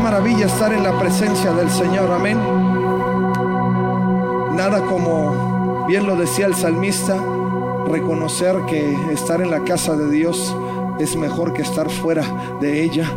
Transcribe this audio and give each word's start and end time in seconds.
maravilla 0.00 0.46
estar 0.46 0.72
en 0.72 0.82
la 0.82 0.98
presencia 0.98 1.52
del 1.52 1.70
Señor, 1.70 2.10
amén. 2.10 2.38
Nada 4.56 4.84
como, 4.86 5.86
bien 5.86 6.06
lo 6.06 6.16
decía 6.16 6.46
el 6.46 6.54
salmista, 6.54 7.22
reconocer 7.86 8.56
que 8.66 8.96
estar 9.12 9.42
en 9.42 9.50
la 9.50 9.62
casa 9.64 9.96
de 9.96 10.10
Dios 10.10 10.56
es 10.98 11.16
mejor 11.16 11.52
que 11.52 11.62
estar 11.62 11.90
fuera 11.90 12.24
de 12.60 12.82
ella 12.82 13.10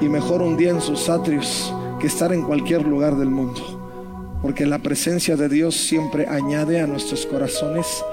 y 0.00 0.08
mejor 0.08 0.40
un 0.42 0.56
día 0.56 0.70
en 0.70 0.80
sus 0.80 1.08
atrios 1.08 1.74
que 1.98 2.06
estar 2.06 2.32
en 2.32 2.42
cualquier 2.42 2.86
lugar 2.86 3.16
del 3.16 3.30
mundo. 3.30 3.60
Porque 4.40 4.66
la 4.66 4.78
presencia 4.78 5.36
de 5.36 5.48
Dios 5.48 5.74
siempre 5.74 6.28
añade 6.28 6.80
a 6.80 6.86
nuestros 6.86 7.26
corazones 7.26 8.04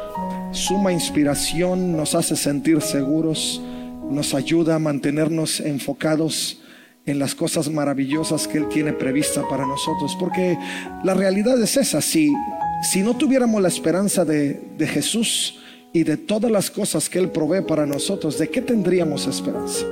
suma 0.51 0.91
inspiración, 0.91 1.95
nos 1.95 2.15
hace 2.15 2.35
sentir 2.35 2.81
seguros, 2.81 3.61
nos 4.09 4.33
ayuda 4.33 4.75
a 4.75 4.79
mantenernos 4.79 5.59
enfocados 5.59 6.59
en 7.05 7.19
las 7.19 7.35
cosas 7.35 7.69
maravillosas 7.69 8.47
que 8.47 8.57
Él 8.57 8.67
tiene 8.69 8.93
prevista 8.93 9.47
para 9.47 9.65
nosotros. 9.65 10.15
Porque 10.19 10.57
la 11.03 11.13
realidad 11.13 11.61
es 11.61 11.77
esa, 11.77 12.01
si, 12.01 12.33
si 12.91 13.01
no 13.01 13.15
tuviéramos 13.15 13.61
la 13.61 13.67
esperanza 13.67 14.25
de, 14.25 14.61
de 14.77 14.87
Jesús 14.87 15.59
y 15.93 16.03
de 16.03 16.17
todas 16.17 16.51
las 16.51 16.69
cosas 16.71 17.09
que 17.09 17.19
Él 17.19 17.29
provee 17.29 17.61
para 17.61 17.85
nosotros, 17.85 18.37
¿de 18.37 18.49
qué 18.49 18.61
tendríamos 18.61 19.27
esperanza? 19.27 19.85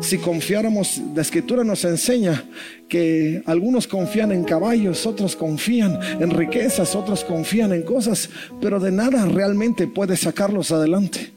Si 0.00 0.18
confiáramos, 0.18 1.00
la 1.14 1.22
escritura 1.22 1.64
nos 1.64 1.84
enseña 1.84 2.44
que 2.88 3.42
algunos 3.46 3.86
confían 3.86 4.30
en 4.30 4.44
caballos, 4.44 5.06
otros 5.06 5.34
confían 5.34 5.98
en 6.20 6.30
riquezas, 6.30 6.94
otros 6.94 7.24
confían 7.24 7.72
en 7.72 7.82
cosas, 7.82 8.28
pero 8.60 8.78
de 8.78 8.92
nada 8.92 9.24
realmente 9.26 9.86
puede 9.86 10.16
sacarlos 10.16 10.70
adelante. 10.70 11.35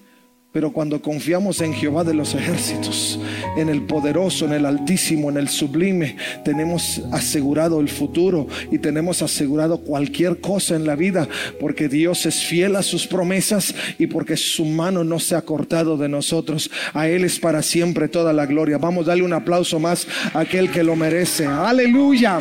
Pero 0.52 0.74
cuando 0.74 1.00
confiamos 1.00 1.62
en 1.62 1.76
Jehová 1.76 2.04
de 2.04 2.16
los 2.16 2.34
ejércitos, 2.34 3.20
en 3.56 3.70
el 3.70 3.84
poderoso, 3.84 4.46
en 4.46 4.54
el 4.54 4.66
altísimo, 4.66 5.30
en 5.30 5.38
el 5.38 5.48
sublime, 5.48 6.16
tenemos 6.44 7.04
asegurado 7.12 7.80
el 7.80 7.88
futuro 7.88 8.48
y 8.72 8.80
tenemos 8.80 9.22
asegurado 9.22 9.82
cualquier 9.82 10.42
cosa 10.42 10.76
en 10.76 10.88
la 10.88 10.96
vida, 10.96 11.28
porque 11.60 11.88
Dios 11.88 12.26
es 12.26 12.44
fiel 12.44 12.78
a 12.78 12.82
sus 12.82 13.06
promesas 13.06 13.76
y 14.00 14.08
porque 14.08 14.38
su 14.38 14.66
mano 14.66 15.04
no 15.04 15.20
se 15.20 15.36
ha 15.36 15.44
cortado 15.44 15.98
de 15.98 16.10
nosotros. 16.10 16.72
A 16.94 17.08
Él 17.08 17.26
es 17.26 17.38
para 17.38 17.62
siempre 17.62 18.08
toda 18.08 18.34
la 18.34 18.48
gloria. 18.48 18.80
Vamos 18.80 19.06
a 19.06 19.10
darle 19.10 19.26
un 19.26 19.34
aplauso 19.34 19.80
más 19.80 20.08
a 20.34 20.40
aquel 20.40 20.72
que 20.72 20.84
lo 20.84 20.96
merece. 20.96 21.46
Aleluya. 21.46 22.40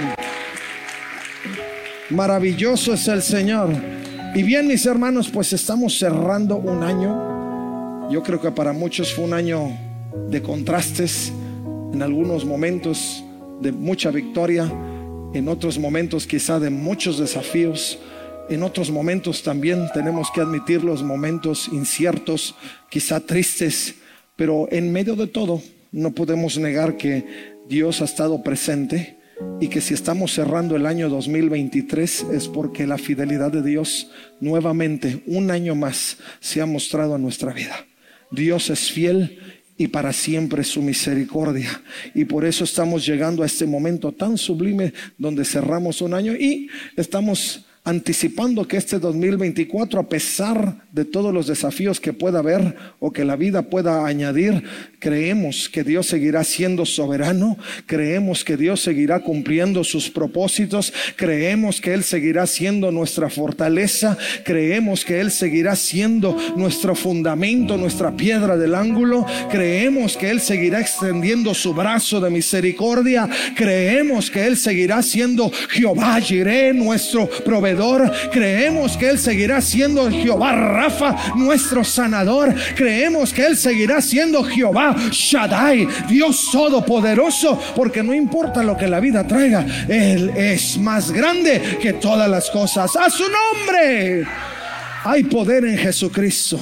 Maravilloso 2.08 2.94
es 2.94 3.06
el 3.06 3.20
Señor. 3.20 3.69
Y 4.34 4.42
bien, 4.44 4.66
mis 4.66 4.86
hermanos, 4.86 5.28
pues 5.28 5.52
estamos 5.52 5.98
cerrando 5.98 6.56
un 6.56 6.82
año 6.82 7.38
yo 8.10 8.22
creo 8.22 8.40
que 8.40 8.50
para 8.50 8.72
muchos 8.72 9.12
fue 9.12 9.24
un 9.24 9.34
año 9.34 9.70
de 10.30 10.40
contrastes, 10.40 11.30
en 11.92 12.02
algunos 12.02 12.44
momentos 12.44 13.22
de 13.60 13.70
mucha 13.70 14.10
victoria, 14.10 14.70
en 15.34 15.48
otros 15.48 15.78
momentos 15.78 16.26
quizá 16.26 16.58
de 16.58 16.70
muchos 16.70 17.18
desafíos, 17.18 17.98
en 18.48 18.62
otros 18.62 18.90
momentos 18.90 19.42
también 19.42 19.88
tenemos 19.92 20.30
que 20.30 20.40
admitir 20.40 20.82
los 20.82 21.02
momentos 21.02 21.68
inciertos, 21.70 22.54
quizá 22.88 23.20
tristes, 23.20 23.96
pero 24.36 24.68
en 24.70 24.90
medio 24.90 25.14
de 25.14 25.26
todo 25.26 25.60
no 25.92 26.12
podemos 26.12 26.56
negar 26.56 26.96
que 26.96 27.54
Dios 27.68 28.00
ha 28.00 28.06
estado 28.06 28.42
presente 28.42 29.18
y 29.60 29.68
que 29.68 29.82
si 29.82 29.92
estamos 29.92 30.32
cerrando 30.32 30.76
el 30.76 30.86
año 30.86 31.10
2023 31.10 32.26
es 32.32 32.48
porque 32.48 32.86
la 32.86 32.96
fidelidad 32.96 33.52
de 33.52 33.62
Dios 33.62 34.10
nuevamente, 34.40 35.22
un 35.26 35.50
año 35.50 35.74
más, 35.74 36.16
se 36.40 36.62
ha 36.62 36.66
mostrado 36.66 37.16
en 37.16 37.22
nuestra 37.22 37.52
vida. 37.52 37.84
Dios 38.30 38.70
es 38.70 38.90
fiel 38.90 39.38
y 39.76 39.88
para 39.88 40.12
siempre 40.12 40.64
su 40.64 40.82
misericordia. 40.82 41.82
Y 42.14 42.24
por 42.24 42.44
eso 42.44 42.64
estamos 42.64 43.06
llegando 43.06 43.42
a 43.42 43.46
este 43.46 43.64
momento 43.64 44.12
tan 44.12 44.36
sublime 44.36 44.92
donde 45.16 45.44
cerramos 45.44 46.02
un 46.02 46.14
año 46.14 46.34
y 46.34 46.68
estamos 46.96 47.64
anticipando 47.89 48.69
que 48.69 48.77
este 48.77 48.98
2024, 48.98 49.99
a 49.99 50.09
pesar 50.10 50.76
de 50.93 51.06
todos 51.06 51.32
los 51.32 51.47
desafíos 51.47 52.00
que 52.00 52.12
pueda 52.12 52.41
haber 52.41 52.76
o 53.00 53.12
que 53.12 53.25
la 53.25 53.34
vida 53.34 53.62
pueda 53.62 54.04
añadir, 54.04 54.62
creemos 54.99 55.71
que 55.71 55.84
Dios 55.84 56.06
seguirá 56.06 56.44
siendo 56.44 56.84
soberano, 56.84 57.56
creemos 57.87 58.44
que 58.44 58.59
Dios 58.59 58.82
seguirá 58.82 59.21
cumpliendo 59.21 59.84
sus 59.84 60.10
propósitos, 60.10 60.93
creemos 61.16 61.81
que 61.81 61.94
Él 61.94 62.04
seguirá 62.04 62.47
siendo 62.47 62.93
nuestra 62.93 63.31
fortaleza, 63.31 64.19
creemos 64.44 65.03
que 65.03 65.21
Él 65.21 65.31
seguirá 65.31 65.75
siendo 65.75 66.37
nuestro 66.56 66.94
fundamento, 66.94 67.78
nuestra 67.78 68.15
piedra 68.15 68.59
del 68.59 68.75
ángulo, 68.75 69.25
creemos 69.50 70.15
que 70.15 70.28
Él 70.28 70.41
seguirá 70.43 70.81
extendiendo 70.81 71.54
su 71.54 71.72
brazo 71.72 72.21
de 72.21 72.28
misericordia, 72.28 73.31
creemos 73.56 74.31
que 74.31 74.47
Él 74.47 74.59
seguirá 74.59 75.03
siendo 75.03 75.50
Jehová 75.71 76.21
Jireh, 76.21 76.75
nuestro 76.75 77.27
proveedor 77.27 77.78
Creemos 78.33 78.97
que 78.97 79.09
Él 79.09 79.19
seguirá 79.19 79.61
siendo 79.61 80.11
Jehová 80.11 80.53
Rafa, 80.53 81.34
nuestro 81.37 81.84
sanador. 81.84 82.55
Creemos 82.75 83.33
que 83.33 83.47
Él 83.47 83.56
seguirá 83.56 84.00
siendo 84.00 84.43
Jehová 84.43 84.97
Shaddai, 85.11 85.87
Dios 86.09 86.49
todopoderoso, 86.50 87.61
porque 87.77 88.03
no 88.03 88.12
importa 88.12 88.62
lo 88.62 88.77
que 88.77 88.89
la 88.89 89.00
vida 89.00 89.27
traiga, 89.27 89.65
Él 89.89 90.31
es 90.37 90.78
más 90.78 91.11
grande 91.11 91.78
que 91.81 91.94
todas 91.94 92.28
las 92.28 92.50
cosas. 92.50 92.97
A 92.97 93.09
su 93.11 93.25
nombre 93.25 94.27
hay 95.05 95.25
poder 95.25 95.65
en 95.65 95.78
Jesucristo. 95.78 96.59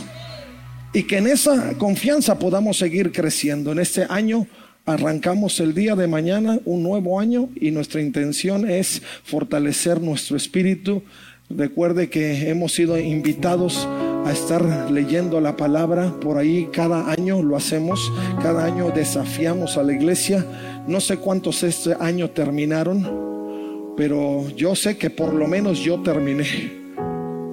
Y 0.92 1.02
que 1.02 1.18
en 1.18 1.26
esa 1.26 1.74
confianza 1.76 2.38
podamos 2.38 2.78
seguir 2.78 3.12
creciendo 3.12 3.72
en 3.72 3.80
este 3.80 4.06
año 4.08 4.46
Arrancamos 4.88 5.58
el 5.58 5.74
día 5.74 5.96
de 5.96 6.06
mañana 6.06 6.60
un 6.64 6.84
nuevo 6.84 7.18
año 7.18 7.48
y 7.56 7.72
nuestra 7.72 8.00
intención 8.00 8.70
es 8.70 9.02
fortalecer 9.24 10.00
nuestro 10.00 10.36
espíritu. 10.36 11.02
Recuerde 11.50 12.08
que 12.08 12.48
hemos 12.48 12.74
sido 12.74 12.96
invitados 12.96 13.84
a 14.24 14.30
estar 14.30 14.88
leyendo 14.92 15.40
la 15.40 15.56
palabra 15.56 16.14
por 16.20 16.38
ahí 16.38 16.68
cada 16.72 17.10
año 17.10 17.42
lo 17.42 17.56
hacemos, 17.56 18.12
cada 18.40 18.64
año 18.64 18.92
desafiamos 18.92 19.76
a 19.76 19.82
la 19.82 19.92
iglesia. 19.92 20.46
No 20.86 21.00
sé 21.00 21.16
cuántos 21.16 21.64
este 21.64 21.96
año 21.98 22.30
terminaron, 22.30 23.94
pero 23.96 24.48
yo 24.50 24.76
sé 24.76 24.96
que 24.96 25.10
por 25.10 25.34
lo 25.34 25.48
menos 25.48 25.80
yo 25.80 26.00
terminé. 26.04 26.46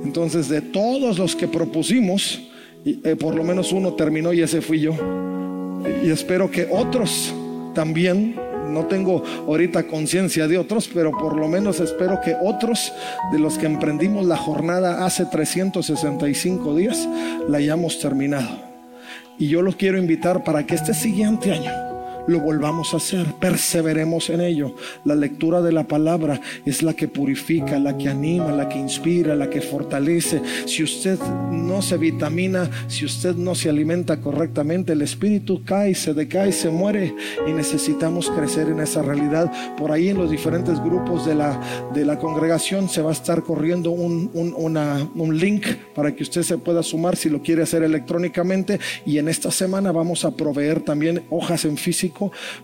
Entonces 0.04 0.50
de 0.50 0.62
todos 0.62 1.18
los 1.18 1.36
que 1.36 1.48
propusimos, 1.48 2.44
eh, 2.86 3.16
por 3.20 3.34
lo 3.34 3.44
menos 3.44 3.72
uno 3.72 3.94
terminó 3.94 4.34
y 4.34 4.42
ese 4.44 4.62
fui 4.62 4.80
yo 4.80 5.33
y 6.04 6.10
espero 6.12 6.50
que 6.50 6.68
otros 6.70 7.34
también, 7.74 8.36
no 8.70 8.86
tengo 8.86 9.24
ahorita 9.48 9.84
conciencia 9.84 10.48
de 10.48 10.58
otros, 10.58 10.90
pero 10.94 11.12
por 11.12 11.38
lo 11.38 11.48
menos 11.48 11.80
espero 11.80 12.20
que 12.22 12.36
otros 12.42 12.92
de 13.32 13.40
los 13.40 13.58
que 13.58 13.66
emprendimos 13.66 14.26
la 14.26 14.38
jornada 14.38 15.06
hace 15.06 15.26
365 15.26 16.76
días 16.76 17.08
la 17.48 17.58
hayamos 17.58 18.00
terminado. 18.00 18.74
Y 19.38 19.48
yo 19.48 19.62
los 19.62 19.76
quiero 19.76 19.98
invitar 19.98 20.44
para 20.44 20.66
que 20.66 20.76
este 20.76 20.94
siguiente 20.94 21.52
año 21.52 21.93
lo 22.28 22.40
volvamos 22.40 22.94
a 22.94 22.98
hacer, 22.98 23.26
perseveremos 23.40 24.30
en 24.30 24.42
ello. 24.42 24.76
La 25.06 25.16
lectura 25.16 25.62
de 25.62 25.72
la 25.72 25.88
palabra 25.88 26.40
es 26.66 26.84
la 26.84 26.94
que 26.94 27.08
purifica, 27.08 27.80
la 27.80 27.98
que 27.98 28.10
anima, 28.10 28.52
la 28.52 28.70
que 28.70 28.78
inspira, 28.78 29.36
la 29.36 29.50
que 29.50 29.62
fortalece. 29.62 30.42
Si 30.66 30.84
usted 30.84 31.20
no 31.52 31.82
se 31.82 31.98
vitamina, 31.98 32.70
si 32.88 33.06
usted 33.06 33.36
no 33.36 33.56
se 33.56 33.70
alimenta 33.70 34.22
correctamente, 34.22 34.94
el 34.94 35.02
espíritu 35.02 35.64
cae, 35.64 35.96
se 35.96 36.14
decae, 36.14 36.52
se 36.52 36.70
muere 36.70 37.14
y 37.48 37.52
necesitamos 37.52 38.30
crecer 38.30 38.70
en 38.70 38.80
esa 38.80 39.02
realidad. 39.02 39.52
Por 39.78 39.92
ahí 39.92 40.10
en 40.10 40.18
los 40.18 40.32
diferentes 40.32 40.80
grupos 40.80 41.26
de 41.26 41.36
la, 41.36 41.60
de 41.94 42.06
la 42.06 42.20
congregación 42.20 42.90
se 42.90 43.02
va 43.02 43.10
a 43.10 43.14
estar 43.14 43.44
corriendo 43.44 43.92
un, 43.92 44.32
un 44.34 45.38
link 45.38 45.66
para 45.96 46.16
que 46.16 46.24
usted 46.24 46.44
se 46.44 46.58
pueda 46.58 46.84
sumar 46.84 47.16
si 47.16 47.30
lo 47.30 47.42
quiere 47.42 47.64
hacer 47.64 47.84
electrónicamente 47.84 48.80
y 49.06 49.18
en 49.18 49.28
esta 49.28 49.52
semana 49.52 49.92
vamos 49.92 50.26
a 50.26 50.32
proveer 50.32 50.82
también 50.82 51.24
hojas 51.30 51.66
en 51.66 51.78
físico 51.78 52.13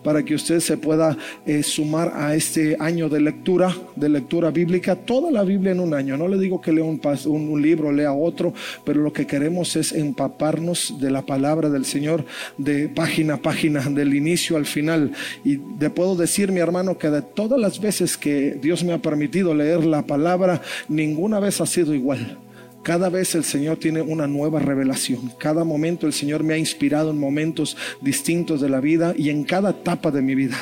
para 0.04 0.24
que 0.24 0.36
usted 0.36 0.60
se 0.60 0.78
pueda 0.78 1.18
eh, 1.46 1.64
sumar 1.64 2.14
a 2.16 2.36
este 2.36 2.78
año 2.80 3.10
de 3.10 3.20
lectura, 3.20 3.76
de 3.96 4.10
lectura 4.10 4.52
bíblica, 4.52 4.96
toda 4.96 5.32
la 5.32 5.44
Biblia 5.44 5.72
en 5.72 5.80
un 5.80 5.94
año. 5.94 6.18
No 6.18 6.28
le 6.28 6.38
digo 6.38 6.62
que 6.62 6.72
lea 6.72 6.84
un, 6.84 7.02
un, 7.26 7.62
libro, 7.62 7.92
lea 7.92 8.14
otro, 8.14 8.54
pero 8.84 9.02
lo 9.02 9.12
que 9.12 9.26
queremos 9.26 9.76
es 9.76 9.92
empaparnos 9.92 11.00
de 11.00 11.12
la 11.12 11.26
palabra 11.26 11.70
del 11.70 11.86
Señor 11.86 12.26
de 12.58 12.90
página 12.90 13.36
a 13.36 13.38
página, 13.38 13.82
del 13.82 14.14
inicio 14.14 14.58
al 14.58 14.66
final. 14.66 15.12
Y 15.44 15.60
le 15.80 15.90
puedo 15.90 16.16
decir, 16.16 16.52
mi 16.52 16.60
hermano, 16.60 16.98
que 16.98 17.10
de 17.10 17.22
todas 17.22 17.60
las 17.60 17.80
veces 17.80 18.18
que 18.18 18.58
Dios 18.62 18.84
me 18.84 18.94
ha 18.94 19.00
permitido 19.00 19.54
leer 19.54 19.86
la 19.86 20.04
palabra, 20.04 20.62
ninguna 20.88 21.40
vez 21.40 21.62
ha 21.62 21.66
sido 21.66 21.94
igual. 21.94 22.38
Cada 22.84 23.10
vez 23.10 23.36
el 23.36 23.44
Señor 23.44 23.78
tiene 23.78 24.02
una 24.02 24.26
nueva 24.26 24.60
revelación. 24.60 25.34
Cada 25.38 25.64
momento 25.64 26.08
el 26.08 26.14
Señor 26.14 26.44
me 26.44 26.54
ha 26.54 26.58
inspirado 26.58 27.12
en 27.12 27.20
momentos 27.20 27.76
distintos 28.02 28.62
de 28.62 28.70
la 28.70 28.80
vida 28.80 29.14
y 29.18 29.30
en 29.30 29.44
cada 29.44 29.72
etapa 29.72 30.12
de 30.12 30.22
mi 30.22 30.34
vida. 30.34 30.56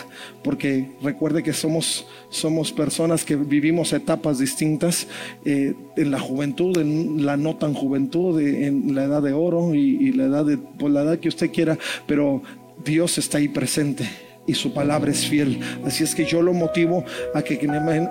Porque 0.44 0.92
recuerde 1.02 1.44
que 1.44 1.54
somos, 1.54 2.08
somos 2.30 2.72
personas 2.72 3.24
que 3.24 3.36
vivimos 3.36 3.94
etapas 3.94 4.40
distintas 4.40 5.08
eh, 5.46 5.75
en 5.96 6.12
la 6.12 6.19
juventud, 6.19 6.78
en 6.80 7.25
la 7.25 7.38
no 7.38 7.56
tan 7.56 7.74
juventud, 7.74 8.40
en 8.40 8.96
la 8.96 9.04
edad 9.04 9.22
de 9.22 9.34
oro 9.34 9.75
y, 9.75 10.12
la 10.14 10.25
edad 10.25 10.46
de, 10.46 10.58
pues, 10.58 10.92
la 10.92 11.04
edad 11.04 11.19
que 11.19 11.30
usted 11.30 11.52
quiera. 11.52 11.78
Pero 12.08 12.42
Dios 12.84 13.18
está 13.19 13.38
ahí 13.38 13.48
presente 13.48 14.10
y 14.48 14.56
su 14.56 14.74
palabra 14.74 15.12
es 15.12 15.28
fiel. 15.28 15.60
Así 15.86 16.04
es 16.04 16.16
que 16.16 16.25
yo 16.25 16.42
lo 16.42 16.54
motivo 16.54 17.04
a 17.36 17.44
que 17.44 17.60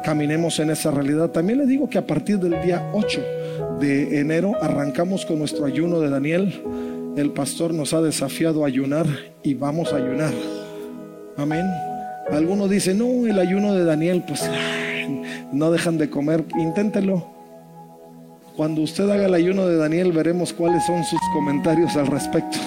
caminemos 0.05 0.61
en 0.61 0.71
esa 0.71 0.93
realidad. 0.93 1.31
También 1.33 1.59
le 1.59 1.67
digo 1.67 1.91
que 1.91 1.99
a 1.99 2.07
partir 2.07 2.39
del 2.39 2.63
día 2.63 2.89
8 2.93 3.46
de 3.81 4.21
enero 4.21 4.53
arrancamos 4.61 5.27
con 5.27 5.39
nuestro 5.39 5.67
ayuno 5.67 6.01
de 6.01 6.11
Daniel. 6.11 6.63
El 7.17 7.31
pastor 7.33 7.73
nos 7.73 7.95
ha 7.95 8.03
desafiado 8.03 8.65
a 8.65 8.69
ayunar 8.69 9.07
y 9.43 9.55
vamos 9.55 9.93
a 9.93 9.97
ayunar. 9.97 10.33
Amén. 11.37 11.65
Algunos 12.31 12.71
dicen, 12.71 12.99
no, 12.99 13.27
el 13.27 13.39
ayuno 13.39 13.75
de 13.75 13.85
Daniel, 13.85 14.25
pues 14.27 14.49
no 15.53 15.71
dejan 15.71 15.99
de 15.99 16.11
comer. 16.11 16.45
Inténtelo. 16.59 17.27
Cuando 18.57 18.81
usted 18.81 19.09
haga 19.11 19.27
el 19.27 19.35
ayuno 19.35 19.67
de 19.67 19.77
Daniel 19.77 20.13
veremos 20.13 20.53
cuáles 20.53 20.85
son 20.87 21.05
sus 21.05 21.21
comentarios 21.35 21.97
al 21.97 22.07
respecto 22.07 22.59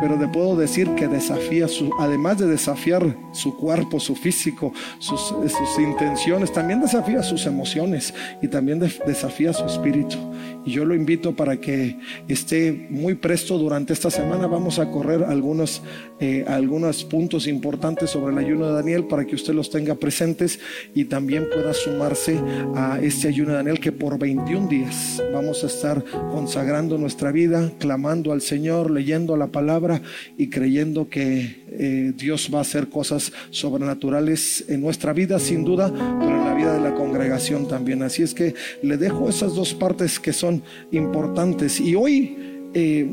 pero 0.00 0.16
le 0.16 0.28
puedo 0.28 0.56
decir 0.56 0.88
que 0.94 1.08
desafía 1.08 1.68
su, 1.68 1.90
además 1.98 2.38
de 2.38 2.46
desafiar 2.46 3.16
su 3.32 3.56
cuerpo, 3.56 4.00
su 4.00 4.14
físico, 4.14 4.72
sus, 4.98 5.20
sus 5.20 5.78
intenciones, 5.78 6.52
también 6.52 6.80
desafía 6.80 7.22
sus 7.22 7.46
emociones 7.46 8.14
y 8.42 8.48
también 8.48 8.80
desafía 8.80 9.52
su 9.52 9.64
espíritu. 9.64 10.18
Y 10.64 10.72
yo 10.72 10.84
lo 10.84 10.94
invito 10.94 11.34
para 11.34 11.58
que 11.58 11.98
esté 12.28 12.86
muy 12.90 13.14
presto 13.14 13.58
durante 13.58 13.92
esta 13.92 14.10
semana. 14.10 14.46
Vamos 14.46 14.78
a 14.78 14.90
correr 14.90 15.24
algunos, 15.24 15.82
eh, 16.20 16.44
algunos 16.48 17.04
puntos 17.04 17.46
importantes 17.46 18.10
sobre 18.10 18.32
el 18.32 18.38
ayuno 18.38 18.66
de 18.66 18.72
Daniel 18.72 19.04
para 19.04 19.24
que 19.26 19.34
usted 19.34 19.54
los 19.54 19.70
tenga 19.70 19.94
presentes 19.94 20.58
y 20.94 21.04
también 21.04 21.48
pueda 21.52 21.74
sumarse 21.74 22.40
a 22.74 22.98
este 23.02 23.28
ayuno 23.28 23.50
de 23.50 23.56
Daniel 23.56 23.80
que 23.80 23.92
por 23.92 24.18
21 24.18 24.68
días 24.68 25.22
vamos 25.32 25.62
a 25.64 25.66
estar 25.66 26.02
consagrando 26.30 26.98
nuestra 26.98 27.30
vida, 27.30 27.72
clamando 27.78 28.32
al 28.32 28.40
Señor, 28.40 28.90
leyendo 28.90 29.36
la 29.36 29.48
palabra 29.48 30.00
y 30.38 30.48
creyendo 30.48 31.08
que 31.08 31.64
eh, 31.76 32.12
Dios 32.16 32.50
va 32.52 32.58
a 32.58 32.62
hacer 32.62 32.88
cosas 32.88 33.32
sobrenaturales 33.50 34.64
en 34.68 34.80
nuestra 34.80 35.12
vida 35.12 35.38
sin 35.38 35.64
duda, 35.64 35.92
pero 35.92 36.30
en 36.30 36.44
la 36.44 36.54
vida 36.54 36.74
de 36.74 36.80
la 36.80 36.94
congregación 36.94 37.68
también. 37.68 38.02
Así 38.02 38.22
es 38.22 38.32
que 38.32 38.54
le 38.82 38.96
dejo 38.96 39.28
esas 39.28 39.54
dos 39.54 39.74
partes 39.74 40.20
que 40.20 40.32
son 40.32 40.53
importantes. 40.92 41.80
Y 41.80 41.94
hoy 41.94 42.36
eh, 42.74 43.08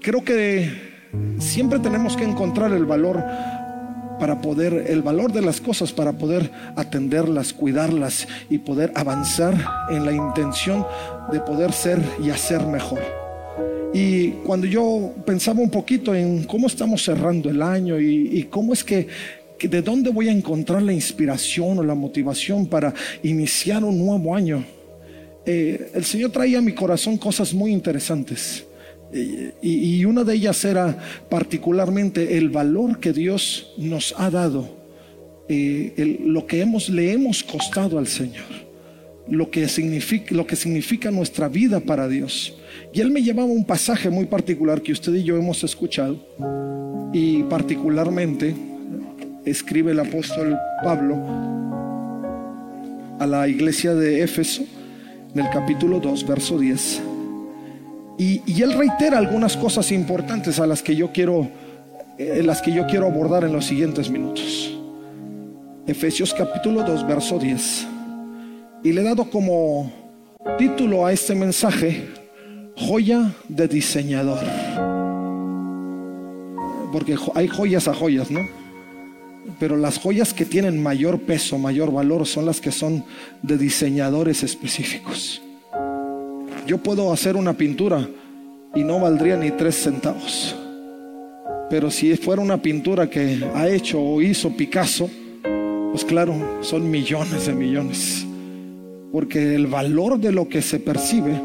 creo 0.00 0.24
que 0.24 0.70
siempre 1.38 1.78
tenemos 1.78 2.16
que 2.16 2.24
encontrar 2.24 2.72
el 2.72 2.84
valor 2.84 3.22
para 4.18 4.40
poder, 4.40 4.86
el 4.88 5.02
valor 5.02 5.32
de 5.32 5.42
las 5.42 5.60
cosas, 5.60 5.92
para 5.92 6.12
poder 6.12 6.50
atenderlas, 6.76 7.52
cuidarlas 7.52 8.26
y 8.48 8.58
poder 8.58 8.92
avanzar 8.94 9.54
en 9.90 10.06
la 10.06 10.12
intención 10.12 10.86
de 11.30 11.40
poder 11.40 11.72
ser 11.72 12.00
y 12.22 12.30
hacer 12.30 12.66
mejor. 12.66 13.00
Y 13.92 14.30
cuando 14.44 14.66
yo 14.66 15.14
pensaba 15.24 15.60
un 15.60 15.70
poquito 15.70 16.14
en 16.14 16.44
cómo 16.44 16.66
estamos 16.66 17.02
cerrando 17.02 17.48
el 17.48 17.62
año 17.62 17.98
y, 17.98 18.46
cómo 18.50 18.72
es 18.72 18.84
que, 18.84 19.08
de 19.60 19.82
dónde 19.82 20.10
voy 20.10 20.28
a 20.28 20.32
encontrar 20.32 20.82
la 20.82 20.92
inspiración 20.92 21.78
o 21.78 21.82
la 21.82 21.94
motivación 21.94 22.66
para 22.66 22.92
iniciar 23.22 23.84
un 23.84 23.98
nuevo 23.98 24.34
año, 24.34 24.64
eh, 25.46 25.92
el 25.94 26.04
Señor 26.04 26.32
traía 26.32 26.58
a 26.58 26.62
mi 26.62 26.72
corazón 26.72 27.16
cosas 27.16 27.54
muy 27.54 27.72
interesantes. 27.72 28.64
Y, 29.62 30.04
una 30.04 30.24
de 30.24 30.34
ellas 30.34 30.64
era 30.64 30.98
particularmente 31.30 32.36
el 32.36 32.50
valor 32.50 32.98
que 32.98 33.12
Dios 33.12 33.72
nos 33.78 34.12
ha 34.18 34.30
dado, 34.30 34.68
eh, 35.48 36.18
lo 36.24 36.46
que 36.46 36.60
hemos, 36.60 36.88
le 36.88 37.12
hemos 37.12 37.44
costado 37.44 37.98
al 37.98 38.08
Señor, 38.08 38.44
lo 39.28 39.48
que, 39.48 39.68
significa, 39.68 40.34
lo 40.34 40.44
que 40.44 40.56
significa 40.56 41.12
nuestra 41.12 41.48
vida 41.48 41.78
para 41.78 42.08
Dios. 42.08 42.58
Y 42.92 43.00
Él 43.00 43.12
me 43.12 43.22
llevaba 43.22 43.48
un 43.48 43.64
pasaje 43.64 44.10
muy 44.10 44.26
particular 44.26 44.82
que 44.82 44.92
usted 44.92 45.14
y 45.14 45.22
yo 45.22 45.36
hemos 45.36 45.62
escuchado, 45.62 46.18
y 47.12 47.44
particularmente 47.44 48.54
escribe 49.44 49.92
el 49.92 50.00
apóstol 50.00 50.58
Pablo 50.82 51.16
a 53.20 53.26
la 53.26 53.48
iglesia 53.48 53.94
de 53.94 54.22
Éfeso 54.22 54.66
en 55.36 55.44
el 55.44 55.50
capítulo 55.50 56.00
2, 56.00 56.26
verso 56.26 56.58
10. 56.58 57.02
Y, 58.16 58.62
él 58.62 58.72
reitera 58.72 59.18
algunas 59.18 59.54
cosas 59.54 59.92
importantes 59.92 60.58
a 60.58 60.66
las 60.66 60.82
que 60.82 60.96
yo 60.96 61.12
quiero, 61.12 61.50
eh, 62.16 62.42
las 62.42 62.62
que 62.62 62.72
yo 62.72 62.86
quiero 62.86 63.06
abordar 63.06 63.44
en 63.44 63.52
los 63.52 63.66
siguientes 63.66 64.08
minutos. 64.08 64.74
Efesios 65.86 66.32
capítulo 66.32 66.82
2, 66.84 67.06
verso 67.06 67.38
10. 67.38 67.86
Y 68.82 68.92
le 68.92 69.02
he 69.02 69.04
dado 69.04 69.28
como 69.28 69.92
título 70.56 71.04
a 71.04 71.12
este 71.12 71.34
mensaje, 71.34 72.08
joya 72.74 73.30
de 73.46 73.68
diseñador. 73.68 74.42
Porque 76.92 77.14
hay 77.34 77.48
joyas 77.48 77.88
a 77.88 77.94
joyas, 77.94 78.30
¿no? 78.30 78.40
Pero 79.58 79.76
las 79.76 79.98
joyas 79.98 80.34
que 80.34 80.44
tienen 80.44 80.82
mayor 80.82 81.20
peso, 81.20 81.58
mayor 81.58 81.92
valor, 81.92 82.26
son 82.26 82.46
las 82.46 82.60
que 82.60 82.72
son 82.72 83.04
de 83.42 83.56
diseñadores 83.56 84.42
específicos. 84.42 85.42
Yo 86.66 86.78
puedo 86.78 87.12
hacer 87.12 87.36
una 87.36 87.52
pintura 87.52 88.08
y 88.74 88.82
no 88.82 89.00
valdría 89.00 89.36
ni 89.36 89.50
tres 89.52 89.76
centavos. 89.76 90.54
Pero 91.70 91.90
si 91.90 92.16
fuera 92.16 92.42
una 92.42 92.60
pintura 92.60 93.08
que 93.08 93.44
ha 93.54 93.68
hecho 93.68 94.00
o 94.00 94.20
hizo 94.20 94.50
Picasso, 94.56 95.10
pues 95.90 96.04
claro, 96.04 96.34
son 96.60 96.90
millones 96.90 97.46
de 97.46 97.54
millones. 97.54 98.26
Porque 99.12 99.54
el 99.54 99.66
valor 99.66 100.18
de 100.18 100.32
lo 100.32 100.48
que 100.48 100.60
se 100.60 100.78
percibe 100.78 101.40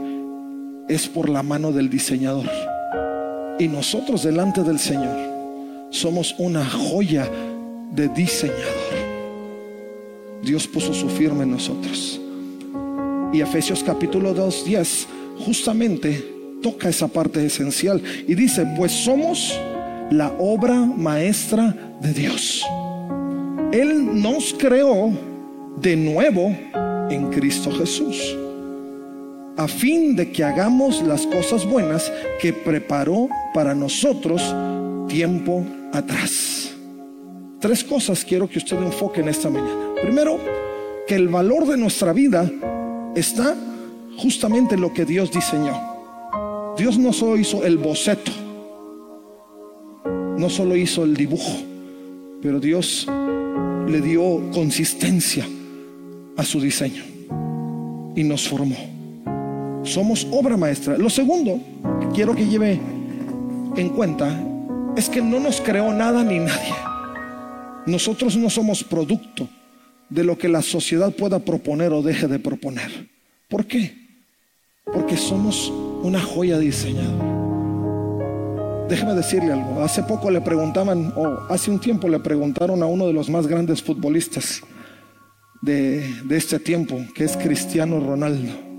es 0.90 1.08
por 1.08 1.30
la 1.30 1.42
mano 1.42 1.72
del 1.72 1.90
diseñador. 1.90 2.50
Y 3.60 3.68
nosotros 3.68 4.24
delante 4.24 4.64
del 4.64 4.80
Señor 4.80 5.18
somos 5.92 6.36
una 6.38 6.66
joya 6.66 7.30
de 7.92 8.08
diseñador. 8.10 9.12
Dios 10.42 10.68
puso 10.68 10.94
su 10.94 11.08
firma 11.10 11.44
en 11.44 11.52
nosotros. 11.52 12.20
Y 13.34 13.42
Efesios 13.42 13.84
capítulo 13.84 14.34
2, 14.34 14.66
10 14.66 15.08
justamente 15.46 16.32
toca 16.62 16.90
esa 16.90 17.08
parte 17.08 17.46
esencial 17.46 18.02
y 18.28 18.36
dice, 18.36 18.66
pues 18.78 18.92
somos 18.92 19.60
la 20.10 20.32
obra 20.40 20.76
maestra 20.76 21.96
de 22.02 22.14
Dios. 22.14 22.64
Él 23.72 24.22
nos 24.22 24.54
creó 24.54 25.12
de 25.82 25.96
nuevo 25.96 26.56
en 27.10 27.30
Cristo 27.32 27.72
Jesús, 27.72 28.36
a 29.58 29.68
fin 29.68 30.16
de 30.16 30.32
que 30.32 30.44
hagamos 30.44 31.02
las 31.02 31.26
cosas 31.26 31.66
buenas 31.66 32.12
que 32.42 32.54
preparó 32.54 33.30
para 33.54 33.74
nosotros 33.74 34.44
tiempo 35.08 35.66
atrás. 35.94 36.71
Tres 37.62 37.84
cosas 37.84 38.26
quiero 38.26 38.50
que 38.50 38.58
usted 38.58 38.76
enfoque 38.78 39.22
en 39.22 39.30
esta 39.30 39.48
mañana. 39.48 39.94
Primero, 40.02 40.40
que 41.08 41.14
el 41.14 41.28
valor 41.28 41.68
de 41.68 41.78
nuestra 41.78 42.12
vida 42.12 42.50
está 43.16 43.56
justamente 44.18 44.78
lo 44.78 44.92
que 44.92 45.06
Dios 45.06 45.32
diseñó. 45.32 45.80
Dios 46.76 46.98
no 46.98 47.14
solo 47.14 47.38
hizo 47.38 47.64
el 47.64 47.78
boceto, 47.78 48.32
no 50.38 50.50
solo 50.50 50.76
hizo 50.76 51.04
el 51.04 51.16
dibujo, 51.16 51.52
pero 52.42 52.60
Dios 52.60 53.08
le 53.88 54.02
dio 54.02 54.50
consistencia 54.52 55.46
a 56.38 56.44
su 56.44 56.60
diseño 56.60 57.04
y 58.16 58.24
nos 58.24 58.48
formó. 58.48 58.78
Somos 59.84 60.28
obra 60.32 60.58
maestra. 60.58 60.98
Lo 60.98 61.12
segundo 61.12 61.60
que 62.00 62.08
quiero 62.08 62.36
que 62.36 62.48
lleve 62.48 62.80
en 63.76 63.90
cuenta 63.90 64.36
es 64.96 65.10
que 65.10 65.22
no 65.22 65.40
nos 65.40 65.62
creó 65.62 65.94
nada 65.94 66.24
ni 66.24 66.40
nadie. 66.40 66.91
Nosotros 67.86 68.36
no 68.38 68.50
somos 68.50 68.84
producto 68.84 69.50
de 70.10 70.24
lo 70.24 70.38
que 70.38 70.50
la 70.50 70.62
sociedad 70.62 71.14
pueda 71.14 71.40
proponer 71.40 71.92
o 71.94 72.02
deje 72.02 72.28
de 72.28 72.40
proponer. 72.40 73.10
¿Por 73.50 73.66
qué? 73.66 73.96
Porque 74.86 75.18
somos 75.18 75.72
una 76.04 76.22
joya 76.22 76.58
diseñada. 76.60 77.32
Déjeme 78.90 79.14
decirle 79.14 79.54
algo. 79.54 79.82
Hace 79.82 80.04
poco 80.04 80.30
le 80.30 80.42
preguntaban, 80.42 81.14
o 81.16 81.40
hace 81.50 81.72
un 81.72 81.80
tiempo 81.80 82.10
le 82.10 82.20
preguntaron 82.20 82.84
a 82.84 82.86
uno 82.86 83.08
de 83.08 83.14
los 83.14 83.30
más 83.30 83.48
grandes 83.48 83.82
futbolistas 83.82 84.62
de, 85.62 86.04
este 86.30 86.60
tiempo, 86.60 87.00
que 87.16 87.24
es 87.24 87.38
Cristiano 87.38 88.00
Ronaldo. 88.00 88.71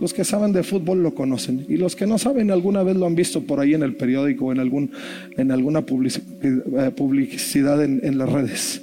Los 0.00 0.14
que 0.14 0.24
saben 0.24 0.52
de 0.52 0.62
fútbol 0.62 1.02
lo 1.02 1.14
conocen 1.14 1.66
y 1.68 1.76
los 1.76 1.96
que 1.96 2.06
no 2.06 2.18
saben 2.18 2.50
alguna 2.50 2.82
vez 2.82 2.96
lo 2.96 3.06
han 3.06 3.16
visto 3.16 3.42
por 3.42 3.58
ahí 3.58 3.74
en 3.74 3.82
el 3.82 3.96
periódico 3.96 4.46
o 4.46 4.52
en, 4.52 4.60
algún, 4.60 4.90
en 5.36 5.50
alguna 5.50 5.80
eh, 5.80 6.92
publicidad 6.94 7.82
en, 7.82 8.00
en 8.04 8.18
las 8.18 8.30
redes. 8.30 8.82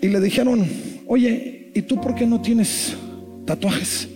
Y 0.00 0.08
le 0.08 0.20
dijeron, 0.20 0.64
oye, 1.06 1.70
¿y 1.74 1.82
tú 1.82 2.00
por 2.00 2.14
qué 2.14 2.26
no 2.26 2.40
tienes 2.40 2.96
tatuajes? 3.44 4.08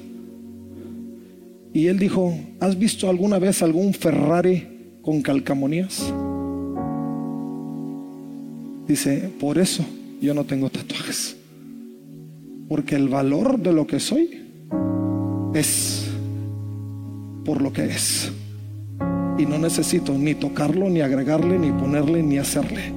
Y 1.72 1.87
él 1.87 1.99
dijo, 1.99 2.38
¿has 2.61 2.78
visto 2.78 3.08
alguna 3.08 3.38
vez 3.38 3.62
algún 3.62 3.94
Ferrari 3.94 4.66
con 5.00 5.22
calcamonías? 5.22 6.12
Dice, 8.87 9.30
por 9.40 9.58
eso 9.58 9.84
yo 10.20 10.34
no 10.34 10.44
tengo 10.44 10.68
tatuajes. 10.68 11.37
Porque 12.68 12.96
el 12.96 13.08
valor 13.08 13.58
de 13.58 13.72
lo 13.72 13.87
que 13.87 14.00
soy 14.00 14.41
es 15.54 16.06
por 17.44 17.61
lo 17.61 17.73
que 17.73 17.85
es. 17.85 18.30
Y 19.38 19.47
no 19.47 19.59
necesito 19.59 20.16
ni 20.16 20.35
tocarlo, 20.35 20.88
ni 20.88 21.00
agregarle, 21.00 21.59
ni 21.59 21.71
ponerle, 21.73 22.23
ni 22.23 22.38
hacerle. 22.38 22.92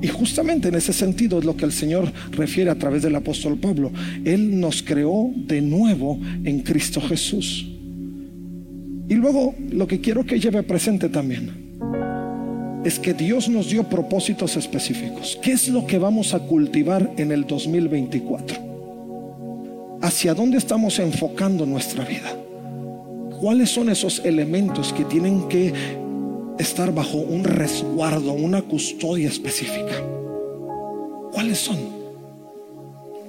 Y 0.00 0.08
justamente 0.08 0.68
en 0.68 0.76
ese 0.76 0.92
sentido 0.92 1.38
es 1.38 1.44
lo 1.44 1.56
que 1.56 1.64
el 1.64 1.72
Señor 1.72 2.12
refiere 2.30 2.70
a 2.70 2.78
través 2.78 3.02
del 3.02 3.16
apóstol 3.16 3.58
Pablo. 3.58 3.90
Él 4.24 4.60
nos 4.60 4.82
creó 4.82 5.32
de 5.34 5.60
nuevo 5.60 6.20
en 6.44 6.60
Cristo 6.60 7.00
Jesús. 7.00 7.66
Y 9.08 9.14
luego 9.14 9.54
lo 9.70 9.86
que 9.86 10.00
quiero 10.00 10.24
que 10.24 10.38
lleve 10.38 10.62
presente 10.62 11.08
también 11.08 11.68
es 12.84 12.98
que 12.98 13.12
Dios 13.12 13.48
nos 13.48 13.70
dio 13.70 13.84
propósitos 13.84 14.56
específicos. 14.56 15.38
¿Qué 15.42 15.52
es 15.52 15.68
lo 15.68 15.86
que 15.86 15.98
vamos 15.98 16.34
a 16.34 16.40
cultivar 16.40 17.10
en 17.16 17.32
el 17.32 17.46
2024? 17.46 18.67
¿Hacia 20.00 20.34
dónde 20.34 20.58
estamos 20.58 20.98
enfocando 20.98 21.66
nuestra 21.66 22.04
vida? 22.04 22.36
¿Cuáles 23.40 23.70
son 23.70 23.88
esos 23.88 24.20
elementos 24.24 24.92
que 24.92 25.04
tienen 25.04 25.48
que 25.48 25.72
estar 26.58 26.92
bajo 26.92 27.18
un 27.18 27.44
resguardo, 27.44 28.32
una 28.32 28.62
custodia 28.62 29.28
específica. 29.28 29.94
¿Cuáles 31.32 31.58
son? 31.58 31.78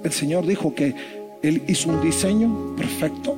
El 0.02 0.12
Señor 0.12 0.46
dijo 0.46 0.74
que 0.74 0.94
Él 1.42 1.62
hizo 1.68 1.90
un 1.90 2.00
diseño 2.02 2.74
perfecto, 2.76 3.36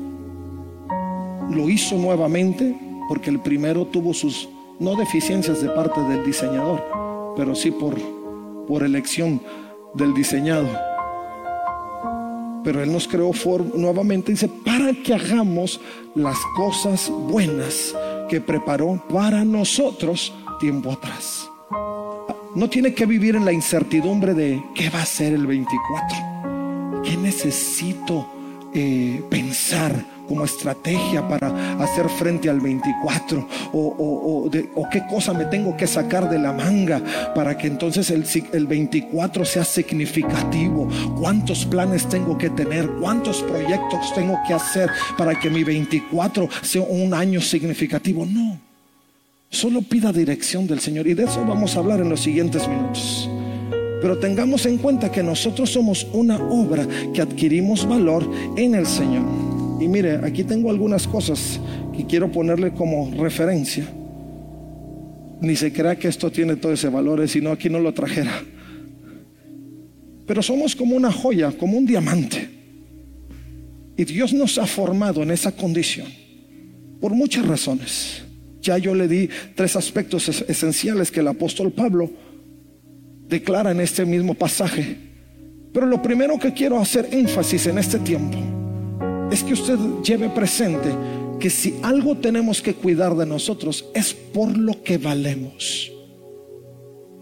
lo 1.50 1.68
hizo 1.68 1.96
nuevamente 1.96 2.74
porque 3.08 3.30
el 3.30 3.40
primero 3.40 3.86
tuvo 3.86 4.14
sus, 4.14 4.48
no 4.78 4.96
deficiencias 4.96 5.60
de 5.60 5.68
parte 5.68 6.00
del 6.02 6.24
diseñador, 6.24 6.82
pero 7.36 7.54
sí 7.54 7.70
por, 7.70 7.96
por 8.66 8.82
elección 8.82 9.40
del 9.94 10.14
diseñado. 10.14 10.68
Pero 12.64 12.83
Él 12.83 12.92
nos 12.92 13.09
creó 13.09 13.33
nuevamente, 13.75 14.33
dice, 14.33 14.49
para 14.49 14.92
que 14.92 15.14
hagamos 15.14 15.81
las 16.14 16.37
cosas 16.57 17.11
buenas 17.11 17.95
que 18.28 18.40
preparó 18.40 19.02
para 19.09 19.45
nosotros 19.45 20.33
tiempo 20.61 20.92
atrás. 20.92 21.49
No 22.54 22.69
tiene 22.69 22.95
que 22.95 23.07
vivir 23.07 23.35
en 23.35 23.45
la 23.45 23.52
incertidumbre 23.52 24.35
de 24.35 24.62
qué 24.75 24.90
va 24.90 25.02
a 25.02 25.07
ser 25.07 25.33
el 25.33 25.47
24. 25.47 27.02
¿Qué 27.02 27.16
necesito 27.16 28.26
eh, 28.75 29.23
pensar 29.28 30.12
como 30.28 30.44
estrategia 30.44 31.26
para 31.28 31.82
hacer 31.82 32.08
frente 32.08 32.48
al 32.48 32.60
24? 32.60 33.48
¿O, 33.72 34.48
qué 34.90 35.02
cosa 35.08 35.32
me 35.32 35.46
tengo 35.46 35.76
que 35.76 35.86
sacar 35.86 36.28
de 36.28 36.38
la 36.38 36.52
manga 36.52 37.00
para 37.34 37.56
que 37.56 37.66
entonces 37.66 38.10
el, 38.10 38.24
el 38.52 38.66
24 38.66 39.44
sea 39.44 39.64
significativo? 39.64 40.88
¿Cuántos 41.18 41.64
planes 41.64 42.08
tengo 42.08 42.36
que 42.36 42.50
tener? 42.50 42.88
¿Cuántos 43.00 43.42
proyectos 43.42 44.14
tengo 44.14 44.38
que 44.46 44.54
hacer 44.54 44.90
para 45.16 45.38
que 45.38 45.50
mi 45.50 45.64
24 45.64 46.48
sea 46.62 46.82
un 46.82 47.14
año 47.14 47.40
significativo? 47.40 48.26
No. 48.26 48.58
Solo 49.52 49.82
pida 49.82 50.12
dirección 50.12 50.66
del 50.66 50.80
Señor 50.80 51.06
y 51.06 51.14
de 51.14 51.24
eso 51.24 51.44
vamos 51.46 51.76
a 51.76 51.80
hablar 51.80 52.00
en 52.00 52.08
los 52.08 52.20
siguientes 52.20 52.66
minutos. 52.66 53.28
Pero 54.00 54.18
tengamos 54.18 54.64
en 54.64 54.78
cuenta 54.78 55.12
que 55.12 55.22
nosotros 55.22 55.70
somos 55.70 56.06
una 56.12 56.36
obra 56.36 56.88
que 57.12 57.20
adquirimos 57.20 57.86
valor 57.86 58.28
en 58.56 58.74
el 58.74 58.86
Señor. 58.86 59.51
Y 59.80 59.88
mire, 59.88 60.16
aquí 60.22 60.44
tengo 60.44 60.70
algunas 60.70 61.06
cosas 61.06 61.60
que 61.96 62.06
quiero 62.06 62.30
ponerle 62.30 62.72
como 62.72 63.10
referencia. 63.16 63.86
Ni 65.40 65.56
se 65.56 65.72
crea 65.72 65.96
que 65.96 66.08
esto 66.08 66.30
tiene 66.30 66.56
todo 66.56 66.72
ese 66.72 66.88
valor, 66.88 67.26
sino 67.28 67.50
aquí 67.50 67.68
no 67.68 67.80
lo 67.80 67.92
trajera. 67.92 68.42
Pero 70.26 70.42
somos 70.42 70.76
como 70.76 70.94
una 70.94 71.10
joya, 71.10 71.50
como 71.52 71.76
un 71.76 71.84
diamante. 71.84 72.48
Y 73.96 74.04
Dios 74.04 74.32
nos 74.32 74.56
ha 74.58 74.66
formado 74.66 75.22
en 75.22 75.32
esa 75.32 75.52
condición 75.52 76.06
por 77.00 77.12
muchas 77.12 77.46
razones. 77.46 78.22
Ya 78.60 78.78
yo 78.78 78.94
le 78.94 79.08
di 79.08 79.28
tres 79.56 79.74
aspectos 79.74 80.28
esenciales 80.28 81.10
que 81.10 81.20
el 81.20 81.28
apóstol 81.28 81.72
Pablo 81.72 82.08
declara 83.28 83.72
en 83.72 83.80
este 83.80 84.06
mismo 84.06 84.34
pasaje. 84.34 84.96
Pero 85.72 85.86
lo 85.86 86.00
primero 86.00 86.38
que 86.38 86.52
quiero 86.52 86.78
hacer 86.78 87.08
énfasis 87.10 87.66
en 87.66 87.78
este 87.78 87.98
tiempo 87.98 88.62
es 89.32 89.42
que 89.42 89.54
usted 89.54 89.78
lleve 90.04 90.28
presente 90.28 90.90
que 91.40 91.48
si 91.48 91.74
algo 91.82 92.16
tenemos 92.16 92.60
que 92.60 92.74
cuidar 92.74 93.16
de 93.16 93.24
nosotros 93.24 93.86
es 93.94 94.12
por 94.12 94.56
lo 94.58 94.82
que 94.82 94.98
valemos. 94.98 95.90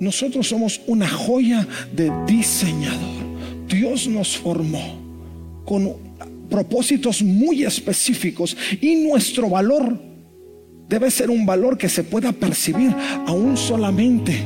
Nosotros 0.00 0.48
somos 0.48 0.80
una 0.88 1.08
joya 1.08 1.66
de 1.92 2.10
diseñador. 2.26 3.20
Dios 3.68 4.08
nos 4.08 4.36
formó 4.36 5.62
con 5.64 5.94
propósitos 6.50 7.22
muy 7.22 7.62
específicos 7.62 8.56
y 8.80 8.96
nuestro 8.96 9.48
valor 9.48 9.96
debe 10.88 11.12
ser 11.12 11.30
un 11.30 11.46
valor 11.46 11.78
que 11.78 11.88
se 11.88 12.02
pueda 12.02 12.32
percibir 12.32 12.92
aún 13.26 13.56
solamente 13.56 14.42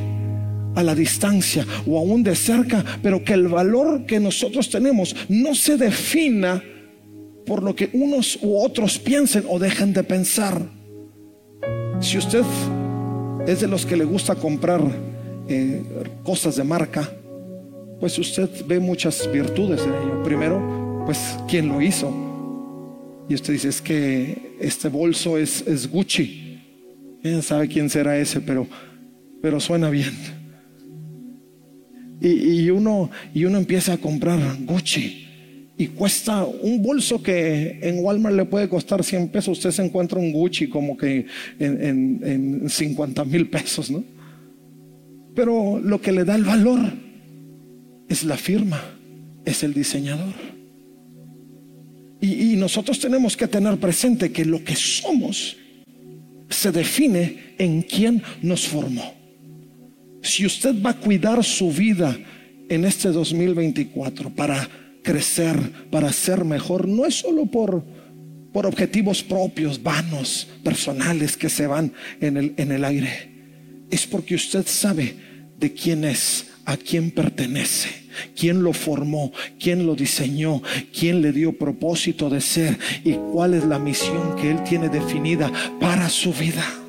a 0.75 0.83
la 0.83 0.93
distancia 0.93 1.65
o 1.87 1.97
aún 1.97 2.21
de 2.21 2.35
cerca, 2.35 2.85
pero 3.01 3.23
que 3.23 3.33
el 3.33 3.47
valor 3.47 4.05
que 4.05 4.19
nosotros 4.19 4.69
tenemos 4.69 5.15
no 5.29 5.55
se 5.55 5.77
defina 5.77 6.61
por 7.45 7.63
lo 7.63 7.75
que 7.75 7.89
unos 7.93 8.39
u 8.41 8.57
otros 8.57 8.97
piensen 8.97 9.45
o 9.47 9.59
dejen 9.59 9.93
de 9.93 10.03
pensar. 10.03 10.61
Si 12.01 12.17
usted 12.17 12.43
es 13.47 13.61
de 13.61 13.67
los 13.67 13.85
que 13.85 13.95
le 13.95 14.05
gusta 14.05 14.35
comprar 14.35 14.81
eh, 15.47 15.83
cosas 16.23 16.55
de 16.55 16.63
marca, 16.63 17.09
pues 17.99 18.17
usted 18.17 18.49
ve 18.67 18.79
muchas 18.79 19.29
virtudes 19.31 19.81
en 19.81 19.93
ello. 19.93 20.23
Primero, 20.23 21.03
pues, 21.05 21.37
¿quién 21.47 21.69
lo 21.69 21.81
hizo? 21.81 22.13
Y 23.29 23.35
usted 23.35 23.53
dice, 23.53 23.69
es 23.69 23.81
que 23.81 24.57
este 24.59 24.89
bolso 24.89 25.37
es, 25.37 25.65
es 25.67 25.89
Gucci. 25.89 26.61
¿Quién 27.21 27.41
sabe 27.41 27.67
quién 27.67 27.89
será 27.89 28.17
ese? 28.17 28.41
Pero, 28.41 28.67
pero 29.41 29.59
suena 29.59 29.89
bien. 29.89 30.13
Y, 32.21 32.69
uno, 32.69 33.11
y 33.33 33.45
uno 33.45 33.57
empieza 33.57 33.93
a 33.93 33.97
comprar 33.97 34.39
Gucci 34.61 35.24
y 35.77 35.87
cuesta 35.87 36.45
un 36.45 36.81
bolso 36.81 37.21
que 37.21 37.79
en 37.81 37.99
Walmart 37.99 38.35
le 38.35 38.45
puede 38.45 38.69
costar 38.69 39.03
100 39.03 39.29
pesos, 39.29 39.57
usted 39.57 39.71
se 39.71 39.83
encuentra 39.83 40.19
un 40.19 40.31
Gucci 40.31 40.67
como 40.69 40.95
que 40.95 41.25
en, 41.59 42.21
en, 42.23 42.69
50 42.69 43.25
mil 43.25 43.49
pesos, 43.49 43.91
¿no? 43.91 44.03
Pero 45.35 45.79
lo 45.79 45.99
que 45.99 46.13
le 46.13 46.23
da 46.23 46.35
el 46.35 46.45
valor 46.45 46.79
es 48.07 48.23
la 48.23 48.37
firma, 48.37 48.81
es 49.43 49.63
el 49.63 49.73
diseñador. 49.73 50.33
Y, 52.21 52.53
y 52.53 52.55
nosotros 52.55 52.97
tenemos 52.97 53.35
que 53.35 53.47
tener 53.47 53.77
presente 53.77 54.31
que 54.31 54.45
lo 54.45 54.63
que 54.63 54.77
somos 54.77 55.57
se 56.49 56.71
define 56.71 57.55
en 57.57 57.81
quién 57.81 58.23
nos 58.41 58.65
formó. 58.65 59.13
Si 60.21 60.45
usted 60.45 60.81
va 60.81 60.91
a 60.91 60.99
cuidar 60.99 61.43
su 61.43 61.69
vida 61.69 62.17
en 62.69 62.85
este 62.85 63.09
2024 63.09 64.29
para 64.29 64.69
crecer, 65.05 65.57
para 65.91 66.11
ser 66.11 66.43
mejor, 66.43 66.87
no 66.87 67.05
es 67.05 67.19
solo 67.19 67.45
por, 67.45 67.85
por 68.51 68.65
objetivos 68.65 69.23
propios, 69.23 69.81
vanos, 69.81 70.47
personales 70.63 71.37
que 71.37 71.47
se 71.47 71.67
van 71.67 71.93
en 72.19 72.35
el, 72.35 72.53
en 72.57 72.71
el 72.71 72.83
aire. 72.83 73.85
Es 73.91 74.05
porque 74.07 74.35
usted 74.35 74.65
sabe 74.67 75.15
de 75.57 75.73
quién 75.73 76.03
es, 76.03 76.47
a 76.65 76.75
quién 76.75 77.11
pertenece, 77.11 77.89
quién 78.35 78.63
lo 78.63 78.73
formó, 78.73 79.31
quién 79.59 79.85
lo 79.85 79.95
diseñó, 79.95 80.61
quién 80.97 81.21
le 81.21 81.31
dio 81.31 81.57
propósito 81.57 82.29
de 82.29 82.41
ser 82.41 82.77
y 83.03 83.13
cuál 83.13 83.53
es 83.53 83.63
la 83.63 83.79
misión 83.79 84.35
que 84.35 84.51
él 84.51 84.63
tiene 84.63 84.89
definida 84.89 85.51
para 85.79 86.09
su 86.09 86.33
vida. 86.33 86.84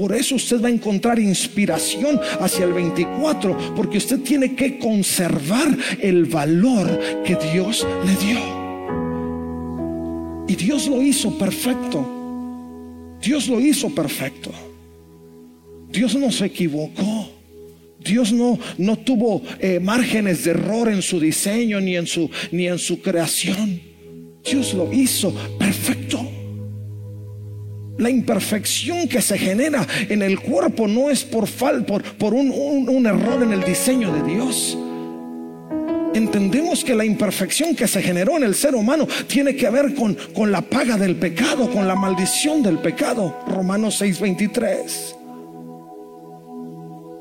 Por 0.00 0.14
eso 0.14 0.36
usted 0.36 0.62
va 0.62 0.68
a 0.68 0.70
encontrar 0.70 1.18
inspiración 1.18 2.18
hacia 2.40 2.64
el 2.64 2.72
24, 2.72 3.74
porque 3.76 3.98
usted 3.98 4.20
tiene 4.20 4.54
que 4.54 4.78
conservar 4.78 5.76
el 6.00 6.24
valor 6.24 6.98
que 7.22 7.36
Dios 7.52 7.86
le 8.06 8.16
dio. 8.16 8.38
Y 10.48 10.56
Dios 10.56 10.86
lo 10.86 11.02
hizo 11.02 11.36
perfecto. 11.36 13.18
Dios 13.20 13.46
lo 13.46 13.60
hizo 13.60 13.94
perfecto. 13.94 14.50
Dios 15.92 16.14
no 16.14 16.32
se 16.32 16.46
equivocó. 16.46 17.28
Dios 18.02 18.32
no, 18.32 18.58
no 18.78 18.96
tuvo 18.96 19.42
eh, 19.58 19.80
márgenes 19.80 20.44
de 20.44 20.52
error 20.52 20.88
en 20.88 21.02
su 21.02 21.20
diseño 21.20 21.78
ni 21.78 21.94
en 21.98 22.06
su, 22.06 22.30
ni 22.52 22.68
en 22.68 22.78
su 22.78 23.02
creación. 23.02 23.82
Dios 24.42 24.72
lo 24.72 24.90
hizo 24.94 25.34
perfecto. 25.58 26.39
La 28.00 28.08
imperfección 28.08 29.06
que 29.06 29.20
se 29.20 29.36
genera 29.36 29.86
en 30.08 30.22
el 30.22 30.40
cuerpo 30.40 30.88
no 30.88 31.10
es 31.10 31.22
por, 31.22 31.46
fal, 31.46 31.84
por, 31.84 32.02
por 32.02 32.32
un, 32.32 32.50
un 32.50 33.06
error 33.06 33.42
en 33.42 33.52
el 33.52 33.62
diseño 33.62 34.10
de 34.10 34.22
Dios. 34.22 34.78
Entendemos 36.14 36.82
que 36.82 36.94
la 36.94 37.04
imperfección 37.04 37.76
que 37.76 37.86
se 37.86 38.00
generó 38.00 38.38
en 38.38 38.44
el 38.44 38.54
ser 38.54 38.74
humano 38.74 39.06
tiene 39.26 39.54
que 39.54 39.68
ver 39.68 39.94
con, 39.94 40.16
con 40.34 40.50
la 40.50 40.62
paga 40.62 40.96
del 40.96 41.16
pecado, 41.16 41.70
con 41.70 41.86
la 41.86 41.94
maldición 41.94 42.62
del 42.62 42.78
pecado. 42.78 43.38
Romanos 43.46 44.00
6:23. 44.00 45.16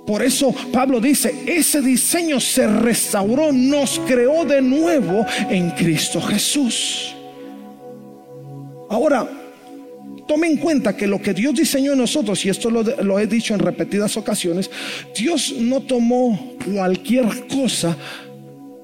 Por 0.08 0.24
eso 0.24 0.56
Pablo 0.72 1.02
dice, 1.02 1.36
ese 1.46 1.82
diseño 1.82 2.40
se 2.40 2.66
restauró, 2.68 3.52
nos 3.52 4.00
creó 4.08 4.46
de 4.46 4.62
nuevo 4.62 5.26
en 5.50 5.72
Cristo 5.72 6.22
Jesús. 6.22 7.14
Ahora, 8.90 9.39
Tome 10.30 10.46
en 10.46 10.58
cuenta 10.58 10.96
que 10.96 11.08
lo 11.08 11.20
que 11.20 11.34
Dios 11.34 11.56
diseñó 11.56 11.94
en 11.94 11.98
nosotros, 11.98 12.46
y 12.46 12.50
esto 12.50 12.70
lo, 12.70 13.20
he 13.20 13.26
dicho 13.26 13.56
en 13.56 13.60
repetidas 13.60 14.16
ocasiones, 14.16 14.70
Dios 15.18 15.56
no 15.58 15.82
tomó 15.82 16.54
cualquier 16.72 17.48
cosa 17.48 17.98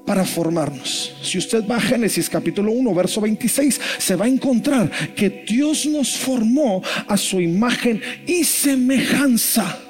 para 0.04 0.24
formarnos. 0.24 1.14
Si 1.22 1.38
usted 1.38 1.64
va 1.64 1.76
a 1.76 1.80
Génesis 1.80 2.28
capítulo 2.28 2.72
1, 2.72 2.92
verso 2.92 3.20
26, 3.20 3.80
se 3.96 4.16
va 4.16 4.24
a 4.24 4.28
encontrar 4.28 4.90
que 5.14 5.44
Dios 5.48 5.86
nos 5.86 6.16
formó 6.16 6.82
a 7.06 7.16
su 7.16 7.40
imagen 7.40 8.02
y 8.26 8.42
semejanza 8.42 9.85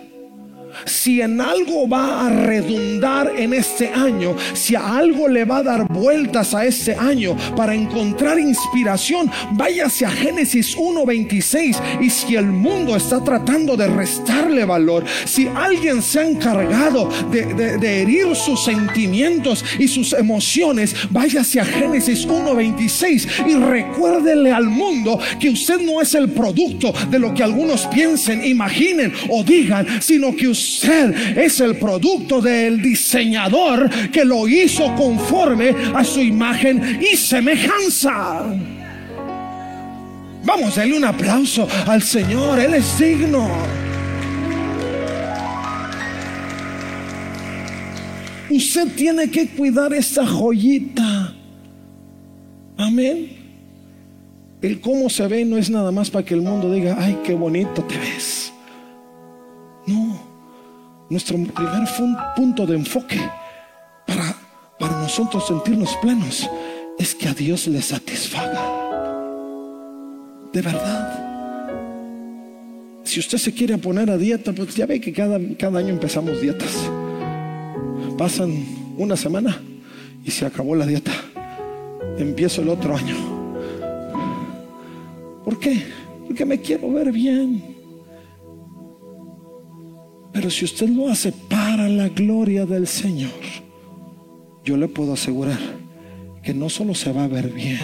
si 0.85 1.21
en 1.21 1.41
algo 1.41 1.89
va 1.89 2.27
a 2.27 2.29
redundar 2.29 3.33
en 3.37 3.55
este 3.55 3.89
año, 3.89 4.37
si 4.55 4.75
a 4.75 4.97
algo 4.97 5.29
le 5.29 5.45
va 5.45 5.59
a 5.59 5.63
dar 5.63 5.89
vueltas 5.89 6.55
a 6.55 6.65
este 6.65 6.95
año 6.95 7.37
para 7.57 7.75
encontrar 7.75 8.39
inspiración, 8.39 9.31
váyase 9.53 10.05
a 10.05 10.11
Génesis 10.11 10.77
1.26 10.77 12.01
y 12.01 12.11
si 12.11 12.37
el 12.37 12.47
mundo 12.47 12.97
está 12.97 13.23
tratando 13.23 13.77
de 13.77 13.87
restarle 13.87 14.65
valor, 14.65 15.05
si 15.25 15.49
alguien 15.49 16.03
se 16.03 16.21
ha 16.21 16.29
encargado 16.29 17.09
de, 17.31 17.79
de 17.79 18.03
herir 18.03 18.35
sus 18.35 18.65
sentimientos 18.65 19.65
y 19.79 19.89
sus 19.89 20.13
emociones, 20.13 20.95
váyase 21.11 21.61
a 21.61 21.65
Génesis 21.65 22.27
1.26 22.27 23.49
y 23.49 23.55
recuérdele 23.55 24.53
al 24.53 24.65
mundo 24.65 25.19
que 25.41 25.51
usted 25.51 25.81
no 25.81 26.01
es 26.01 26.15
el 26.15 26.31
producto 26.31 26.93
de 27.11 27.19
lo 27.19 27.33
que 27.35 27.43
algunos 27.43 27.87
piensen, 27.87 28.45
imaginen 28.45 29.13
o 29.31 29.43
digan, 29.43 29.87
sino 30.01 30.35
que 30.35 30.49
usted 30.49 30.66
usted 30.67 31.39
es 31.39 31.61
el 31.61 31.77
producto 31.77 32.41
del 32.41 32.83
diseñador 32.83 33.89
que 34.11 34.25
lo 34.25 34.49
hizo 34.49 34.95
conforme 34.95 35.75
a 35.95 36.05
su 36.05 36.21
imagen 36.21 37.01
y 37.01 37.17
semejanza. 37.17 38.45
Vamos, 40.45 40.77
darle 40.77 40.97
un 40.97 41.05
aplauso 41.05 41.67
al 41.87 42.03
Señor, 42.03 42.59
Él 42.59 42.75
es 42.75 42.99
digno. 42.99 43.49
Usted 48.49 48.89
tiene 48.95 49.29
que 49.31 49.49
cuidar 49.49 49.93
esta 49.93 50.27
joyita. 50.27 51.35
Amén. 52.77 53.37
El 54.63 54.81
cómo 54.81 55.11
se 55.11 55.27
ve 55.27 55.45
no 55.45 55.59
es 55.59 55.69
nada 55.69 55.91
más 55.91 56.11
para 56.11 56.25
que 56.25 56.35
el 56.35 56.43
mundo 56.43 56.73
diga, 56.73 56.97
ay, 56.99 57.19
qué 57.25 57.35
bonito 57.35 57.83
te 57.85 57.99
ves. 57.99 58.53
No, 59.87 60.26
nuestro 61.09 61.37
primer 61.37 61.89
punto 62.35 62.67
de 62.67 62.77
enfoque 62.77 63.21
para, 64.07 64.37
para 64.79 65.01
nosotros 65.01 65.47
sentirnos 65.47 65.97
plenos 66.03 66.49
es 66.99 67.15
que 67.15 67.29
a 67.29 67.35
Dios 67.35 67.67
le 67.67 67.81
satisfaga. 67.83 68.63
De 70.53 70.63
verdad. 70.63 71.23
Si 73.05 73.21
usted 73.21 73.39
se 73.39 73.53
quiere 73.53 73.79
poner 73.79 74.11
a 74.11 74.17
dieta, 74.17 74.53
pues 74.53 74.75
ya 74.75 74.87
ve 74.87 75.01
que 75.01 75.13
cada, 75.13 75.39
cada 75.59 75.79
año 75.79 75.91
empezamos 75.91 76.41
dietas. 76.41 76.75
Pasan 78.19 78.65
una 78.97 79.17
semana 79.17 79.61
y 80.25 80.31
se 80.31 80.47
acabó 80.47 80.75
la 80.75 80.87
dieta. 80.87 81.13
Empiezo 82.19 82.63
el 82.63 82.71
otro 82.71 82.97
año. 82.97 83.15
¿Por 85.45 85.61
qué? 85.61 85.83
Porque 86.27 86.45
me 86.45 86.61
quiero 86.61 86.91
ver 86.93 87.13
bien. 87.13 87.76
Pero 90.37 90.51
si 90.51 90.67
usted 90.67 90.91
lo 90.91 91.09
hace 91.09 91.33
para 91.33 91.89
la 91.89 92.11
gloria 92.11 92.67
del 92.67 92.87
Señor, 92.87 93.31
yo 94.67 94.77
le 94.77 94.87
puedo 94.87 95.15
asegurar 95.15 95.59
que 96.43 96.53
no 96.53 96.69
solo 96.69 96.95
se 96.95 97.11
va 97.11 97.25
a 97.25 97.27
ver 97.27 97.49
bien, 97.49 97.81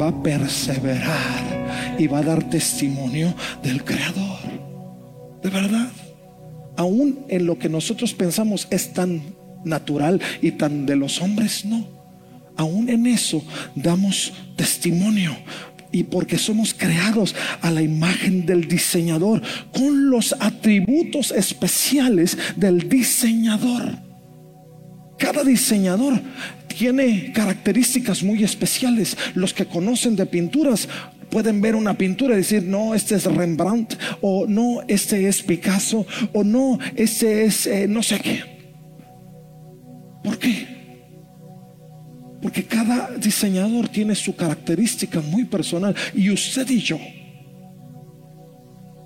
va 0.00 0.08
a 0.08 0.22
perseverar 0.22 1.96
y 1.98 2.06
va 2.06 2.20
a 2.20 2.22
dar 2.22 2.48
testimonio 2.48 3.34
del 3.62 3.84
Creador. 3.84 4.38
De 5.42 5.50
verdad, 5.50 5.90
aún 6.78 7.26
en 7.28 7.44
lo 7.44 7.58
que 7.58 7.68
nosotros 7.68 8.14
pensamos 8.14 8.68
es 8.70 8.94
tan 8.94 9.20
natural 9.62 10.22
y 10.40 10.52
tan 10.52 10.86
de 10.86 10.96
los 10.96 11.20
hombres, 11.20 11.66
no. 11.66 11.86
Aún 12.56 12.88
en 12.88 13.06
eso 13.06 13.44
damos 13.74 14.32
testimonio 14.56 15.36
y 15.96 16.04
porque 16.04 16.36
somos 16.36 16.74
creados 16.74 17.34
a 17.62 17.70
la 17.70 17.80
imagen 17.80 18.44
del 18.44 18.68
diseñador 18.68 19.40
con 19.72 20.10
los 20.10 20.34
atributos 20.38 21.30
especiales 21.30 22.36
del 22.54 22.86
diseñador. 22.86 23.98
Cada 25.18 25.42
diseñador 25.42 26.20
tiene 26.68 27.32
características 27.32 28.22
muy 28.22 28.44
especiales. 28.44 29.16
Los 29.34 29.54
que 29.54 29.64
conocen 29.64 30.16
de 30.16 30.26
pinturas 30.26 30.86
pueden 31.30 31.62
ver 31.62 31.74
una 31.74 31.96
pintura 31.96 32.34
y 32.34 32.38
decir, 32.38 32.62
no, 32.64 32.94
este 32.94 33.14
es 33.14 33.24
Rembrandt, 33.24 33.94
o 34.20 34.46
no, 34.46 34.82
este 34.86 35.26
es 35.28 35.42
Picasso, 35.42 36.06
o 36.34 36.44
no, 36.44 36.78
este 36.94 37.46
es 37.46 37.66
eh, 37.66 37.88
no 37.88 38.02
sé 38.02 38.20
qué. 38.20 38.42
¿Por 40.22 40.38
qué? 40.38 40.75
Porque 42.42 42.64
cada 42.64 43.10
diseñador 43.16 43.88
tiene 43.88 44.14
su 44.14 44.36
característica 44.36 45.20
muy 45.20 45.44
personal. 45.44 45.94
Y 46.14 46.30
usted 46.30 46.68
y 46.70 46.80
yo, 46.80 46.98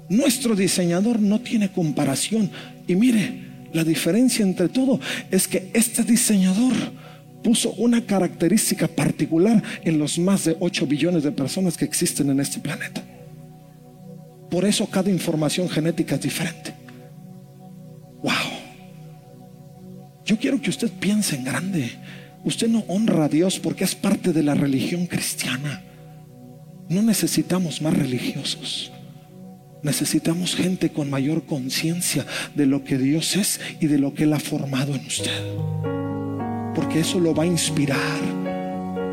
nuestro 0.08 0.56
diseñador 0.56 1.20
no 1.20 1.40
tiene 1.40 1.70
comparación. 1.70 2.50
Y 2.86 2.96
mire, 2.96 3.50
la 3.72 3.84
diferencia 3.84 4.44
entre 4.44 4.68
todo 4.68 5.00
es 5.30 5.46
que 5.46 5.70
este 5.72 6.02
diseñador 6.02 6.74
puso 7.42 7.72
una 7.74 8.04
característica 8.04 8.88
particular 8.88 9.62
en 9.82 9.98
los 9.98 10.18
más 10.18 10.44
de 10.44 10.56
8 10.58 10.86
billones 10.86 11.22
de 11.22 11.32
personas 11.32 11.76
que 11.76 11.84
existen 11.84 12.30
en 12.30 12.40
este 12.40 12.58
planeta. 12.60 13.02
Por 14.50 14.64
eso 14.64 14.86
cada 14.86 15.10
información 15.10 15.68
genética 15.68 16.16
es 16.16 16.22
diferente. 16.22 16.74
Wow. 18.22 18.32
Yo 20.24 20.36
quiero 20.36 20.60
que 20.60 20.70
usted 20.70 20.90
piense 20.90 21.36
en 21.36 21.44
grande. 21.44 21.92
Usted 22.44 22.68
no 22.68 22.84
honra 22.88 23.26
a 23.26 23.28
Dios 23.28 23.58
porque 23.58 23.84
es 23.84 23.94
parte 23.94 24.32
de 24.32 24.42
la 24.42 24.54
religión 24.54 25.06
cristiana. 25.06 25.82
No 26.88 27.02
necesitamos 27.02 27.82
más 27.82 27.96
religiosos. 27.96 28.92
Necesitamos 29.82 30.54
gente 30.54 30.90
con 30.90 31.08
mayor 31.08 31.44
conciencia 31.44 32.26
de 32.54 32.66
lo 32.66 32.84
que 32.84 32.98
Dios 32.98 33.36
es 33.36 33.60
y 33.80 33.86
de 33.86 33.98
lo 33.98 34.14
que 34.14 34.24
Él 34.24 34.32
ha 34.32 34.40
formado 34.40 34.94
en 34.94 35.06
usted. 35.06 35.54
Porque 36.74 37.00
eso 37.00 37.18
lo 37.18 37.34
va 37.34 37.44
a 37.44 37.46
inspirar 37.46 38.39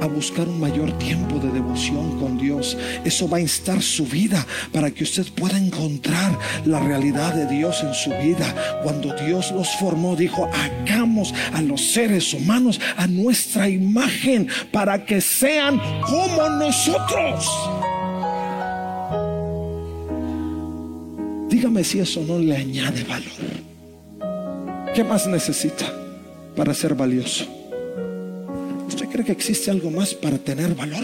a 0.02 0.06
buscar 0.06 0.48
un 0.48 0.60
mayor 0.60 0.92
tiempo 0.98 1.40
de 1.40 1.52
devoción 1.52 2.20
con 2.20 2.38
Dios. 2.38 2.78
Eso 3.04 3.28
va 3.28 3.38
a 3.38 3.42
instar 3.42 3.82
su 3.82 4.06
vida 4.06 4.46
para 4.72 4.92
que 4.92 5.04
usted 5.04 5.26
pueda 5.34 5.58
encontrar 5.58 6.38
la 6.66 6.80
realidad 6.80 7.34
de 7.34 7.48
Dios 7.48 7.84
en 7.84 7.94
su 7.94 8.12
vida. 8.12 8.82
Cuando 8.84 9.14
Dios 9.16 9.52
los 9.52 9.70
formó, 9.78 10.16
dijo, 10.16 10.50
hagamos 10.54 11.34
a 11.54 11.62
los 11.62 11.82
seres 11.82 12.34
humanos 12.34 12.80
a 12.96 13.08
nuestra 13.08 13.70
imagen 13.70 14.48
para 14.72 15.06
que 15.06 15.22
sean 15.22 15.80
como 16.02 16.50
nosotros. 16.50 17.48
Dígame 21.50 21.84
si 21.84 22.00
eso 22.00 22.22
no 22.28 22.38
le 22.38 22.56
añade 22.56 23.04
valor. 23.04 23.58
¿Qué 24.94 25.04
más 25.04 25.28
necesita 25.28 25.86
para 26.56 26.74
ser 26.74 26.94
valioso? 26.94 27.57
¿Usted 28.88 29.10
cree 29.10 29.26
que 29.26 29.34
existe 29.34 29.70
algo 29.70 29.92
más 29.92 30.14
para 30.14 30.38
tener 30.38 30.74
valor? 30.74 31.04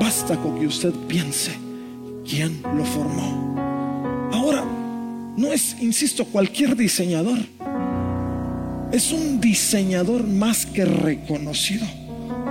Basta 0.00 0.36
con 0.36 0.58
que 0.58 0.66
usted 0.66 0.92
piense 1.06 1.52
quién 2.26 2.62
lo 2.62 2.84
formó. 2.84 4.30
Ahora, 4.32 4.64
no 5.36 5.52
es, 5.52 5.76
insisto, 5.80 6.24
cualquier 6.24 6.74
diseñador. 6.74 7.38
Es 8.90 9.12
un 9.12 9.40
diseñador 9.40 10.26
más 10.26 10.64
que 10.64 10.84
reconocido. 10.84 11.86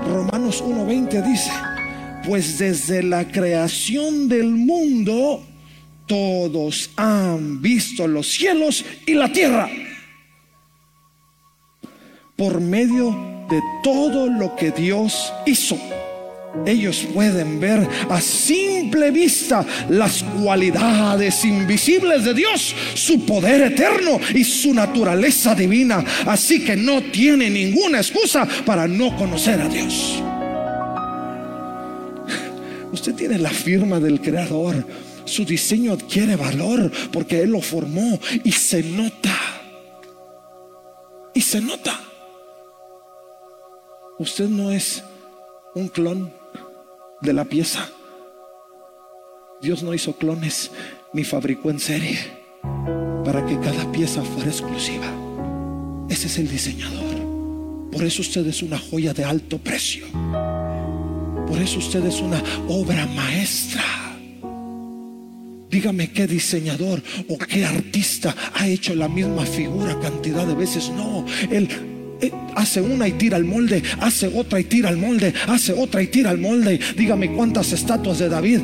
Romanos 0.08 0.64
1.20 0.64 1.26
dice, 1.26 1.52
pues 2.28 2.60
desde 2.60 3.02
la 3.02 3.28
creación 3.28 4.30
del 4.30 4.52
mundo, 4.52 5.44
todos 6.06 6.92
han 6.96 7.62
visto 7.62 8.08
los 8.08 8.28
cielos 8.28 8.86
y 9.08 9.14
la 9.14 9.32
tierra 9.32 9.70
por 12.36 12.60
medio 12.60 13.12
de 13.50 13.62
todo 13.84 14.28
lo 14.28 14.56
que 14.56 14.72
Dios 14.72 15.32
hizo. 15.46 15.78
Ellos 16.66 17.08
pueden 17.14 17.60
ver 17.60 17.88
a 18.10 18.22
simple 18.22 19.10
vista 19.12 19.66
las 19.90 20.24
cualidades 20.24 21.44
invisibles 21.44 22.24
de 22.24 22.34
Dios, 22.34 22.76
su 22.94 23.26
poder 23.26 23.74
eterno 23.74 24.20
y 24.34 24.44
su 24.44 24.74
naturaleza 24.74 25.56
divina. 25.56 26.04
Así 26.26 26.64
que 26.64 26.76
no 26.76 27.02
tiene 27.02 27.50
ninguna 27.50 27.98
excusa 27.98 28.48
para 28.66 28.88
no 28.88 29.16
conocer 29.18 29.62
a 29.62 29.68
Dios. 29.68 30.22
Usted 32.92 33.16
tiene 33.16 33.40
la 33.40 33.50
firma 33.50 34.00
del 34.00 34.22
Creador. 34.22 34.86
Su 35.26 35.46
diseño 35.46 35.94
adquiere 35.94 36.36
valor 36.36 36.92
porque 37.12 37.42
Él 37.42 37.50
lo 37.52 37.62
formó 37.62 38.20
y 38.44 38.52
se 38.52 38.84
nota. 38.84 39.36
Y 41.34 41.42
se 41.42 41.60
nota. 41.60 42.00
Usted 44.24 44.48
no 44.48 44.72
es 44.72 45.04
un 45.76 45.90
clon 45.90 46.32
de 47.20 47.34
la 47.34 47.44
pieza. 47.44 47.90
Dios 49.62 49.84
no 49.84 49.94
hizo 49.94 50.14
clones 50.14 50.72
ni 51.12 51.26
fabricó 51.26 51.70
en 51.70 51.78
serie 51.78 52.18
para 53.26 53.46
que 53.46 53.60
cada 53.60 53.92
pieza 53.92 54.22
fuera 54.24 54.50
exclusiva. 54.50 55.08
Ese 56.08 56.28
es 56.28 56.38
el 56.38 56.48
diseñador. 56.48 57.92
Por 57.92 58.06
eso 58.06 58.22
usted 58.22 58.48
es 58.48 58.64
una 58.64 58.80
joya 58.80 59.14
de 59.14 59.26
alto 59.26 59.58
precio. 59.58 60.06
Por 61.46 61.60
eso 61.62 61.80
usted 61.80 62.06
es 62.06 62.22
una 62.22 62.42
obra 62.70 63.06
maestra. 63.08 63.84
Dígame 65.70 66.14
qué 66.14 66.28
diseñador 66.28 67.04
o 67.28 67.38
qué 67.38 67.66
artista 67.66 68.34
ha 68.54 68.70
hecho 68.70 68.96
la 68.96 69.10
misma 69.10 69.46
figura 69.46 70.00
cantidad 70.00 70.48
de 70.48 70.56
veces. 70.56 70.90
No, 70.92 71.26
él 71.52 71.93
hace 72.56 72.82
una 72.82 73.08
y 73.08 73.14
tira 73.14 73.38
al 73.38 73.46
molde, 73.46 73.82
hace 74.00 74.28
otra 74.28 74.60
y 74.60 74.66
tira 74.66 74.90
al 74.90 74.98
molde, 74.98 75.34
hace 75.48 75.74
otra 75.74 76.02
y 76.02 76.08
tira 76.08 76.30
al 76.30 76.38
molde. 76.38 76.80
Dígame 76.96 77.32
cuántas 77.32 77.72
estatuas 77.72 78.20
de 78.20 78.30
David 78.30 78.60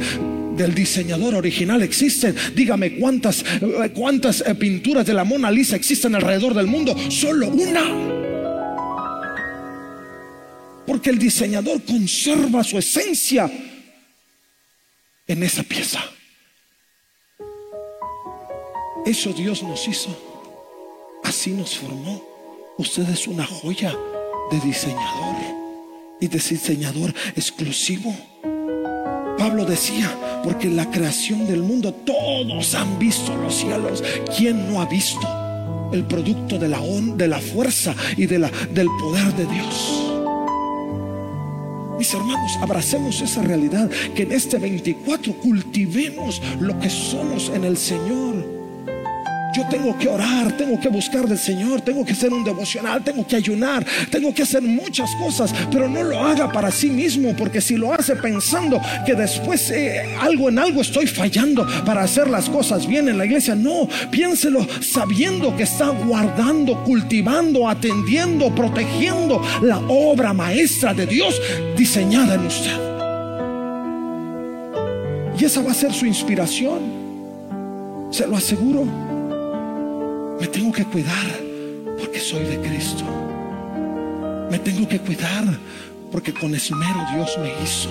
del 0.59 0.75
diseñador 0.75 1.35
original 1.35 1.81
existen. 1.81 2.35
Dígame 2.53 2.97
cuántas, 2.97 3.43
eh, 3.61 3.91
cuántas 3.95 4.41
eh, 4.41 4.53
pinturas 4.55 5.05
de 5.05 5.13
la 5.13 5.23
Mona 5.23 5.49
Lisa 5.49 5.75
existen 5.75 6.13
alrededor 6.15 6.53
del 6.53 6.67
mundo. 6.67 6.95
Solo 7.09 7.47
una. 7.47 7.83
Porque 10.85 11.09
el 11.09 11.17
diseñador 11.17 11.83
conserva 11.83 12.63
su 12.63 12.77
esencia 12.77 13.49
en 15.27 15.43
esa 15.43 15.63
pieza. 15.63 16.03
Eso 19.05 19.31
Dios 19.33 19.63
nos 19.63 19.87
hizo. 19.87 20.15
Así 21.23 21.51
nos 21.51 21.77
formó. 21.77 22.28
Usted 22.79 23.09
es 23.09 23.27
una 23.27 23.45
joya 23.45 23.93
de 24.49 24.59
diseñador 24.61 25.35
y 26.21 26.29
de 26.29 26.39
diseñador 26.39 27.13
exclusivo. 27.35 28.15
Pablo 29.37 29.65
decía, 29.65 30.09
porque 30.45 30.69
la 30.69 30.89
creación 30.89 31.45
del 31.45 31.61
mundo 31.61 31.93
todos 31.93 32.75
han 32.75 32.97
visto 32.97 33.35
los 33.35 33.53
cielos. 33.55 34.01
¿Quién 34.37 34.71
no 34.71 34.81
ha 34.81 34.85
visto 34.85 35.19
el 35.91 36.05
producto 36.05 36.57
de 36.57 36.69
la, 36.69 36.79
de 36.79 37.27
la 37.27 37.41
fuerza 37.41 37.93
y 38.15 38.27
de 38.27 38.39
la, 38.39 38.49
del 38.73 38.87
poder 38.97 39.35
de 39.35 39.45
Dios? 39.45 40.13
Mis 41.97 42.13
hermanos, 42.13 42.57
abracemos 42.61 43.19
esa 43.19 43.41
realidad, 43.41 43.89
que 44.15 44.23
en 44.23 44.31
este 44.31 44.57
24 44.57 45.33
cultivemos 45.33 46.41
lo 46.61 46.79
que 46.79 46.89
somos 46.89 47.49
en 47.49 47.65
el 47.65 47.75
Señor. 47.75 48.58
Yo 49.59 49.67
tengo 49.67 49.97
que 49.97 50.07
orar, 50.07 50.53
tengo 50.53 50.79
que 50.79 50.87
buscar 50.87 51.27
del 51.27 51.37
Señor, 51.37 51.81
tengo 51.81 52.05
que 52.05 52.13
hacer 52.13 52.31
un 52.31 52.45
devocional, 52.45 53.03
tengo 53.03 53.27
que 53.27 53.35
ayunar, 53.35 53.85
tengo 54.09 54.33
que 54.33 54.43
hacer 54.43 54.61
muchas 54.61 55.13
cosas, 55.15 55.53
pero 55.69 55.89
no 55.89 56.01
lo 56.01 56.17
haga 56.17 56.49
para 56.49 56.71
sí 56.71 56.89
mismo, 56.89 57.35
porque 57.35 57.59
si 57.59 57.75
lo 57.75 57.93
hace 57.93 58.15
pensando 58.15 58.79
que 59.05 59.15
después 59.15 59.69
eh, 59.71 60.15
algo 60.21 60.47
en 60.47 60.59
algo 60.59 60.79
estoy 60.79 61.07
fallando 61.07 61.67
para 61.85 62.03
hacer 62.03 62.29
las 62.29 62.49
cosas 62.49 62.87
bien 62.87 63.09
en 63.09 63.17
la 63.17 63.25
iglesia, 63.25 63.53
no, 63.53 63.89
piénselo 64.09 64.65
sabiendo 64.79 65.53
que 65.57 65.63
está 65.63 65.89
guardando, 65.89 66.81
cultivando, 66.85 67.67
atendiendo, 67.67 68.55
protegiendo 68.55 69.41
la 69.61 69.79
obra 69.89 70.31
maestra 70.31 70.93
de 70.93 71.05
Dios 71.05 71.35
diseñada 71.75 72.35
en 72.35 72.45
usted. 72.45 72.79
Y 75.37 75.43
esa 75.43 75.61
va 75.61 75.71
a 75.71 75.73
ser 75.73 75.91
su 75.91 76.05
inspiración, 76.05 76.79
se 78.09 78.25
lo 78.25 78.37
aseguro. 78.37 79.08
Me 80.39 80.47
tengo 80.47 80.71
que 80.71 80.85
cuidar 80.85 81.25
porque 81.97 82.19
soy 82.19 82.45
de 82.45 82.59
Cristo. 82.61 83.03
Me 84.49 84.57
tengo 84.59 84.87
que 84.87 84.99
cuidar 84.99 85.43
porque 86.11 86.33
con 86.33 86.55
esmero 86.55 87.05
Dios 87.13 87.37
me 87.39 87.51
hizo 87.63 87.89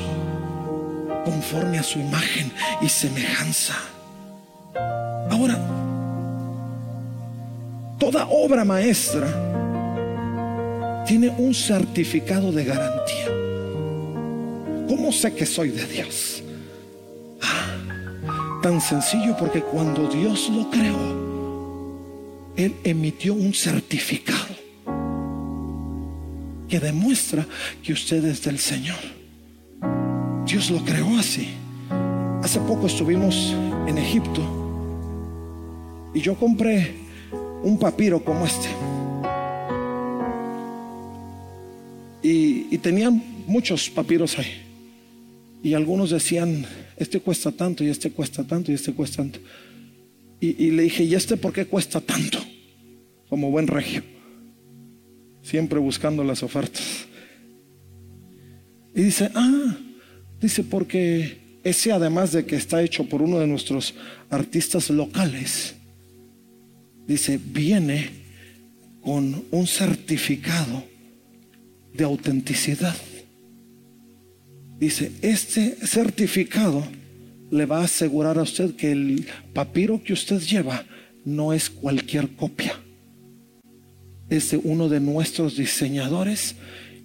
conforme 1.24 1.78
a 1.78 1.82
su 1.82 1.98
imagen 1.98 2.50
y 2.80 2.88
semejanza. 2.88 3.74
Ahora, 5.30 5.58
toda 7.98 8.26
obra 8.28 8.64
maestra 8.64 9.28
tiene 11.06 11.28
un 11.28 11.52
certificado 11.52 12.50
de 12.50 12.64
garantía. 12.64 13.28
¿Cómo 14.88 15.12
sé 15.12 15.34
que 15.34 15.44
soy 15.44 15.68
de 15.68 15.87
Dios? 15.87 16.42
Ah, 17.42 18.62
tan 18.62 18.80
sencillo 18.80 19.37
porque 19.38 19.61
cuando 19.61 20.08
Dios 20.08 20.48
lo 20.48 20.70
creó, 20.70 21.27
él 22.59 22.75
emitió 22.83 23.35
un 23.35 23.55
certificado 23.55 24.55
que 26.68 26.81
demuestra 26.81 27.47
que 27.83 27.92
usted 27.92 28.25
es 28.25 28.42
del 28.42 28.59
Señor. 28.59 28.99
Dios 30.44 30.68
lo 30.71 30.85
creó 30.85 31.16
así. 31.16 31.49
Hace 32.42 32.59
poco 32.61 32.88
estuvimos 32.88 33.55
en 33.87 33.97
Egipto 33.97 34.42
y 36.12 36.21
yo 36.21 36.35
compré 36.35 36.94
un 37.62 37.79
papiro 37.79 38.25
como 38.25 38.44
este. 38.44 38.68
Y, 42.25 42.75
y 42.75 42.79
tenían 42.79 43.23
muchos 43.47 43.88
papiros 43.88 44.37
ahí. 44.37 44.64
Y 45.62 45.75
algunos 45.75 46.11
decían, 46.11 46.66
este 46.97 47.21
cuesta 47.21 47.53
tanto 47.53 47.85
y 47.85 47.88
este 47.88 48.11
cuesta 48.11 48.44
tanto 48.44 48.73
y 48.73 48.75
este 48.75 48.92
cuesta 48.92 49.18
tanto. 49.18 49.38
Y, 50.40 50.71
le 50.71 50.85
dije, 50.85 51.03
¿y 51.03 51.14
este 51.14 51.37
por 51.37 51.53
qué 51.53 51.66
cuesta 51.66 52.01
tanto? 52.01 52.38
Como 53.28 53.50
buen 53.50 53.66
regio. 53.66 54.02
Siempre 55.42 55.78
buscando 55.78 56.24
las 56.24 56.42
ofertas. 56.42 57.06
Y 58.94 59.02
dice, 59.02 59.30
ah, 59.34 59.76
dice, 60.40 60.64
porque 60.64 61.60
ese 61.62 61.92
además 61.92 62.32
de 62.32 62.44
que 62.46 62.56
está 62.56 62.82
hecho 62.82 63.04
por 63.04 63.22
uno 63.22 63.38
de 63.38 63.46
nuestros 63.46 63.94
artistas 64.30 64.90
locales, 64.90 65.74
dice, 67.06 67.38
viene 67.42 68.10
con 69.00 69.44
un 69.50 69.66
certificado 69.66 70.84
de 71.94 72.04
autenticidad. 72.04 72.96
Dice, 74.78 75.12
este 75.22 75.76
certificado 75.86 76.84
le 77.50 77.66
va 77.66 77.80
a 77.80 77.84
asegurar 77.84 78.38
a 78.38 78.42
usted 78.42 78.76
que 78.76 78.92
el 78.92 79.26
papiro 79.52 80.02
que 80.02 80.12
usted 80.12 80.40
lleva 80.40 80.84
no 81.24 81.52
es 81.52 81.70
cualquier 81.70 82.28
copia. 82.30 82.78
Es 84.30 84.50
de 84.50 84.58
uno 84.58 84.88
de 84.88 85.00
nuestros 85.00 85.56
diseñadores 85.56 86.54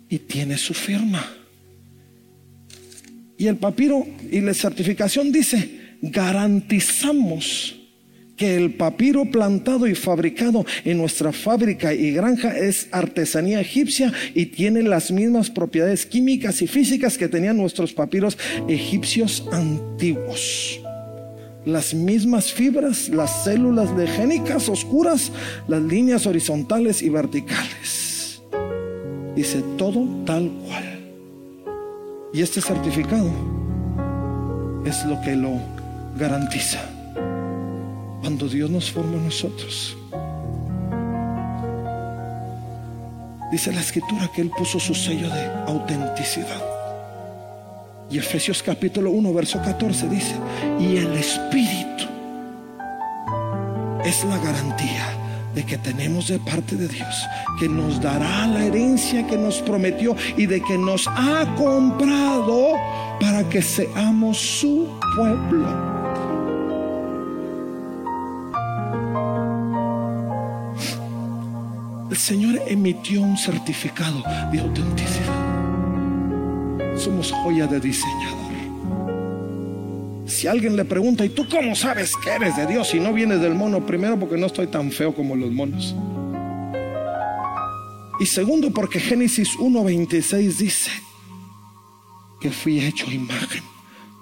y 0.09 0.19
tiene 0.19 0.57
su 0.57 0.73
firma. 0.73 1.25
Y 3.37 3.47
el 3.47 3.57
papiro 3.57 4.05
y 4.31 4.41
la 4.41 4.53
certificación 4.53 5.31
dice, 5.31 5.97
garantizamos 6.01 7.75
que 8.35 8.55
el 8.55 8.73
papiro 8.73 9.25
plantado 9.25 9.87
y 9.87 9.95
fabricado 9.95 10.65
en 10.83 10.97
nuestra 10.97 11.31
fábrica 11.31 11.93
y 11.93 12.11
granja 12.11 12.57
es 12.57 12.87
artesanía 12.91 13.61
egipcia 13.61 14.11
y 14.33 14.47
tiene 14.47 14.81
las 14.83 15.11
mismas 15.11 15.49
propiedades 15.49 16.05
químicas 16.05 16.61
y 16.61 16.67
físicas 16.67 17.17
que 17.17 17.27
tenían 17.27 17.57
nuestros 17.57 17.93
papiros 17.93 18.37
egipcios 18.67 19.45
antiguos. 19.51 20.82
Las 21.65 21.93
mismas 21.93 22.51
fibras, 22.51 23.07
las 23.09 23.43
células 23.43 23.91
legénicas 23.91 24.67
oscuras, 24.67 25.31
las 25.67 25.81
líneas 25.81 26.25
horizontales 26.27 27.01
y 27.01 27.09
verticales. 27.09 28.41
Dice 29.35 29.63
todo 29.77 30.05
tal 30.25 30.51
cual. 30.65 30.99
Y 32.33 32.41
este 32.41 32.61
certificado 32.61 33.29
es 34.85 35.05
lo 35.05 35.21
que 35.21 35.35
lo 35.35 35.53
garantiza 36.17 36.81
cuando 38.21 38.47
Dios 38.47 38.69
nos 38.69 38.91
forma 38.91 39.17
a 39.17 39.23
nosotros. 39.23 39.97
Dice 43.51 43.71
la 43.71 43.81
escritura 43.81 44.29
que 44.35 44.41
Él 44.41 44.49
puso 44.49 44.79
su 44.79 44.95
sello 44.95 45.29
de 45.29 45.45
autenticidad. 45.67 46.82
Y 48.13 48.19
Efesios 48.19 48.61
capítulo 48.61 49.09
1, 49.09 49.33
verso 49.33 49.59
14 49.59 50.07
dice, 50.07 50.35
y 50.79 50.97
el 50.97 51.13
Espíritu 51.13 52.03
es 54.05 54.23
la 54.25 54.37
garantía 54.37 55.17
de 55.55 55.65
que 55.65 55.79
tenemos 55.79 56.27
de 56.27 56.37
parte 56.37 56.75
de 56.75 56.87
Dios, 56.87 57.25
que 57.59 57.67
nos 57.67 57.99
dará 57.99 58.45
la 58.45 58.65
herencia 58.65 59.25
que 59.25 59.35
nos 59.35 59.63
prometió 59.63 60.15
y 60.37 60.45
de 60.45 60.61
que 60.61 60.77
nos 60.77 61.07
ha 61.07 61.55
comprado 61.57 62.73
para 63.19 63.49
que 63.49 63.63
seamos 63.63 64.37
su 64.37 64.87
pueblo 65.15 65.93
el 72.11 72.19
Señor 72.19 72.61
emitió 72.67 73.23
un 73.23 73.35
certificado 73.35 74.21
de 74.51 74.59
autenticidad. 74.59 75.32
Somos 77.03 77.33
joya 77.33 77.67
de 77.67 77.81
diseñador. 77.81 78.53
Si 80.25 80.47
alguien 80.47 80.77
le 80.77 80.85
pregunta, 80.85 81.25
¿y 81.25 81.29
tú 81.29 81.45
cómo 81.49 81.75
sabes 81.75 82.13
que 82.15 82.29
eres 82.29 82.55
de 82.55 82.65
Dios 82.65 82.87
si 82.87 82.99
no 83.01 83.11
vienes 83.11 83.41
del 83.41 83.55
mono? 83.55 83.85
Primero 83.85 84.17
porque 84.17 84.37
no 84.37 84.45
estoy 84.45 84.67
tan 84.67 84.89
feo 84.89 85.13
como 85.13 85.35
los 85.35 85.51
monos. 85.51 85.93
Y 88.21 88.25
segundo 88.25 88.71
porque 88.71 89.01
Génesis 89.01 89.49
1.26 89.57 90.57
dice 90.57 90.91
que 92.39 92.51
fui 92.51 92.79
hecho 92.79 93.11
imagen 93.11 93.63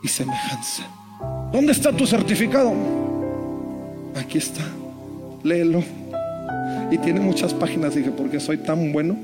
y 0.02 0.08
semejanza 0.08 0.90
¿Dónde 1.52 1.74
está 1.74 1.96
tu 1.96 2.08
certificado? 2.08 2.74
Aquí 4.16 4.40
está. 4.40 4.64
Léelo. 5.44 5.84
Y 6.90 6.98
tiene 6.98 7.20
muchas 7.20 7.54
páginas, 7.54 7.94
dije, 7.94 8.10
porque 8.10 8.40
soy 8.40 8.58
tan 8.58 8.92
bueno 8.92 9.18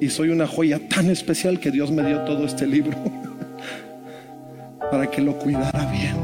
y 0.00 0.08
soy 0.08 0.30
una 0.30 0.46
joya 0.46 0.80
tan 0.88 1.10
especial 1.10 1.60
que 1.60 1.70
Dios 1.70 1.90
me 1.90 2.04
dio 2.04 2.20
todo 2.24 2.46
este 2.46 2.66
libro 2.66 2.96
para 4.90 5.10
que 5.10 5.20
lo 5.20 5.36
cuidara 5.38 5.90
bien. 5.92 6.16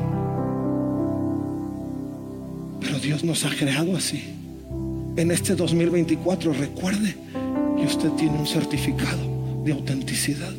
Pero 2.81 2.99
Dios 2.99 3.23
nos 3.23 3.45
ha 3.45 3.51
creado 3.51 3.97
así. 3.97 4.25
En 5.17 5.31
este 5.31 5.55
2024 5.55 6.53
recuerde 6.53 7.15
que 7.79 7.85
usted 7.85 8.11
tiene 8.13 8.39
un 8.39 8.47
certificado 8.47 9.63
de 9.65 9.73
autenticidad. 9.73 10.53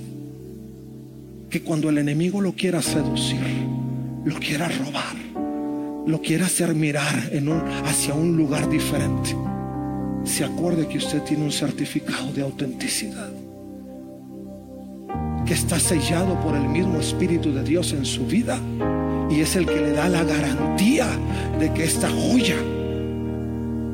Que 1.49 1.61
cuando 1.61 1.89
el 1.89 1.97
enemigo 1.97 2.41
lo 2.41 2.53
quiera 2.53 2.81
seducir, 2.81 3.39
lo 4.25 4.35
quiera 4.39 4.67
robar, 4.67 5.15
lo 6.05 6.21
quiera 6.21 6.45
hacer 6.45 6.75
mirar 6.75 7.29
en 7.31 7.49
hacia 7.85 8.13
un 8.13 8.35
lugar 8.35 8.69
diferente, 8.69 9.35
se 10.23 10.43
acuerde 10.43 10.87
que 10.87 10.97
usted 10.97 11.21
tiene 11.23 11.43
un 11.43 11.51
certificado 11.51 12.31
de 12.33 12.41
autenticidad 12.41 13.29
que 15.45 15.53
está 15.53 15.79
sellado 15.79 16.39
por 16.41 16.55
el 16.55 16.67
mismo 16.67 16.99
Espíritu 16.99 17.53
de 17.53 17.63
Dios 17.63 17.93
en 17.93 18.05
su 18.05 18.25
vida 18.25 18.59
y 19.29 19.39
es 19.39 19.55
el 19.55 19.65
que 19.65 19.75
le 19.75 19.91
da 19.91 20.09
la 20.09 20.23
garantía 20.23 21.07
de 21.59 21.73
que 21.73 21.85
esta 21.85 22.09
joya, 22.09 22.57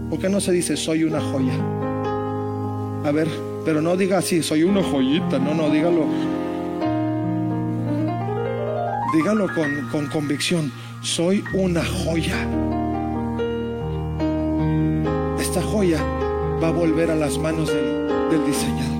porque 0.10 0.30
no 0.30 0.40
se 0.40 0.52
dice 0.52 0.76
soy 0.76 1.04
una 1.04 1.22
joya? 1.22 1.54
A 3.06 3.12
ver, 3.12 3.28
pero 3.66 3.82
no 3.82 3.96
diga 3.96 4.18
así, 4.18 4.42
soy 4.42 4.64
una 4.64 4.82
joyita, 4.84 5.40
no, 5.40 5.54
no, 5.54 5.70
dígalo. 5.70 6.06
Dígalo 9.14 9.48
con, 9.54 9.90
con 9.92 10.08
convicción, 10.08 10.72
soy 11.02 11.44
una 11.54 11.84
joya. 11.84 12.48
Va 15.92 16.70
a 16.70 16.72
volver 16.72 17.12
a 17.12 17.16
las 17.16 17.38
manos 17.38 17.68
del, 17.68 18.08
del 18.30 18.46
diseñador. 18.46 18.94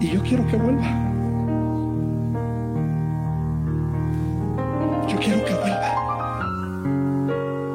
Y 0.00 0.08
yo 0.08 0.22
quiero 0.22 0.46
que 0.48 0.56
vuelva. 0.56 0.82
Yo 5.08 5.18
quiero 5.18 5.44
que 5.44 5.54
vuelva. 5.54 5.96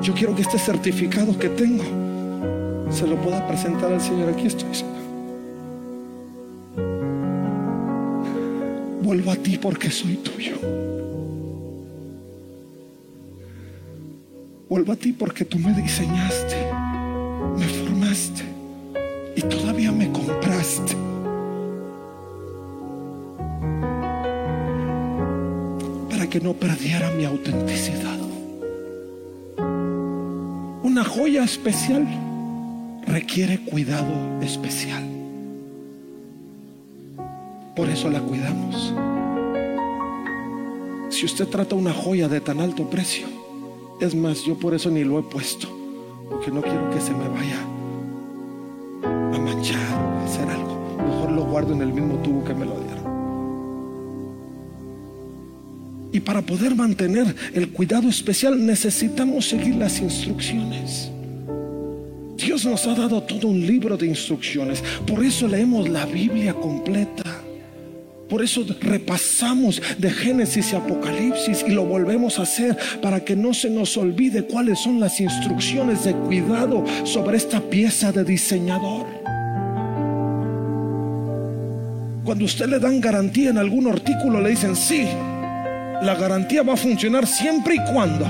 Yo 0.02 0.14
quiero 0.14 0.36
que 0.36 0.44
este 0.44 0.60
certificado 0.60 1.38
que 1.40 1.50
tengo 1.50 1.84
se 2.92 3.08
lo 3.08 3.16
pueda 3.16 3.48
presentar 3.48 3.92
al 3.92 4.02
Señor. 4.02 4.30
Aquí 4.30 4.46
estoy, 4.46 4.76
Señor. 4.76 4.94
Vuelvo 9.02 9.32
a 9.32 9.36
ti 9.36 9.58
porque 9.58 9.90
soy 9.90 10.18
tuyo. 10.18 10.56
Vuelvo 14.76 14.92
a 14.92 14.98
ti 14.98 15.14
porque 15.14 15.46
tú 15.46 15.58
me 15.58 15.72
diseñaste, 15.72 16.70
me 17.58 17.66
formaste 17.66 18.44
y 19.34 19.42
todavía 19.44 19.90
me 19.90 20.12
compraste. 20.12 20.98
Para 26.10 26.30
que 26.30 26.42
no 26.42 26.52
perdiera 26.52 27.10
mi 27.12 27.24
autenticidad. 27.24 28.20
Una 30.84 31.06
joya 31.06 31.46
especial 31.46 32.06
requiere 33.08 33.62
cuidado 33.62 34.42
especial. 34.42 35.06
Por 37.78 37.88
eso 37.88 38.10
la 38.10 38.20
cuidamos. 38.20 38.94
Si 41.12 41.26
usted 41.26 41.48
trata 41.48 41.76
una 41.76 41.94
joya 41.94 42.28
de 42.28 42.42
tan 42.42 42.60
alto 42.60 42.90
precio, 42.90 43.35
es 44.00 44.14
más, 44.14 44.44
yo 44.44 44.56
por 44.56 44.74
eso 44.74 44.90
ni 44.90 45.04
lo 45.04 45.20
he 45.20 45.24
puesto, 45.24 45.68
porque 46.30 46.52
no 46.52 46.62
quiero 46.62 46.90
que 46.90 47.00
se 47.00 47.12
me 47.12 47.28
vaya 47.30 47.60
a 49.04 49.40
manchar 49.40 49.80
o 49.80 50.20
a 50.20 50.26
hacer 50.26 50.50
algo. 50.50 50.98
Mejor 50.98 51.32
lo 51.32 51.46
guardo 51.46 51.74
en 51.74 51.82
el 51.82 51.94
mismo 51.94 52.16
tubo 52.18 52.44
que 52.44 52.54
me 52.54 52.66
lo 52.66 52.80
dieron. 52.80 53.06
Y 56.12 56.20
para 56.22 56.42
poder 56.42 56.76
mantener 56.76 57.36
el 57.54 57.70
cuidado 57.70 58.08
especial 58.08 58.66
necesitamos 58.66 59.50
seguir 59.50 59.76
las 59.76 60.00
instrucciones. 60.00 61.12
Dios 62.38 62.66
nos 62.66 62.86
ha 62.88 62.96
dado 62.96 63.24
todo 63.24 63.48
un 63.48 63.66
libro 63.66 63.98
de 63.98 64.08
instrucciones. 64.08 64.84
Por 65.06 65.24
eso 65.24 65.48
leemos 65.48 65.90
la 65.90 66.06
Biblia 66.06 66.54
completa. 66.54 67.35
Por 68.30 68.44
eso 68.44 68.66
repasamos 68.82 69.82
de 70.00 70.10
Génesis 70.10 70.74
y 70.74 70.76
Apocalipsis 70.76 71.64
y 71.68 71.72
lo 71.72 71.86
volvemos 71.86 72.40
a 72.40 72.42
hacer 72.42 72.76
para 73.02 73.24
que 73.24 73.36
no 73.36 73.54
se 73.54 73.70
nos 73.70 73.96
olvide 73.98 74.44
cuáles 74.44 74.80
son 74.80 75.00
las 75.00 75.20
instrucciones 75.22 76.04
de 76.06 76.14
cuidado 76.14 76.84
sobre 77.04 77.38
esta 77.38 77.62
pieza 77.62 78.12
de 78.12 78.24
diseñador. 78.24 79.06
Cuando 82.24 82.46
usted 82.46 82.66
le 82.66 82.80
dan 82.80 83.00
garantía 83.00 83.52
en 83.52 83.60
algún 83.60 83.88
artículo, 83.88 84.42
le 84.42 84.50
dicen 84.50 84.76
sí, 84.76 85.04
la 85.04 86.16
garantía 86.20 86.64
va 86.64 86.74
a 86.74 86.78
funcionar 86.78 87.28
siempre 87.28 87.76
y 87.76 87.94
cuando 87.94 88.26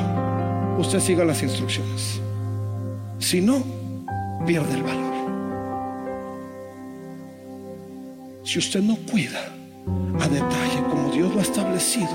usted 0.77 0.99
siga 0.99 1.23
las 1.23 1.41
instrucciones. 1.41 2.19
Si 3.19 3.39
no, 3.39 3.63
pierde 4.45 4.73
el 4.73 4.84
valor. 4.84 5.15
Si 8.43 8.60
usted 8.60 8.81
no 8.81 8.97
cuida 9.10 9.39
a 10.19 10.28
detalle 10.28 10.84
como 10.89 11.12
Dios 11.12 11.34
lo 11.34 11.39
ha 11.39 11.43
establecido, 11.43 12.10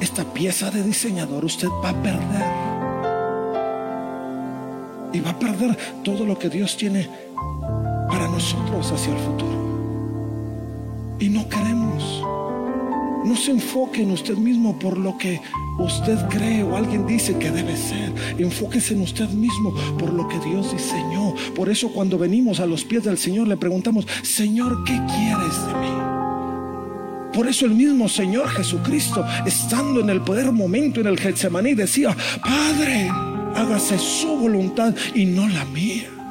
esta 0.00 0.24
pieza 0.24 0.70
de 0.70 0.82
diseñador 0.82 1.44
usted 1.44 1.68
va 1.82 1.90
a 1.90 2.02
perder. 2.02 2.72
Y 5.12 5.20
va 5.20 5.30
a 5.30 5.38
perder 5.38 5.76
todo 6.02 6.24
lo 6.24 6.38
que 6.38 6.48
Dios 6.48 6.76
tiene 6.76 7.08
para 8.08 8.26
nosotros 8.28 8.90
hacia 8.90 9.12
el 9.12 9.18
futuro. 9.18 9.62
Y 11.18 11.28
no 11.28 11.48
queremos. 11.48 12.22
No 13.24 13.36
se 13.36 13.52
enfoque 13.52 14.02
en 14.02 14.10
usted 14.10 14.36
mismo 14.36 14.76
por 14.78 14.98
lo 14.98 15.16
que 15.16 15.40
usted 15.78 16.18
cree 16.28 16.64
o 16.64 16.76
alguien 16.76 17.06
dice 17.06 17.38
que 17.38 17.52
debe 17.52 17.76
ser. 17.76 18.12
Enfóquese 18.38 18.94
en 18.94 19.02
usted 19.02 19.28
mismo 19.30 19.72
por 19.98 20.12
lo 20.12 20.26
que 20.26 20.40
Dios 20.40 20.72
diseñó. 20.72 21.34
Por 21.54 21.68
eso 21.70 21.92
cuando 21.92 22.18
venimos 22.18 22.58
a 22.58 22.66
los 22.66 22.84
pies 22.84 23.04
del 23.04 23.18
Señor 23.18 23.46
le 23.46 23.56
preguntamos, 23.56 24.08
Señor, 24.22 24.82
¿qué 24.84 25.00
quieres 25.06 25.66
de 25.66 25.74
mí? 25.74 26.21
Por 27.32 27.48
eso 27.48 27.66
el 27.66 27.72
mismo 27.72 28.08
Señor 28.08 28.48
Jesucristo, 28.48 29.24
estando 29.46 30.00
en 30.00 30.10
el 30.10 30.20
poder 30.20 30.52
momento 30.52 31.00
en 31.00 31.06
el 31.06 31.18
Getsemaní, 31.18 31.74
decía, 31.74 32.16
Padre, 32.42 33.08
hágase 33.54 33.98
su 33.98 34.36
voluntad 34.36 34.94
y 35.14 35.24
no 35.24 35.48
la 35.48 35.64
mía. 35.66 36.21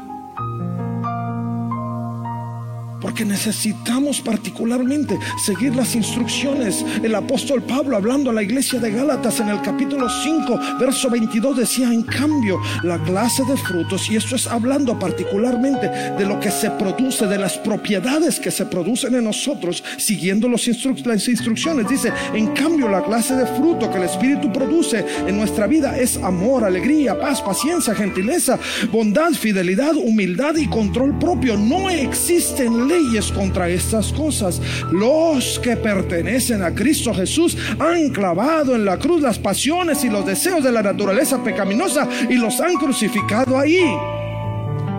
Porque 3.01 3.25
necesitamos 3.25 4.21
particularmente 4.21 5.17
seguir 5.43 5.75
las 5.75 5.95
instrucciones. 5.95 6.85
El 7.03 7.15
apóstol 7.15 7.63
Pablo 7.63 7.97
hablando 7.97 8.29
a 8.29 8.33
la 8.33 8.43
iglesia 8.43 8.79
de 8.79 8.91
Gálatas 8.91 9.39
en 9.39 9.49
el 9.49 9.61
capítulo 9.61 10.07
5, 10.09 10.77
verso 10.79 11.09
22 11.09 11.57
decía, 11.57 11.91
en 11.91 12.03
cambio, 12.03 12.59
la 12.83 12.97
clase 13.03 13.43
de 13.45 13.57
frutos, 13.57 14.09
y 14.09 14.15
esto 14.15 14.35
es 14.35 14.47
hablando 14.47 14.97
particularmente 14.99 15.87
de 15.89 16.25
lo 16.25 16.39
que 16.39 16.51
se 16.51 16.69
produce, 16.71 17.27
de 17.27 17.37
las 17.37 17.57
propiedades 17.57 18.39
que 18.39 18.51
se 18.51 18.65
producen 18.65 19.15
en 19.15 19.23
nosotros, 19.23 19.83
siguiendo 19.97 20.47
las 20.47 20.67
instrucciones. 20.67 21.89
Dice, 21.89 22.11
en 22.33 22.47
cambio, 22.53 22.87
la 22.87 23.03
clase 23.03 23.35
de 23.35 23.45
fruto 23.45 23.89
que 23.89 23.97
el 23.97 24.03
Espíritu 24.03 24.51
produce 24.51 25.05
en 25.27 25.37
nuestra 25.37 25.67
vida 25.67 25.97
es 25.97 26.17
amor, 26.17 26.63
alegría, 26.63 27.19
paz, 27.19 27.41
paciencia, 27.41 27.95
gentileza, 27.95 28.59
bondad, 28.91 29.31
fidelidad, 29.31 29.95
humildad 29.95 30.55
y 30.55 30.67
control 30.67 31.17
propio. 31.17 31.57
No 31.57 31.89
existen 31.89 32.87
leyes 32.91 33.31
contra 33.31 33.69
estas 33.69 34.11
cosas. 34.11 34.61
Los 34.91 35.59
que 35.59 35.77
pertenecen 35.77 36.61
a 36.63 36.73
Cristo 36.73 37.13
Jesús 37.13 37.57
han 37.79 38.09
clavado 38.09 38.75
en 38.75 38.85
la 38.85 38.97
cruz 38.97 39.21
las 39.21 39.39
pasiones 39.39 40.03
y 40.03 40.09
los 40.09 40.25
deseos 40.25 40.63
de 40.63 40.71
la 40.71 40.83
naturaleza 40.83 41.43
pecaminosa 41.43 42.07
y 42.29 42.35
los 42.35 42.59
han 42.59 42.75
crucificado 42.75 43.57
ahí. 43.57 43.83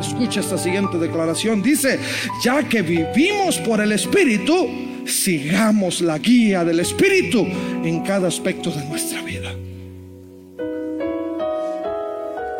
Escucha 0.00 0.40
esta 0.40 0.58
siguiente 0.58 0.98
declaración. 0.98 1.62
Dice, 1.62 1.98
ya 2.42 2.68
que 2.68 2.82
vivimos 2.82 3.58
por 3.58 3.80
el 3.80 3.92
Espíritu, 3.92 4.68
sigamos 5.06 6.00
la 6.00 6.18
guía 6.18 6.64
del 6.64 6.80
Espíritu 6.80 7.46
en 7.84 8.00
cada 8.00 8.28
aspecto 8.28 8.70
de 8.70 8.84
nuestra 8.86 9.22
vida 9.22 9.54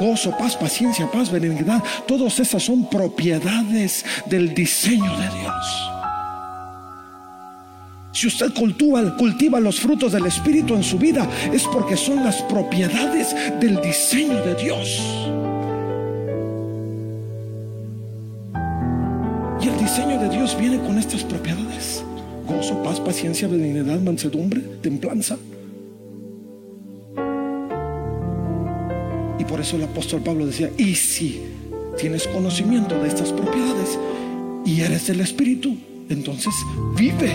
gozo, 0.03 0.37
paz, 0.37 0.57
paciencia, 0.57 1.11
paz, 1.11 1.31
benignidad. 1.31 1.83
Todas 2.07 2.38
esas 2.41 2.62
son 2.62 2.88
propiedades 2.91 4.05
del 4.27 4.53
diseño 4.53 5.17
de 5.17 5.29
Dios. 5.38 5.93
Si 8.12 8.27
usted 8.27 8.53
cultiva, 8.53 9.17
cultiva 9.17 9.61
los 9.61 9.81
frutos 9.81 10.12
del 10.12 10.27
Espíritu 10.27 10.75
en 10.75 10.83
su 10.83 10.99
vida, 10.99 11.27
es 11.53 11.62
porque 11.65 11.97
son 11.97 12.25
las 12.25 12.43
propiedades 12.43 13.35
del 13.61 13.81
diseño 13.81 14.45
de 14.45 14.55
Dios. 14.57 15.01
Y 19.62 19.69
el 19.69 19.79
diseño 19.79 20.19
de 20.19 20.29
Dios 20.29 20.57
viene 20.59 20.79
con 20.79 20.99
estas 20.99 21.23
propiedades. 21.23 22.05
Gozo, 22.49 22.83
paz, 22.83 22.99
paciencia, 23.01 23.47
benignidad, 23.47 24.01
mansedumbre, 24.01 24.61
templanza. 24.83 25.38
Y 29.43 29.45
por 29.45 29.61
eso 29.61 29.75
el 29.75 29.83
apóstol 29.83 30.21
Pablo 30.21 30.47
decía, 30.47 30.71
y 30.79 30.95
si 30.95 31.43
tienes 31.99 32.29
conocimiento 32.29 32.95
de 33.03 33.09
estas 33.09 33.33
propiedades 33.33 33.99
y 34.65 34.83
eres 34.83 35.09
del 35.09 35.19
Espíritu, 35.19 35.77
entonces 36.09 36.55
vive, 36.97 37.33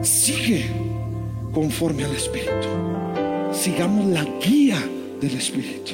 sigue 0.00 0.64
conforme 1.52 2.04
al 2.04 2.14
Espíritu. 2.14 2.68
Sigamos 3.52 4.06
la 4.06 4.24
guía 4.42 4.82
del 5.20 5.36
Espíritu. 5.36 5.92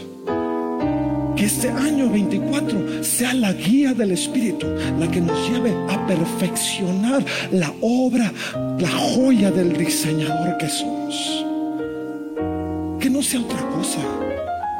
Que 1.35 1.47
este 1.47 1.71
año 1.71 2.09
24 2.09 3.03
sea 3.03 3.35
la 3.35 3.53
guía 3.53 3.95
del 3.95 4.12
Espíritu, 4.12 4.69
la 5.01 5.11
que 5.11 5.21
nos 5.21 5.51
lleve 5.51 5.75
a 5.89 6.07
perfeccionar 6.07 7.25
la 7.51 7.75
obra, 7.81 8.33
la 8.79 8.91
joya 8.91 9.51
del 9.51 9.77
diseñador 9.77 10.57
que 10.59 10.69
somos. 10.69 11.45
Que 13.01 13.11
no 13.11 13.21
sea 13.25 13.41
otra 13.41 13.69
cosa. 13.71 14.26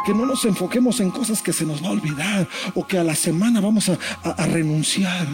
Que 0.07 0.15
no 0.15 0.25
nos 0.25 0.45
enfoquemos 0.45 1.01
en 1.01 1.11
cosas 1.11 1.43
que 1.43 1.53
se 1.53 1.67
nos 1.67 1.83
va 1.83 1.89
a 1.89 1.93
olvidar 1.93 2.49
o 2.75 2.87
que 2.87 2.97
a 2.97 3.05
la 3.05 3.17
semana 3.17 3.61
vamos 3.61 3.89
a, 3.89 3.99
a 4.23 4.47
renunciar. 4.47 5.27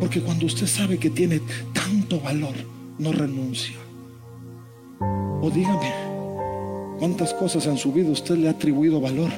Porque 0.00 0.20
cuando 0.20 0.46
usted 0.46 0.66
sabe 0.66 0.98
que 0.98 1.08
tiene 1.08 1.40
tanto 1.72 2.20
valor, 2.20 2.54
no 2.98 3.12
renuncia. 3.12 3.76
O 5.40 5.50
dígame, 5.50 6.12
¿Cuántas 7.02 7.34
cosas 7.34 7.66
en 7.66 7.76
su 7.78 7.92
vida 7.92 8.10
usted 8.10 8.36
le 8.36 8.46
ha 8.46 8.52
atribuido 8.52 9.00
valor 9.00 9.32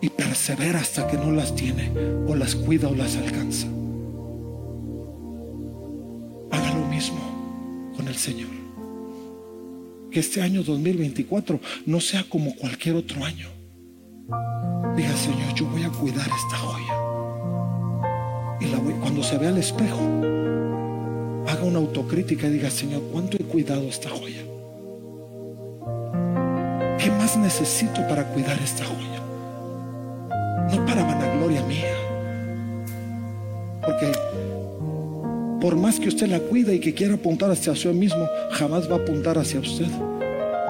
y 0.00 0.08
persevera 0.08 0.80
hasta 0.80 1.06
que 1.06 1.18
no 1.18 1.30
las 1.30 1.54
tiene 1.54 1.92
o 2.26 2.34
las 2.34 2.54
cuida 2.54 2.88
o 2.88 2.94
las 2.94 3.14
alcanza? 3.14 3.66
Haga 6.50 6.74
lo 6.78 6.86
mismo 6.86 7.92
con 7.94 8.08
el 8.08 8.16
Señor. 8.16 8.59
Que 10.10 10.20
este 10.20 10.42
año 10.42 10.62
2024 10.62 11.60
no 11.86 12.00
sea 12.00 12.24
como 12.28 12.54
cualquier 12.56 12.96
otro 12.96 13.24
año. 13.24 13.48
Diga, 14.96 15.16
Señor, 15.16 15.54
yo 15.54 15.66
voy 15.66 15.84
a 15.84 15.90
cuidar 15.90 16.26
esta 16.26 16.56
joya. 16.56 16.94
Y 18.60 18.66
la 18.66 18.78
cuando 19.00 19.22
se 19.22 19.38
vea 19.38 19.50
al 19.50 19.58
espejo, 19.58 20.00
haga 21.48 21.62
una 21.62 21.78
autocrítica 21.78 22.46
y 22.48 22.50
diga, 22.50 22.70
Señor, 22.70 23.02
¿cuánto 23.12 23.36
he 23.36 23.44
cuidado 23.44 23.82
esta 23.82 24.10
joya? 24.10 24.42
¿Qué 26.98 27.10
más 27.12 27.36
necesito 27.36 28.06
para 28.08 28.24
cuidar 28.32 28.58
esta 28.62 28.84
joya? 28.84 29.22
No 30.70 30.86
para 30.86 31.02
vanagloria 31.04 31.62
mía. 31.64 31.94
Porque 33.80 34.12
por 35.60 35.76
más 35.76 36.00
que 36.00 36.08
usted 36.08 36.26
la 36.28 36.40
cuide 36.40 36.74
y 36.74 36.80
que 36.80 36.94
quiera 36.94 37.14
apuntar 37.14 37.50
hacia 37.50 37.74
sí 37.74 37.88
mismo, 37.88 38.28
jamás 38.52 38.90
va 38.90 38.96
a 38.96 38.98
apuntar 38.98 39.38
hacia 39.38 39.60
usted. 39.60 39.86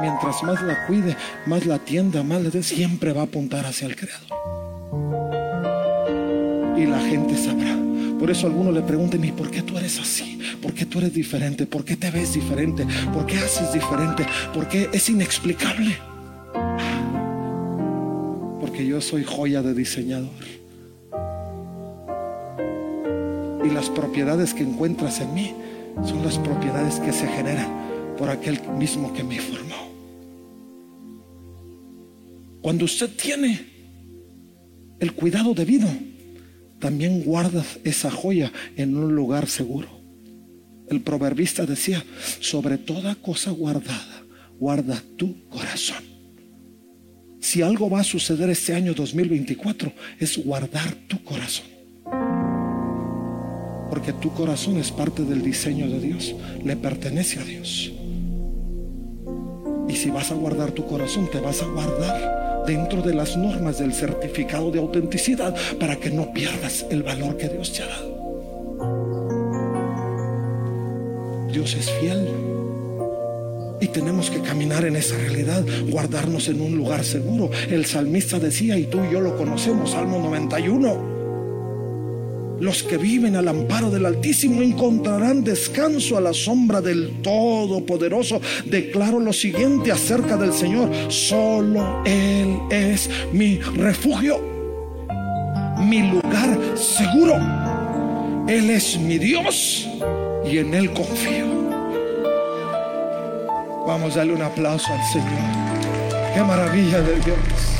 Mientras 0.00 0.42
más 0.42 0.62
la 0.62 0.86
cuide, 0.86 1.16
más 1.46 1.66
la 1.66 1.76
atienda, 1.76 2.22
más 2.22 2.42
le 2.42 2.50
dé, 2.50 2.62
siempre 2.62 3.12
va 3.12 3.22
a 3.22 3.24
apuntar 3.24 3.66
hacia 3.66 3.86
el 3.86 3.96
Creador. 3.96 4.38
Y 6.76 6.86
la 6.86 7.00
gente 7.00 7.36
sabrá. 7.36 7.76
Por 8.18 8.30
eso 8.30 8.46
algunos 8.46 8.74
le 8.74 8.82
preguntan, 8.82 9.24
¿y 9.24 9.32
por 9.32 9.50
qué 9.50 9.62
tú 9.62 9.78
eres 9.78 9.98
así? 9.98 10.38
¿Por 10.62 10.74
qué 10.74 10.86
tú 10.86 10.98
eres 10.98 11.14
diferente? 11.14 11.66
¿Por 11.66 11.84
qué 11.84 11.96
te 11.96 12.10
ves 12.10 12.34
diferente? 12.34 12.86
¿Por 13.12 13.26
qué 13.26 13.38
haces 13.38 13.72
diferente? 13.72 14.26
¿Por 14.52 14.68
qué 14.68 14.88
es 14.92 15.08
inexplicable? 15.08 15.96
yo 18.86 19.00
soy 19.00 19.24
joya 19.24 19.62
de 19.62 19.74
diseñador. 19.74 20.59
Y 23.64 23.70
las 23.70 23.90
propiedades 23.90 24.54
que 24.54 24.62
encuentras 24.62 25.20
en 25.20 25.34
mí 25.34 25.52
son 26.04 26.24
las 26.24 26.38
propiedades 26.38 27.00
que 27.00 27.12
se 27.12 27.26
generan 27.26 28.16
por 28.16 28.30
aquel 28.30 28.60
mismo 28.78 29.12
que 29.12 29.24
me 29.24 29.38
formó. 29.38 29.90
Cuando 32.62 32.84
usted 32.84 33.10
tiene 33.16 33.66
el 34.98 35.12
cuidado 35.12 35.54
debido, 35.54 35.88
también 36.78 37.22
guarda 37.22 37.64
esa 37.84 38.10
joya 38.10 38.52
en 38.76 38.96
un 38.96 39.14
lugar 39.14 39.48
seguro. 39.48 39.88
El 40.88 41.02
proverbista 41.02 41.66
decía, 41.66 42.04
sobre 42.40 42.78
toda 42.78 43.14
cosa 43.14 43.50
guardada, 43.50 44.24
guarda 44.58 45.02
tu 45.16 45.48
corazón 45.48 46.10
si 47.40 47.62
algo 47.62 47.90
va 47.90 48.00
a 48.00 48.04
suceder 48.04 48.50
este 48.50 48.74
año 48.74 48.94
2024, 48.94 49.92
es 50.20 50.38
guardar 50.38 50.94
tu 51.08 51.22
corazón. 51.24 51.66
Porque 53.90 54.12
tu 54.12 54.32
corazón 54.32 54.76
es 54.78 54.90
parte 54.90 55.24
del 55.24 55.42
diseño 55.42 55.88
de 55.88 56.00
Dios, 56.00 56.34
le 56.64 56.76
pertenece 56.76 57.40
a 57.40 57.44
Dios. 57.44 57.92
Y 59.88 59.96
si 59.96 60.10
vas 60.10 60.30
a 60.30 60.34
guardar 60.34 60.70
tu 60.70 60.86
corazón, 60.86 61.28
te 61.30 61.40
vas 61.40 61.62
a 61.62 61.66
guardar 61.66 62.64
dentro 62.66 63.02
de 63.02 63.14
las 63.14 63.36
normas 63.36 63.78
del 63.78 63.92
certificado 63.92 64.70
de 64.70 64.78
autenticidad 64.78 65.54
para 65.78 65.96
que 65.96 66.10
no 66.10 66.32
pierdas 66.32 66.86
el 66.90 67.02
valor 67.02 67.36
que 67.36 67.48
Dios 67.48 67.72
te 67.72 67.82
ha 67.82 67.86
dado. 67.86 68.20
Dios 71.52 71.74
es 71.74 71.90
fiel 71.90 72.28
y 73.80 73.88
tenemos 73.88 74.30
que 74.30 74.40
caminar 74.40 74.84
en 74.84 74.94
esa 74.96 75.16
realidad, 75.16 75.64
guardarnos 75.88 76.48
en 76.48 76.60
un 76.60 76.76
lugar 76.76 77.02
seguro. 77.04 77.50
El 77.68 77.86
salmista 77.86 78.38
decía, 78.38 78.78
y 78.78 78.84
tú 78.84 79.00
y 79.04 79.12
yo 79.12 79.20
lo 79.20 79.36
conocemos, 79.36 79.90
Salmo 79.92 80.18
91. 80.18 81.09
Los 82.60 82.82
que 82.82 82.98
viven 82.98 83.36
al 83.36 83.48
amparo 83.48 83.90
del 83.90 84.04
Altísimo 84.04 84.60
encontrarán 84.60 85.42
descanso 85.42 86.18
a 86.18 86.20
la 86.20 86.34
sombra 86.34 86.82
del 86.82 87.22
Todopoderoso. 87.22 88.40
Declaro 88.66 89.18
lo 89.18 89.32
siguiente 89.32 89.90
acerca 89.90 90.36
del 90.36 90.52
Señor. 90.52 90.90
Solo 91.08 92.02
Él 92.04 92.58
es 92.70 93.08
mi 93.32 93.56
refugio, 93.56 94.40
mi 95.78 96.02
lugar 96.02 96.58
seguro. 96.76 97.36
Él 98.46 98.68
es 98.68 98.98
mi 98.98 99.16
Dios 99.16 99.88
y 100.44 100.58
en 100.58 100.74
Él 100.74 100.92
confío. 100.92 101.46
Vamos 103.86 104.14
a 104.14 104.18
darle 104.18 104.34
un 104.34 104.42
aplauso 104.42 104.92
al 104.92 105.12
Señor. 105.12 106.34
Qué 106.34 106.42
maravilla 106.42 107.00
de 107.00 107.14
Dios. 107.20 107.79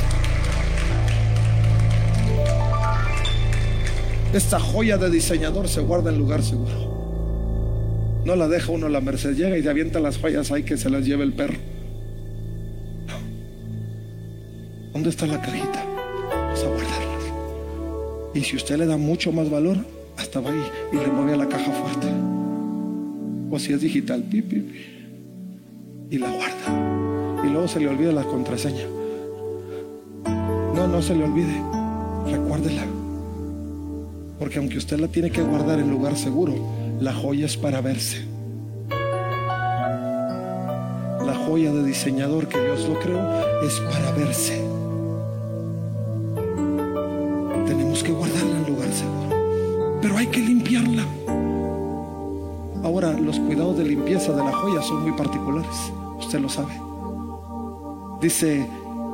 Esta 4.33 4.61
joya 4.61 4.97
de 4.97 5.11
diseñador 5.11 5.69
se 5.69 5.81
guarda 5.81 6.11
en 6.11 6.19
lugar 6.19 6.43
seguro. 6.43 6.91
No 8.25 8.37
la 8.37 8.47
deja 8.47 8.71
uno 8.71 8.87
a 8.87 8.91
la 8.91 9.01
merced. 9.01 9.35
Llega 9.35 9.59
y 9.59 9.63
se 9.63 9.71
avienta 9.71 9.99
las 9.99 10.19
joyas 10.19 10.53
ahí 10.53 10.63
que 10.63 10.77
se 10.77 10.89
las 10.89 11.05
lleve 11.05 11.25
el 11.25 11.33
perro. 11.33 11.59
¿Dónde 14.93 15.11
está 15.11 15.27
la 15.27 15.41
cajita? 15.41 15.85
Vamos 16.31 16.63
a 16.63 16.67
guardarlas. 16.69 17.25
Y 18.35 18.41
si 18.43 18.55
usted 18.55 18.77
le 18.77 18.87
da 18.87 18.97
mucho 18.97 19.33
más 19.33 19.51
valor, 19.51 19.79
hasta 20.17 20.41
va 20.41 20.51
ahí 20.51 20.63
y 20.93 20.97
le 20.97 21.09
mueve 21.09 21.33
a 21.33 21.37
la 21.37 21.49
caja 21.49 21.73
fuerte. 21.73 22.07
O 23.51 23.59
si 23.59 23.73
es 23.73 23.81
digital, 23.81 24.23
pi, 24.23 24.45
y 26.09 26.19
la 26.19 26.31
guarda. 26.31 27.43
Y 27.45 27.49
luego 27.49 27.67
se 27.67 27.81
le 27.81 27.89
olvida 27.89 28.13
la 28.13 28.23
contraseña. 28.23 28.85
No, 30.75 30.87
no 30.87 31.03
se 31.03 31.17
le 31.17 31.25
olvide. 31.25 31.61
Recuérdela. 32.27 33.00
Porque 34.41 34.59
aunque 34.59 34.79
usted 34.79 34.99
la 34.99 35.07
tiene 35.07 35.31
que 35.31 35.43
guardar 35.43 35.79
en 35.79 35.89
lugar 35.89 36.17
seguro, 36.17 36.55
la 36.99 37.15
joya 37.15 37.47
es 37.47 37.57
para 37.57 37.81
verse. 37.81 38.25
La 41.25 41.35
joya 41.47 41.73
de 41.73 41.85
diseñador 41.85 42.49
que 42.49 42.61
Dios 42.61 42.89
lo 42.89 42.99
creó 42.99 43.21
es 43.63 43.79
para 43.79 44.11
verse. 44.11 44.61
Tenemos 47.67 48.03
que 48.03 48.11
guardarla 48.11 48.57
en 48.57 48.67
lugar 48.67 48.93
seguro. 48.93 50.01
Pero 50.03 50.17
hay 50.17 50.27
que 50.27 50.41
limpiarla. 50.41 51.07
Ahora, 52.83 53.13
los 53.13 53.39
cuidados 53.39 53.79
de 53.79 53.85
limpieza 53.85 54.33
de 54.33 54.43
la 54.43 54.51
joya 54.51 54.83
son 54.83 55.03
muy 55.03 55.13
particulares 55.13 55.93
usted 56.31 56.41
lo 56.41 56.49
sabe. 56.49 56.73
Dice 58.21 58.65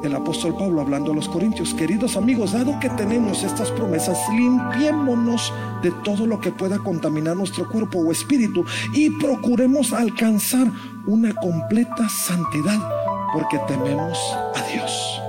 el 0.06 0.14
apóstol 0.14 0.54
Pablo 0.56 0.80
hablando 0.80 1.12
a 1.12 1.14
los 1.14 1.28
corintios, 1.28 1.74
queridos 1.74 2.16
amigos, 2.16 2.52
dado 2.52 2.78
que 2.80 2.88
tenemos 2.90 3.42
estas 3.42 3.70
promesas, 3.72 4.18
limpiémonos 4.30 5.52
de 5.82 5.90
todo 6.04 6.26
lo 6.26 6.40
que 6.40 6.52
pueda 6.52 6.78
contaminar 6.78 7.36
nuestro 7.36 7.68
cuerpo 7.68 7.98
o 7.98 8.12
espíritu 8.12 8.64
y 8.94 9.10
procuremos 9.10 9.92
alcanzar 9.92 10.70
una 11.06 11.34
completa 11.34 12.08
santidad 12.08 12.80
porque 13.32 13.58
tememos 13.68 14.18
a 14.54 14.62
Dios. 14.72 15.20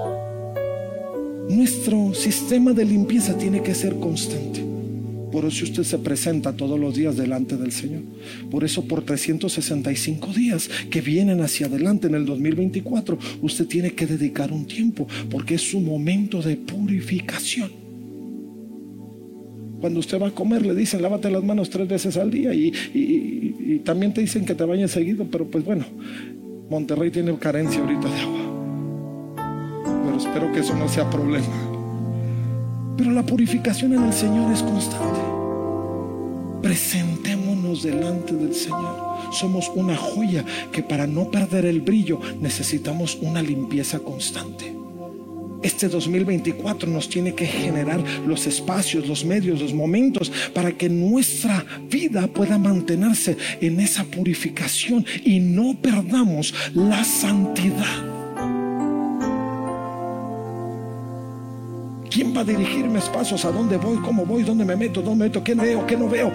Nuestro 1.49 2.13
sistema 2.13 2.71
de 2.71 2.85
limpieza 2.85 3.37
tiene 3.37 3.61
que 3.63 3.73
ser 3.73 3.99
constante. 3.99 4.76
Por 5.31 5.45
eso 5.45 5.65
usted 5.65 5.83
se 5.83 5.97
presenta 5.97 6.53
todos 6.53 6.79
los 6.79 6.95
días 6.95 7.17
delante 7.17 7.57
del 7.57 7.71
Señor. 7.71 8.01
Por 8.49 8.63
eso 8.63 8.85
por 8.85 9.03
365 9.03 10.33
días 10.33 10.69
que 10.89 11.01
vienen 11.01 11.41
hacia 11.41 11.67
adelante 11.67 12.07
en 12.07 12.15
el 12.15 12.25
2024, 12.25 13.17
usted 13.41 13.67
tiene 13.67 13.91
que 13.91 14.07
dedicar 14.07 14.51
un 14.51 14.65
tiempo 14.65 15.07
porque 15.29 15.55
es 15.55 15.61
su 15.61 15.79
momento 15.79 16.41
de 16.41 16.55
purificación. 16.57 17.71
Cuando 19.81 19.99
usted 19.99 20.19
va 20.19 20.27
a 20.27 20.31
comer 20.31 20.65
le 20.65 20.73
dicen 20.73 21.01
lávate 21.01 21.29
las 21.29 21.43
manos 21.43 21.69
tres 21.69 21.87
veces 21.87 22.17
al 22.17 22.31
día 22.31 22.53
y, 22.53 22.73
y 22.93 23.79
también 23.79 24.13
te 24.13 24.21
dicen 24.21 24.45
que 24.45 24.55
te 24.55 24.63
bañes 24.63 24.91
seguido, 24.91 25.27
pero 25.29 25.45
pues 25.45 25.63
bueno, 25.63 25.85
Monterrey 26.69 27.11
tiene 27.11 27.37
carencia 27.37 27.81
ahorita 27.81 28.07
de 28.07 28.21
agua. 28.21 28.39
Pero 30.05 30.17
espero 30.17 30.51
que 30.51 30.59
eso 30.61 30.75
no 30.75 30.87
sea 30.89 31.09
problema. 31.09 31.66
Pero 32.97 33.11
la 33.11 33.23
purificación 33.23 33.93
en 33.93 34.03
el 34.03 34.13
Señor 34.13 34.51
es 34.51 34.63
constante. 34.63 35.19
Presentémonos 36.61 37.83
delante 37.83 38.33
del 38.33 38.53
Señor. 38.55 39.07
Somos 39.31 39.71
una 39.75 39.95
joya 39.95 40.43
que 40.71 40.81
para 40.81 41.05
no 41.05 41.29
perder 41.29 41.65
el 41.65 41.81
brillo 41.81 42.19
necesitamos 42.41 43.17
una 43.21 43.41
limpieza 43.41 43.99
constante. 43.99 44.77
Este 45.63 45.87
2024 45.89 46.89
nos 46.89 47.09
tiene 47.09 47.33
que 47.33 47.45
generar 47.45 48.03
los 48.25 48.45
espacios, 48.47 49.07
los 49.07 49.25
medios, 49.25 49.59
los 49.59 49.73
momentos 49.73 50.31
para 50.53 50.71
que 50.71 50.87
nuestra 50.87 51.65
vida 51.89 52.27
pueda 52.27 52.57
mantenerse 52.57 53.37
en 53.59 53.79
esa 53.79 54.03
purificación 54.03 55.05
y 55.23 55.39
no 55.39 55.75
perdamos 55.81 56.53
la 56.73 57.03
santidad. 57.03 58.26
¿Quién 62.17 62.35
va 62.35 62.41
a 62.41 62.43
dirigir 62.43 62.85
mis 62.85 63.03
pasos? 63.03 63.45
¿A 63.45 63.51
dónde 63.51 63.77
voy? 63.77 63.97
¿Cómo 63.97 64.25
voy? 64.25 64.41
¿Dónde 64.41 64.65
me 64.65 64.75
meto? 64.75 65.03
¿Dónde 65.03 65.19
me 65.19 65.25
meto? 65.25 65.43
¿Qué 65.43 65.53
veo? 65.53 65.85
¿Qué 65.85 65.95
no 65.95 66.09
veo? 66.09 66.31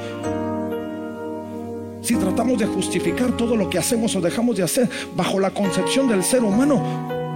Si 2.01 2.14
tratamos 2.14 2.61
de 2.61 2.66
justificar 2.66 3.37
todo 3.37 3.57
lo 3.57 3.68
que 3.68 3.78
hacemos 3.78 4.14
o 4.14 4.20
dejamos 4.20 4.57
de 4.57 4.62
hacer 4.62 4.89
bajo 5.16 5.41
la 5.41 5.51
concepción 5.51 6.07
del 6.07 6.22
ser 6.22 6.45
humano, 6.45 6.80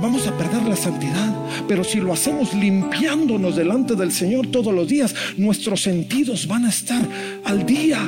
vamos 0.00 0.28
a 0.28 0.38
perder 0.38 0.62
la 0.62 0.76
santidad. 0.76 1.34
Pero 1.66 1.82
si 1.82 1.98
lo 1.98 2.12
hacemos 2.12 2.54
limpiándonos 2.54 3.56
delante 3.56 3.96
del 3.96 4.12
Señor 4.12 4.46
todos 4.46 4.72
los 4.72 4.86
días, 4.86 5.12
nuestros 5.36 5.82
sentidos 5.82 6.46
van 6.46 6.66
a 6.66 6.68
estar 6.68 7.02
al 7.42 7.66
día. 7.66 7.98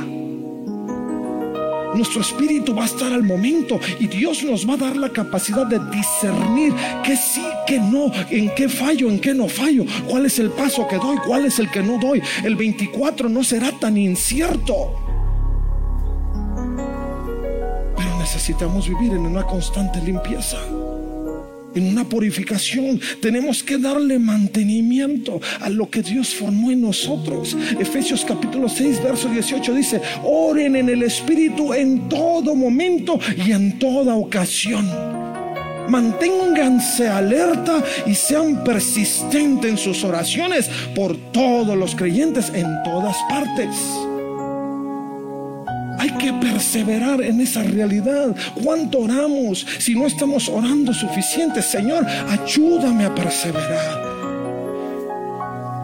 Nuestro 1.95 2.20
espíritu 2.20 2.74
va 2.74 2.82
a 2.82 2.86
estar 2.86 3.12
al 3.12 3.22
momento 3.22 3.80
y 3.99 4.07
Dios 4.07 4.43
nos 4.43 4.68
va 4.68 4.74
a 4.74 4.78
dar 4.78 4.97
la 4.97 5.09
capacidad 5.11 5.66
de 5.66 5.78
discernir 5.91 6.72
que 7.05 7.16
sí, 7.16 7.45
que 7.66 7.80
no, 7.80 8.12
en 8.30 8.55
qué 8.55 8.68
fallo, 8.68 9.09
en 9.09 9.18
qué 9.18 9.34
no 9.34 9.49
fallo, 9.49 9.84
cuál 10.09 10.26
es 10.26 10.39
el 10.39 10.51
paso 10.51 10.86
que 10.86 10.97
doy, 10.97 11.16
cuál 11.26 11.47
es 11.47 11.59
el 11.59 11.70
que 11.70 11.82
no 11.82 11.99
doy. 11.99 12.22
El 12.45 12.57
24 12.57 13.28
no 13.28 13.43
será 13.43 13.72
tan 13.72 13.97
incierto. 13.97 14.95
Pero 17.97 18.18
necesitamos 18.18 18.89
vivir 18.89 19.12
en 19.12 19.26
una 19.26 19.45
constante 19.45 20.01
limpieza 20.01 20.59
en 21.75 21.89
una 21.89 22.05
purificación. 22.05 23.01
Tenemos 23.21 23.62
que 23.62 23.79
darle 23.79 24.19
mantenimiento 24.19 25.41
a 25.61 25.69
lo 25.69 25.89
que 25.91 26.03
Dios 26.03 26.35
formó 26.35 26.71
en 26.71 26.83
nosotros. 26.83 27.57
Efesios 27.79 28.25
capítulo 28.25 28.69
6, 28.69 29.03
verso 29.03 29.29
18 29.29 29.75
dice, 29.75 30.01
oren 30.25 30.77
en 30.77 30.89
el 30.89 31.03
Espíritu 31.03 31.73
en 31.73 32.09
todo 32.09 32.55
momento 32.55 33.19
y 33.37 33.53
en 33.53 33.79
toda 33.79 34.14
ocasión. 34.14 34.89
Manténganse 35.89 37.09
alerta 37.09 37.83
y 38.07 38.14
sean 38.14 38.62
persistentes 38.62 39.71
en 39.71 39.79
sus 39.79 40.05
oraciones 40.05 40.69
por 40.95 41.16
todos 41.33 41.77
los 41.77 41.95
creyentes 41.95 42.53
en 42.55 42.66
todas 42.85 43.16
partes. 43.29 43.75
Hay 46.09 46.15
que 46.17 46.33
perseverar 46.33 47.21
en 47.21 47.39
esa 47.43 47.63
realidad. 47.63 48.35
¿Cuánto 48.65 49.01
oramos 49.01 49.67
si 49.79 49.95
no 49.95 50.07
estamos 50.07 50.49
orando 50.49 50.95
suficiente? 50.95 51.61
Señor, 51.61 52.07
ayúdame 52.07 53.05
a 53.05 53.15
perseverar. 53.15 54.08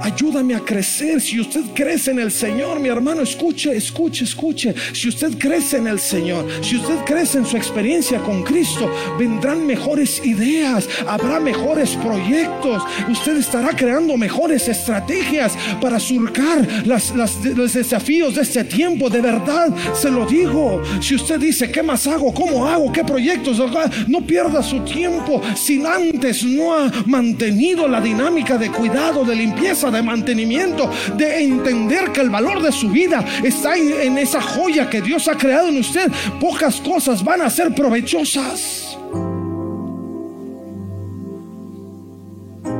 Ayúdame 0.04 0.54
a 0.54 0.60
crecer. 0.60 1.18
Si 1.18 1.40
usted 1.40 1.62
crece 1.74 2.10
en 2.10 2.18
el 2.18 2.30
Señor, 2.30 2.78
mi 2.78 2.90
hermano, 2.90 3.22
escuche, 3.22 3.74
escuche, 3.74 4.24
escuche. 4.24 4.74
Si 4.92 5.08
usted 5.08 5.38
crece 5.38 5.78
en 5.78 5.86
el 5.86 5.98
Señor, 5.98 6.46
si 6.60 6.76
usted 6.76 6.98
crece 7.06 7.38
en 7.38 7.46
su 7.46 7.56
experiencia 7.56 8.18
con 8.18 8.42
Cristo, 8.42 8.90
vendrán 9.18 9.66
mejores 9.66 10.20
ideas, 10.22 10.86
habrá 11.08 11.40
mejores 11.40 11.96
proyectos. 11.96 12.82
Usted 13.10 13.38
estará 13.38 13.74
creando 13.74 14.18
mejores 14.18 14.68
estrategias 14.68 15.54
para 15.80 15.98
surcar 15.98 16.68
los 16.84 17.72
desafíos 17.72 18.34
de 18.34 18.42
este 18.42 18.64
tiempo. 18.64 19.08
De 19.08 19.22
verdad, 19.22 19.74
se 19.94 20.10
lo 20.10 20.26
digo. 20.26 20.82
Si 21.00 21.14
usted 21.14 21.40
dice, 21.40 21.72
¿qué 21.72 21.82
más 21.82 22.06
hago? 22.06 22.34
¿Cómo 22.34 22.66
hago? 22.66 22.92
¿Qué 22.92 23.04
proyectos? 23.04 23.58
No 24.06 24.20
pierda 24.20 24.62
su 24.62 24.80
tiempo 24.80 25.40
si 25.56 25.82
antes 25.82 26.44
no 26.44 26.74
ha 26.74 26.92
mantenido 27.06 27.88
la 27.88 28.02
dinámica 28.02 28.58
de 28.58 28.70
cuidado, 28.70 29.24
de 29.24 29.34
limpieza 29.34 29.93
de 29.94 30.02
mantenimiento, 30.02 30.90
de 31.16 31.42
entender 31.42 32.12
que 32.12 32.20
el 32.20 32.30
valor 32.30 32.62
de 32.62 32.72
su 32.72 32.90
vida 32.90 33.24
está 33.42 33.76
en 33.76 34.18
esa 34.18 34.40
joya 34.40 34.90
que 34.90 35.00
Dios 35.00 35.28
ha 35.28 35.36
creado 35.36 35.68
en 35.68 35.78
usted, 35.78 36.10
pocas 36.40 36.80
cosas 36.80 37.24
van 37.24 37.42
a 37.42 37.50
ser 37.50 37.74
provechosas. 37.74 38.98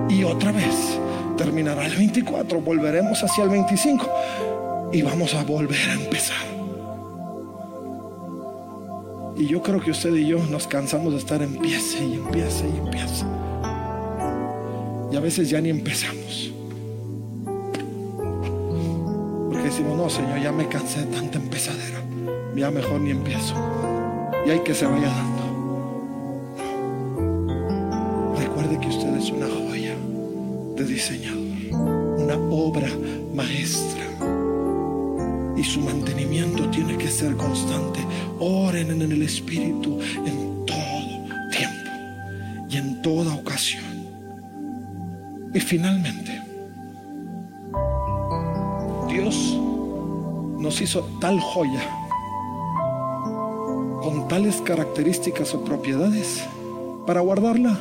Y 0.09 0.25
otra 0.25 0.53
vez 0.53 0.99
terminará 1.37 1.87
el 1.87 1.97
24, 1.97 2.61
volveremos 2.61 3.23
hacia 3.23 3.45
el 3.45 3.51
25 3.51 4.09
y 4.93 5.03
vamos 5.03 5.35
a 5.35 5.43
volver 5.43 5.91
a 5.91 5.95
empezar. 5.95 6.55
Y 9.37 9.47
yo 9.49 9.63
creo 9.63 9.81
que 9.81 9.91
usted 9.91 10.15
y 10.15 10.29
yo 10.29 10.39
nos 10.39 10.69
cansamos 10.69 11.13
de 11.13 11.19
estar 11.19 11.43
en 11.43 11.57
empiece 11.57 12.05
y 12.05 12.15
empiece 12.15 12.65
y 12.69 12.79
empiece. 12.79 13.25
Y 15.11 15.17
a 15.17 15.21
veces 15.21 15.51
ya 15.51 15.61
ni 15.61 15.71
empezamos. 15.71 16.54
Decimos, 19.65 19.97
no, 19.97 20.11
Señor, 20.11 20.41
ya 20.41 20.53
me 20.53 20.69
cansé 20.69 21.01
de 21.01 21.07
tanta 21.07 21.39
empezadera. 21.39 22.03
Ya 22.55 22.71
mejor 22.71 23.01
ni 23.01 23.11
empiezo. 23.11 23.55
Y 24.47 24.51
hay 24.51 24.61
que 24.61 24.75
se 24.75 24.87
vaya 24.87 25.09
dando. 25.09 25.45
Recuerde 28.37 28.79
que 28.79 28.89
usted 28.89 29.17
es 29.17 29.31
una 29.31 29.47
joya 29.47 29.97
de 30.77 30.85
diseñador, 30.85 31.43
una 32.19 32.37
obra 32.51 32.89
maestra. 33.35 34.05
Y 35.57 35.65
su 35.65 35.81
mantenimiento 35.81 36.69
tiene 36.71 36.99
que 36.99 37.09
ser 37.09 37.35
constante. 37.37 38.01
Oren 38.39 38.91
en 38.91 39.03
el 39.03 39.23
Espíritu 39.23 39.99
en 40.27 40.67
todo 40.67 41.27
tiempo 41.51 41.91
y 42.69 42.77
en 42.77 43.01
toda 43.03 43.35
ocasión. 43.35 43.85
Y 45.55 45.61
finalmente, 45.61 46.44
Dios 49.15 49.57
nos 50.59 50.81
hizo 50.81 51.07
tal 51.21 51.39
joya 51.39 51.81
con 54.03 54.27
tales 54.27 54.61
características 54.61 55.55
o 55.55 55.63
propiedades 55.63 56.43
para 57.07 57.21
guardarla, 57.21 57.79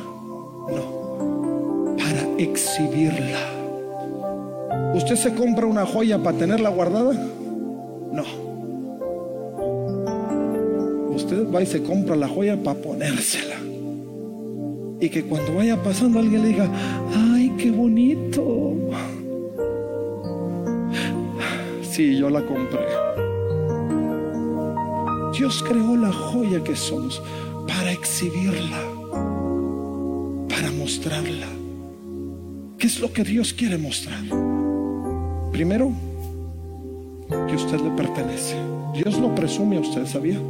no, 0.68 1.96
para 1.98 2.28
exhibirla. 2.38 3.40
¿Usted 4.94 5.16
se 5.16 5.34
compra 5.34 5.66
una 5.66 5.84
joya 5.84 6.22
para 6.22 6.38
tenerla 6.38 6.68
guardada? 6.68 7.14
No. 8.12 8.22
Usted 11.16 11.52
va 11.52 11.62
y 11.62 11.66
se 11.66 11.82
compra 11.82 12.14
la 12.14 12.28
joya 12.28 12.62
para 12.62 12.78
ponérsela. 12.78 13.56
Y 15.00 15.08
que 15.08 15.24
cuando 15.24 15.56
vaya 15.56 15.82
pasando 15.82 16.20
alguien 16.20 16.42
le 16.42 16.48
diga, 16.50 16.70
ay, 17.12 17.52
qué 17.58 17.72
bonito. 17.72 18.44
Sí, 21.94 22.16
yo 22.16 22.28
la 22.28 22.44
compré. 22.44 22.84
Dios 25.38 25.62
creó 25.62 25.96
la 25.96 26.12
joya 26.12 26.60
que 26.64 26.74
somos 26.74 27.22
para 27.68 27.92
exhibirla, 27.92 28.80
para 30.48 30.72
mostrarla. 30.72 31.46
¿Qué 32.78 32.88
es 32.88 32.98
lo 32.98 33.12
que 33.12 33.22
Dios 33.22 33.52
quiere 33.52 33.78
mostrar? 33.78 34.24
Primero, 35.52 35.92
que 37.28 37.54
usted 37.54 37.78
le 37.78 37.90
pertenece. 37.90 38.56
Dios 38.94 39.16
lo 39.20 39.32
presume 39.32 39.76
a 39.76 39.80
usted, 39.80 40.04
¿sabía? 40.06 40.40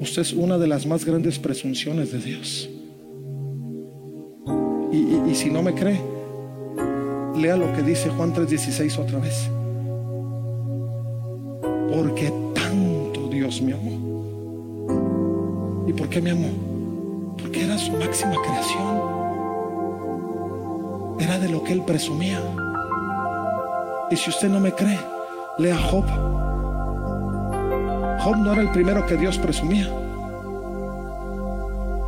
Usted 0.00 0.20
es 0.20 0.34
una 0.34 0.58
de 0.58 0.66
las 0.66 0.84
más 0.84 1.02
grandes 1.02 1.38
presunciones 1.38 2.12
de 2.12 2.18
Dios. 2.18 2.68
Y, 4.92 5.30
y 5.30 5.34
si 5.34 5.48
no 5.48 5.62
me 5.62 5.72
cree, 5.72 6.15
Lea 7.36 7.56
lo 7.56 7.72
que 7.74 7.82
dice 7.82 8.08
Juan 8.08 8.32
3:16 8.32 8.98
otra 8.98 9.18
vez. 9.18 9.50
Porque 11.94 12.32
tanto 12.54 13.28
Dios 13.28 13.60
me 13.60 13.74
amó. 13.74 15.84
¿Y 15.86 15.92
por 15.92 16.08
qué 16.08 16.22
me 16.22 16.30
amó? 16.30 16.48
Porque 17.38 17.64
era 17.64 17.76
su 17.76 17.92
máxima 17.92 18.36
creación. 18.42 19.02
Era 21.18 21.38
de 21.38 21.50
lo 21.50 21.62
que 21.62 21.74
él 21.74 21.82
presumía. 21.82 22.40
Y 24.10 24.16
si 24.16 24.30
usted 24.30 24.48
no 24.48 24.58
me 24.58 24.72
cree, 24.72 24.98
lea 25.58 25.76
Job. 25.76 26.06
Job 28.24 28.36
no 28.38 28.52
era 28.52 28.62
el 28.62 28.70
primero 28.70 29.04
que 29.04 29.16
Dios 29.16 29.38
presumía, 29.38 29.88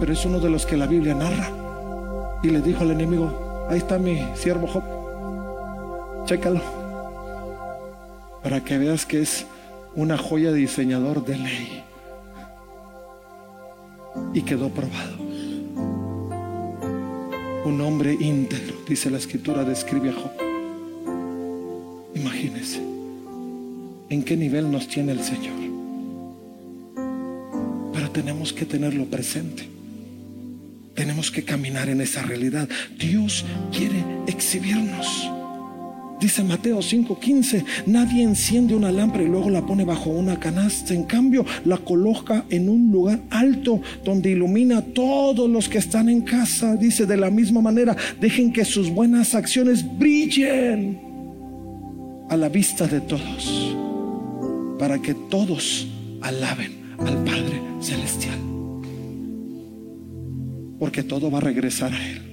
pero 0.00 0.12
es 0.12 0.24
uno 0.24 0.40
de 0.40 0.50
los 0.50 0.64
que 0.64 0.76
la 0.76 0.86
Biblia 0.86 1.14
narra. 1.14 1.50
Y 2.42 2.50
le 2.50 2.62
dijo 2.62 2.82
al 2.82 2.92
enemigo, 2.92 3.66
ahí 3.68 3.78
está 3.78 3.98
mi 3.98 4.24
siervo 4.34 4.66
Job 4.66 4.97
Chécalo. 6.28 6.60
Para 8.42 8.62
que 8.62 8.76
veas 8.76 9.06
que 9.06 9.22
es 9.22 9.46
una 9.94 10.18
joya 10.18 10.52
de 10.52 10.58
diseñador 10.58 11.24
de 11.24 11.38
ley. 11.38 11.82
Y 14.34 14.42
quedó 14.42 14.68
probado. 14.68 15.16
Un 17.64 17.80
hombre 17.80 18.14
íntegro, 18.20 18.74
dice 18.86 19.08
la 19.08 19.16
escritura, 19.16 19.64
describe 19.64 20.10
a 20.10 20.12
Job. 20.12 20.32
Imagínese 22.14 22.82
en 24.10 24.22
qué 24.22 24.36
nivel 24.36 24.70
nos 24.70 24.86
tiene 24.86 25.12
el 25.12 25.22
Señor. 25.22 25.56
Pero 27.94 28.10
tenemos 28.10 28.52
que 28.52 28.66
tenerlo 28.66 29.06
presente. 29.06 29.66
Tenemos 30.94 31.30
que 31.30 31.42
caminar 31.42 31.88
en 31.88 32.02
esa 32.02 32.20
realidad. 32.20 32.68
Dios 32.98 33.46
quiere 33.72 34.04
exhibirnos. 34.26 35.37
Dice 36.20 36.42
Mateo 36.42 36.82
5:15, 36.82 37.64
nadie 37.86 38.22
enciende 38.24 38.74
una 38.74 38.90
lámpara 38.90 39.22
y 39.22 39.28
luego 39.28 39.50
la 39.50 39.64
pone 39.64 39.84
bajo 39.84 40.10
una 40.10 40.38
canasta. 40.38 40.92
En 40.92 41.04
cambio, 41.04 41.44
la 41.64 41.78
coloca 41.78 42.44
en 42.50 42.68
un 42.68 42.90
lugar 42.90 43.20
alto 43.30 43.80
donde 44.04 44.30
ilumina 44.30 44.78
a 44.78 44.82
todos 44.82 45.48
los 45.48 45.68
que 45.68 45.78
están 45.78 46.08
en 46.08 46.22
casa. 46.22 46.74
Dice 46.74 47.06
de 47.06 47.16
la 47.16 47.30
misma 47.30 47.60
manera, 47.60 47.96
dejen 48.20 48.52
que 48.52 48.64
sus 48.64 48.90
buenas 48.90 49.34
acciones 49.34 49.84
brillen 49.98 50.98
a 52.28 52.36
la 52.36 52.48
vista 52.48 52.86
de 52.86 53.00
todos, 53.00 53.76
para 54.78 54.98
que 55.00 55.14
todos 55.14 55.86
alaben 56.20 56.94
al 56.98 57.22
Padre 57.24 57.62
Celestial. 57.80 58.38
Porque 60.80 61.02
todo 61.02 61.30
va 61.30 61.38
a 61.38 61.42
regresar 61.42 61.92
a 61.92 62.10
Él. 62.10 62.27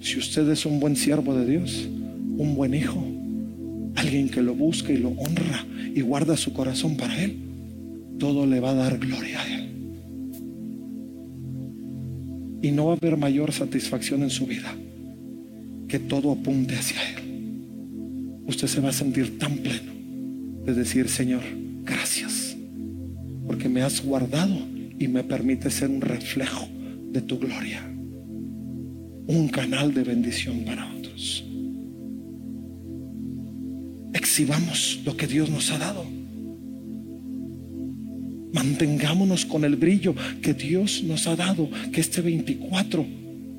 Si 0.00 0.18
usted 0.18 0.48
es 0.48 0.64
un 0.64 0.78
buen 0.78 0.96
siervo 0.96 1.34
de 1.34 1.46
Dios, 1.46 1.88
un 2.36 2.54
buen 2.54 2.74
hijo, 2.74 3.04
alguien 3.96 4.28
que 4.28 4.42
lo 4.42 4.54
busca 4.54 4.92
y 4.92 4.98
lo 4.98 5.10
honra 5.10 5.66
y 5.94 6.00
guarda 6.02 6.36
su 6.36 6.52
corazón 6.52 6.96
para 6.96 7.22
Él, 7.22 7.36
todo 8.18 8.46
le 8.46 8.60
va 8.60 8.70
a 8.70 8.74
dar 8.74 8.98
gloria 8.98 9.40
a 9.40 9.54
Él. 9.54 9.68
Y 12.62 12.70
no 12.70 12.86
va 12.86 12.92
a 12.92 12.96
haber 12.96 13.16
mayor 13.16 13.52
satisfacción 13.52 14.22
en 14.22 14.30
su 14.30 14.46
vida 14.46 14.74
que 15.88 15.98
todo 15.98 16.32
apunte 16.32 16.76
hacia 16.76 16.98
Él. 17.10 18.42
Usted 18.46 18.68
se 18.68 18.80
va 18.80 18.90
a 18.90 18.92
sentir 18.92 19.38
tan 19.38 19.58
pleno 19.58 19.92
de 20.64 20.74
decir, 20.74 21.08
Señor, 21.08 21.42
gracias, 21.84 22.56
porque 23.46 23.68
me 23.68 23.82
has 23.82 24.04
guardado 24.04 24.56
y 24.98 25.08
me 25.08 25.24
permite 25.24 25.70
ser 25.70 25.90
un 25.90 26.00
reflejo 26.00 26.68
de 27.10 27.20
tu 27.20 27.38
gloria 27.38 27.97
un 29.28 29.48
canal 29.48 29.92
de 29.92 30.02
bendición 30.02 30.64
para 30.64 30.90
otros. 30.90 31.44
Exhibamos 34.14 35.00
lo 35.04 35.16
que 35.16 35.26
Dios 35.26 35.50
nos 35.50 35.70
ha 35.70 35.78
dado. 35.78 36.04
Mantengámonos 38.52 39.44
con 39.44 39.64
el 39.64 39.76
brillo 39.76 40.14
que 40.42 40.54
Dios 40.54 41.04
nos 41.04 41.26
ha 41.26 41.36
dado. 41.36 41.68
Que 41.92 42.00
este 42.00 42.22
24 42.22 43.06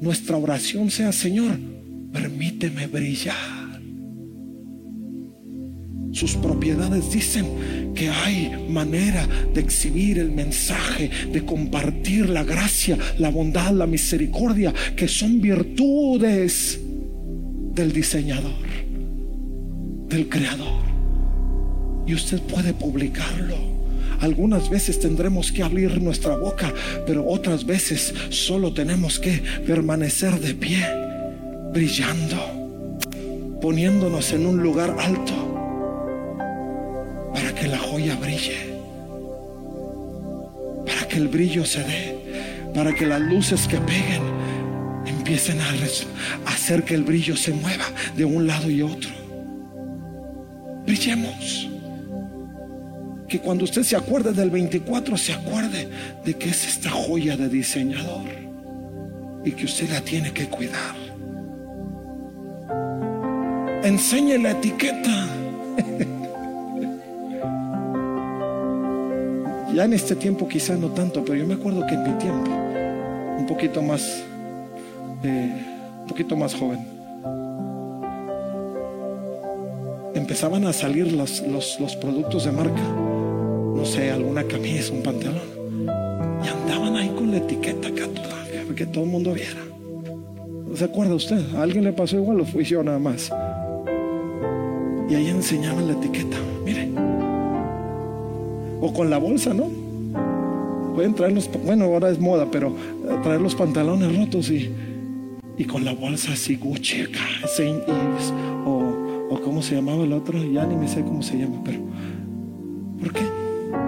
nuestra 0.01 0.37
oración 0.37 0.89
sea, 0.89 1.11
Señor, 1.11 1.57
permíteme 2.11 2.87
brillar. 2.87 3.68
Sus 6.11 6.35
propiedades 6.35 7.11
dicen 7.11 7.93
que 7.93 8.09
hay 8.09 8.65
manera 8.67 9.27
de 9.53 9.61
exhibir 9.61 10.17
el 10.17 10.31
mensaje, 10.31 11.09
de 11.31 11.45
compartir 11.45 12.29
la 12.29 12.43
gracia, 12.43 12.97
la 13.19 13.29
bondad, 13.29 13.71
la 13.71 13.85
misericordia, 13.85 14.73
que 14.95 15.07
son 15.07 15.39
virtudes 15.39 16.79
del 17.75 17.93
diseñador, 17.93 18.51
del 20.07 20.27
creador. 20.27 20.81
Y 22.07 22.15
usted 22.15 22.41
puede 22.41 22.73
publicarlo. 22.73 23.55
Algunas 24.19 24.69
veces 24.69 24.99
tendremos 24.99 25.51
que 25.51 25.61
abrir 25.61 26.01
nuestra 26.01 26.35
boca, 26.35 26.73
pero 27.05 27.25
otras 27.25 27.65
veces 27.65 28.13
solo 28.29 28.73
tenemos 28.73 29.19
que 29.19 29.41
permanecer 29.65 30.39
de 30.39 30.55
pie, 30.55 30.85
brillando, 31.71 32.35
poniéndonos 33.61 34.33
en 34.33 34.47
un 34.47 34.57
lugar 34.57 34.95
alto 34.99 35.48
brille, 37.99 38.73
para 40.85 41.07
que 41.07 41.17
el 41.17 41.27
brillo 41.27 41.65
se 41.65 41.83
dé, 41.83 42.17
para 42.73 42.93
que 42.93 43.05
las 43.05 43.19
luces 43.19 43.67
que 43.67 43.77
peguen 43.77 44.21
empiecen 45.05 45.59
a 45.59 46.49
hacer 46.49 46.83
que 46.83 46.95
el 46.95 47.03
brillo 47.03 47.35
se 47.35 47.51
mueva 47.51 47.85
de 48.15 48.25
un 48.25 48.47
lado 48.47 48.69
y 48.69 48.81
otro. 48.81 49.11
Brillemos. 50.85 51.69
Que 53.27 53.39
cuando 53.39 53.63
usted 53.63 53.83
se 53.83 53.95
acuerde 53.95 54.33
del 54.33 54.49
24, 54.49 55.15
se 55.15 55.33
acuerde 55.33 55.87
de 56.25 56.33
que 56.33 56.49
es 56.49 56.67
esta 56.67 56.89
joya 56.89 57.37
de 57.37 57.47
diseñador 57.47 58.25
y 59.45 59.51
que 59.51 59.65
usted 59.65 59.87
la 59.91 60.01
tiene 60.01 60.31
que 60.31 60.47
cuidar. 60.47 60.95
Enseñe 63.83 64.39
la 64.39 64.51
etiqueta. 64.51 65.27
Ya 69.79 69.85
en 69.85 69.93
este 69.93 70.13
tiempo 70.13 70.45
quizás 70.45 70.77
no 70.77 70.89
tanto, 70.89 71.23
pero 71.23 71.35
yo 71.35 71.47
me 71.47 71.53
acuerdo 71.53 71.87
que 71.87 71.93
en 71.93 72.03
mi 72.03 72.19
tiempo, 72.19 72.51
un 73.37 73.45
poquito 73.47 73.81
más, 73.81 74.25
eh, 75.23 75.65
un 76.01 76.05
poquito 76.05 76.35
más 76.35 76.53
joven, 76.53 76.85
empezaban 80.15 80.65
a 80.65 80.73
salir 80.73 81.13
los, 81.13 81.41
los, 81.47 81.95
productos 81.95 82.43
de 82.43 82.51
marca, 82.51 82.81
no 82.81 83.85
sé, 83.85 84.11
alguna 84.11 84.43
camisa, 84.43 84.91
un 84.91 85.01
pantalón, 85.01 85.47
y 86.43 86.47
andaban 86.49 86.97
ahí 86.97 87.07
con 87.17 87.31
la 87.31 87.37
etiqueta 87.37 87.87
acá 87.87 88.05
para 88.13 88.75
que 88.75 88.85
todo 88.85 89.05
el 89.05 89.09
mundo 89.09 89.31
viera. 89.31 89.61
¿Se 90.75 90.83
acuerda 90.83 91.15
usted? 91.15 91.55
¿A 91.55 91.63
alguien 91.63 91.85
le 91.85 91.93
pasó 91.93 92.17
igual 92.17 92.41
o 92.41 92.45
fui 92.45 92.65
yo 92.65 92.83
nada 92.83 92.99
más? 92.99 93.31
Y 95.09 95.15
ahí 95.15 95.29
enseñaban 95.29 95.87
la 95.87 95.93
etiqueta, 95.93 96.35
o 98.81 98.93
con 98.93 99.09
la 99.09 99.17
bolsa, 99.17 99.53
¿no? 99.53 99.65
Pueden 100.95 101.13
traer 101.13 101.33
los, 101.33 101.49
bueno, 101.65 101.85
ahora 101.85 102.09
es 102.09 102.19
moda, 102.19 102.47
pero 102.51 102.69
eh, 102.69 103.17
traer 103.23 103.41
los 103.41 103.55
pantalones 103.55 104.15
rotos 104.15 104.49
y, 104.49 104.69
y 105.57 105.65
con 105.65 105.85
la 105.85 105.93
bolsa 105.93 106.33
así 106.33 106.55
Gucci 106.55 107.01
acá, 107.01 107.47
Saint 107.47 107.85
Yves, 107.85 108.33
o, 108.65 109.27
o 109.29 109.41
cómo 109.41 109.61
se 109.61 109.75
llamaba 109.75 110.03
el 110.03 110.13
otro, 110.13 110.43
ya 110.43 110.65
ni 110.65 110.75
me 110.75 110.87
sé 110.87 111.01
cómo 111.03 111.21
se 111.21 111.37
llama, 111.37 111.61
pero 111.63 111.79
¿por 112.99 113.13
qué? 113.13 113.23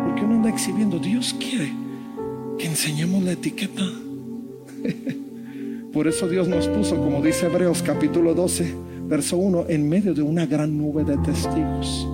Porque 0.06 0.24
uno 0.24 0.36
anda 0.36 0.50
exhibiendo, 0.50 1.00
Dios 1.00 1.36
quiere 1.40 1.72
que 2.58 2.68
enseñemos 2.68 3.24
la 3.24 3.32
etiqueta. 3.32 3.84
Por 5.94 6.08
eso 6.08 6.30
Dios 6.30 6.48
nos 6.48 6.68
puso, 6.70 6.96
como 6.96 7.22
dice 7.22 7.48
Hebreos 7.48 7.84
capítulo 7.84 8.34
12, 8.34 8.74
verso 9.08 9.36
1, 9.38 9.66
en 9.68 9.90
medio 9.90 10.14
de 10.14 10.22
una 10.22 10.46
gran 10.46 10.78
nube 10.78 11.04
de 11.04 11.18
testigos. 11.18 12.08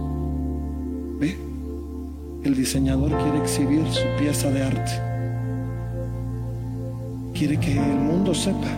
El 2.43 2.55
diseñador 2.55 3.11
quiere 3.17 3.39
exhibir 3.39 3.83
su 3.91 4.05
pieza 4.19 4.49
de 4.51 4.63
arte. 4.63 4.91
Quiere 7.33 7.59
que 7.59 7.73
el 7.73 7.97
mundo 7.97 8.33
sepa 8.33 8.69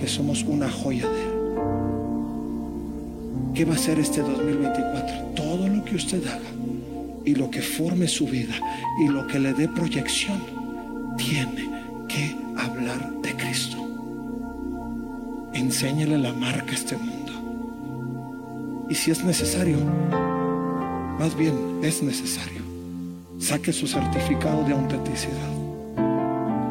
que 0.00 0.06
somos 0.08 0.42
una 0.44 0.70
joya 0.70 1.08
de 1.08 1.22
él. 1.22 1.30
¿Qué 3.54 3.64
va 3.64 3.74
a 3.74 3.78
ser 3.78 3.98
este 3.98 4.22
2024? 4.22 5.34
Todo 5.34 5.68
lo 5.68 5.84
que 5.84 5.96
usted 5.96 6.26
haga 6.26 6.50
y 7.24 7.34
lo 7.34 7.50
que 7.50 7.60
forme 7.60 8.08
su 8.08 8.26
vida 8.26 8.54
y 9.04 9.08
lo 9.08 9.26
que 9.26 9.38
le 9.38 9.52
dé 9.52 9.68
proyección 9.68 10.40
tiene 11.18 11.68
que 12.08 12.34
hablar 12.56 13.12
de 13.22 13.34
Cristo. 13.36 13.76
Enséñele 15.52 16.16
la 16.16 16.32
marca 16.32 16.72
a 16.72 16.74
este 16.74 16.96
mundo. 16.96 18.86
Y 18.88 18.94
si 18.94 19.10
es 19.10 19.22
necesario, 19.24 19.78
más 21.18 21.36
bien 21.36 21.80
es 21.82 22.02
necesario 22.02 22.59
saque 23.40 23.72
su 23.72 23.88
certificado 23.88 24.62
de 24.64 24.72
autenticidad 24.74 25.50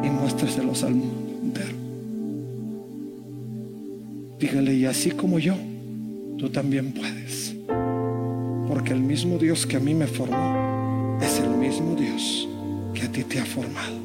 y 0.02 0.08
muéstreselos 0.08 0.82
al 0.84 0.94
mundo 0.94 1.30
Dígale, 4.40 4.72
y 4.72 4.86
así 4.86 5.10
como 5.10 5.38
yo, 5.38 5.54
tú 6.38 6.48
también 6.48 6.92
puedes. 6.92 7.54
Porque 8.66 8.94
el 8.94 9.00
mismo 9.00 9.36
Dios 9.36 9.66
que 9.66 9.76
a 9.76 9.80
mí 9.80 9.92
me 9.92 10.06
formó 10.06 11.18
es 11.20 11.38
el 11.40 11.50
mismo 11.50 11.94
Dios 11.94 12.48
que 12.94 13.02
a 13.02 13.12
ti 13.12 13.22
te 13.22 13.38
ha 13.38 13.44
formado. 13.44 14.00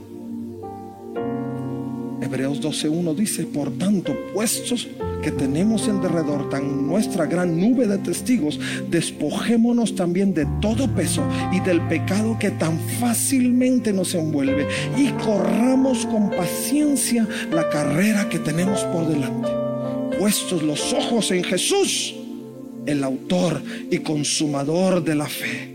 Hebreos 2.22 2.62
12.1 2.62 3.16
dice, 3.16 3.46
por 3.46 3.72
tanto, 3.78 4.14
puestos 4.34 4.90
que 5.26 5.32
tenemos 5.32 5.88
en 5.88 6.04
derredor, 6.04 6.50
tan 6.52 6.86
nuestra 6.86 7.26
gran 7.26 7.60
nube 7.60 7.88
de 7.88 7.98
testigos, 7.98 8.60
despojémonos 8.92 9.96
también 9.96 10.36
de 10.36 10.46
todo 10.62 10.88
peso 10.88 11.28
y 11.52 11.60
del 11.62 11.82
pecado 11.88 12.38
que 12.38 12.52
tan 12.52 12.80
fácilmente 13.00 13.92
nos 13.92 14.14
envuelve 14.14 14.68
y 14.96 15.10
corramos 15.14 16.06
con 16.06 16.30
paciencia 16.30 17.28
la 17.52 17.68
carrera 17.70 18.30
que 18.30 18.38
tenemos 18.38 18.82
por 18.84 19.08
delante. 19.08 19.50
Puestos 20.20 20.62
los 20.62 20.94
ojos 20.94 21.32
en 21.32 21.44
Jesús, 21.44 22.14
el 22.86 23.04
autor 23.04 23.64
y 23.90 23.98
consumador 23.98 25.04
de 25.04 25.16
la 25.16 25.26
fe 25.28 25.72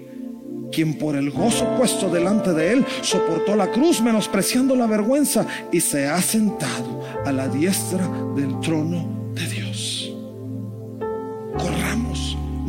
quien 0.70 0.94
por 0.94 1.16
el 1.16 1.32
gozo 1.32 1.66
puesto 1.76 2.08
delante 2.08 2.52
de 2.52 2.74
él 2.74 2.86
soportó 3.02 3.56
la 3.56 3.72
cruz 3.72 4.00
menospreciando 4.00 4.76
la 4.76 4.86
vergüenza 4.86 5.44
y 5.72 5.80
se 5.80 6.06
ha 6.06 6.22
sentado 6.22 7.04
a 7.26 7.32
la 7.32 7.48
diestra 7.48 8.08
del 8.36 8.60
trono 8.60 9.19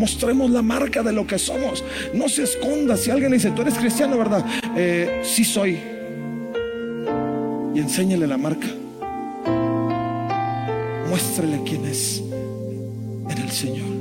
mostremos 0.01 0.49
la 0.49 0.63
marca 0.63 1.03
de 1.03 1.13
lo 1.13 1.27
que 1.27 1.37
somos. 1.37 1.83
No 2.11 2.27
se 2.27 2.41
esconda 2.41 2.97
si 2.97 3.11
alguien 3.11 3.31
dice, 3.31 3.51
tú 3.51 3.61
eres 3.61 3.75
cristiano, 3.75 4.17
¿verdad? 4.17 4.43
Eh, 4.75 5.21
sí 5.23 5.45
soy. 5.45 5.79
Y 7.75 7.79
enséñale 7.79 8.25
la 8.25 8.37
marca. 8.37 8.67
Muéstrele 11.07 11.61
quién 11.67 11.85
es 11.85 12.23
en 13.29 13.37
el 13.37 13.51
Señor. 13.51 13.91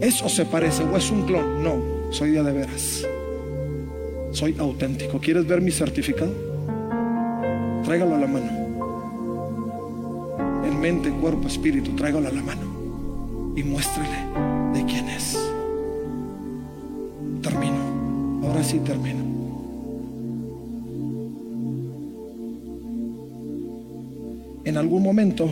¿Eso 0.00 0.28
se 0.28 0.44
parece 0.46 0.82
o 0.82 0.96
es 0.96 1.08
un 1.12 1.26
clon? 1.26 1.62
No, 1.62 1.80
soy 2.10 2.32
de 2.32 2.42
veras. 2.42 3.06
Soy 4.32 4.56
auténtico. 4.58 5.20
¿Quieres 5.20 5.46
ver 5.46 5.60
mi 5.60 5.70
certificado? 5.70 6.32
Tráigalo 7.84 8.16
a 8.16 8.18
la 8.18 8.26
mano. 8.26 8.50
En 10.66 10.80
mente, 10.80 11.08
cuerpo, 11.10 11.46
espíritu, 11.46 11.94
tráigalo 11.94 12.26
a 12.26 12.32
la 12.32 12.42
mano. 12.42 13.52
Y 13.54 13.62
muéstrele 13.62 14.51
de 14.72 14.84
quién 14.84 15.08
es. 15.08 15.38
Termino. 17.42 18.42
Ahora 18.42 18.62
sí 18.62 18.78
termino. 18.78 19.22
En 24.64 24.76
algún 24.76 25.02
momento 25.02 25.48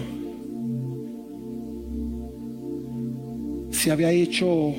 se 3.70 3.90
había 3.90 4.10
hecho 4.12 4.72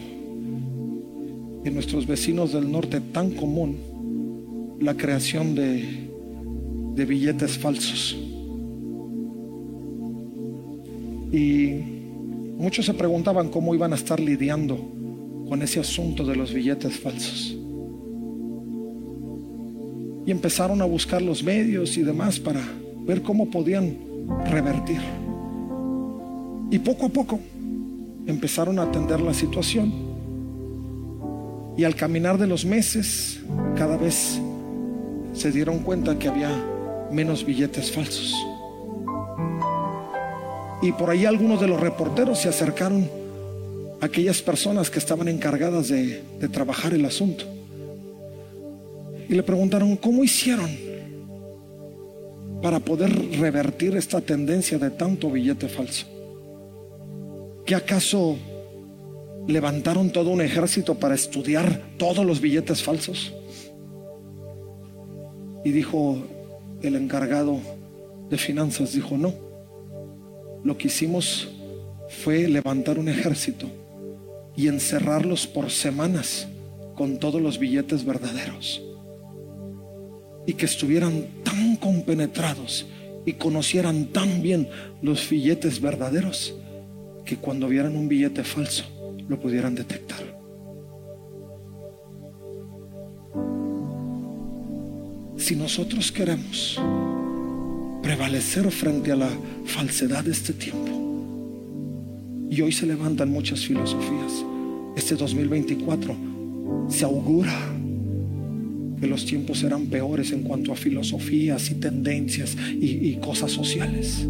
en 1.63 1.73
nuestros 1.73 2.07
vecinos 2.07 2.53
del 2.53 2.71
norte 2.71 3.01
tan 3.01 3.31
común 3.31 3.77
la 4.79 4.95
creación 4.95 5.53
de, 5.53 6.09
de 6.95 7.05
billetes 7.05 7.57
falsos. 7.57 8.17
Y 11.31 12.00
muchos 12.61 12.85
se 12.85 12.93
preguntaban 12.93 13.49
cómo 13.49 13.73
iban 13.73 13.91
a 13.91 13.95
estar 13.95 14.19
lidiando 14.19 14.77
con 15.49 15.61
ese 15.63 15.79
asunto 15.79 16.23
de 16.23 16.35
los 16.35 16.53
billetes 16.53 16.99
falsos. 16.99 17.57
Y 20.25 20.31
empezaron 20.31 20.79
a 20.81 20.85
buscar 20.85 21.23
los 21.23 21.43
medios 21.43 21.97
y 21.97 22.03
demás 22.03 22.39
para 22.39 22.61
ver 23.05 23.23
cómo 23.23 23.49
podían 23.49 23.97
revertir. 24.45 25.01
Y 26.69 26.77
poco 26.79 27.07
a 27.07 27.09
poco 27.09 27.39
empezaron 28.27 28.77
a 28.77 28.83
atender 28.83 29.19
la 29.19 29.33
situación. 29.33 29.91
Y 31.75 31.83
al 31.83 31.95
caminar 31.95 32.37
de 32.37 32.45
los 32.45 32.63
meses, 32.63 33.41
cada 33.75 33.97
vez 33.97 34.39
se 35.33 35.51
dieron 35.51 35.79
cuenta 35.79 36.19
que 36.19 36.27
había 36.27 36.51
menos 37.11 37.43
billetes 37.43 37.91
falsos. 37.91 38.35
Y 40.81 40.91
por 40.93 41.09
ahí 41.09 41.25
algunos 41.25 41.61
de 41.61 41.67
los 41.67 41.79
reporteros 41.79 42.39
se 42.39 42.49
acercaron 42.49 43.09
a 44.01 44.05
aquellas 44.05 44.41
personas 44.41 44.89
que 44.89 44.99
estaban 44.99 45.27
encargadas 45.27 45.89
de, 45.89 46.23
de 46.39 46.49
trabajar 46.49 46.93
el 46.93 47.05
asunto. 47.05 47.45
Y 49.29 49.33
le 49.35 49.43
preguntaron, 49.43 49.95
¿cómo 49.95 50.23
hicieron 50.23 50.69
para 52.61 52.79
poder 52.79 53.11
revertir 53.39 53.95
esta 53.95 54.21
tendencia 54.21 54.77
de 54.77 54.89
tanto 54.89 55.29
billete 55.29 55.69
falso? 55.69 56.07
¿Qué 57.65 57.75
acaso 57.75 58.37
levantaron 59.47 60.11
todo 60.11 60.31
un 60.31 60.41
ejército 60.41 60.95
para 60.95 61.15
estudiar 61.15 61.81
todos 61.97 62.25
los 62.25 62.41
billetes 62.41 62.83
falsos? 62.83 63.33
Y 65.63 65.71
dijo 65.71 66.17
el 66.81 66.95
encargado 66.95 67.59
de 68.29 68.37
finanzas, 68.37 68.93
dijo, 68.93 69.17
no, 69.17 69.33
lo 70.63 70.77
que 70.77 70.87
hicimos 70.87 71.49
fue 72.23 72.47
levantar 72.47 72.99
un 72.99 73.09
ejército 73.09 73.67
y 74.55 74.67
encerrarlos 74.67 75.47
por 75.47 75.71
semanas 75.71 76.47
con 76.95 77.17
todos 77.17 77.41
los 77.41 77.57
billetes 77.57 78.05
verdaderos. 78.05 78.81
Y 80.45 80.53
que 80.53 80.65
estuvieran 80.65 81.27
tan 81.43 81.75
compenetrados 81.77 82.85
y 83.25 83.33
conocieran 83.33 84.07
tan 84.07 84.41
bien 84.41 84.67
los 85.01 85.29
billetes 85.29 85.79
verdaderos 85.79 86.53
que 87.25 87.37
cuando 87.37 87.67
vieran 87.67 87.95
un 87.95 88.07
billete 88.07 88.43
falso 88.43 88.83
lo 89.27 89.39
pudieran 89.39 89.75
detectar. 89.75 90.19
Si 95.37 95.55
nosotros 95.55 96.11
queremos 96.11 96.79
prevalecer 98.01 98.69
frente 98.71 99.11
a 99.11 99.15
la 99.15 99.29
falsedad 99.65 100.23
de 100.23 100.31
este 100.31 100.53
tiempo, 100.53 100.91
y 102.49 102.61
hoy 102.61 102.71
se 102.71 102.85
levantan 102.85 103.31
muchas 103.31 103.61
filosofías, 103.61 104.45
este 104.95 105.15
2024 105.15 106.15
se 106.89 107.05
augura 107.05 107.53
que 108.99 109.07
los 109.07 109.25
tiempos 109.25 109.59
serán 109.59 109.87
peores 109.87 110.31
en 110.31 110.43
cuanto 110.43 110.71
a 110.73 110.75
filosofías 110.75 111.71
y 111.71 111.75
tendencias 111.75 112.55
y, 112.55 113.09
y 113.09 113.15
cosas 113.17 113.51
sociales. 113.51 114.27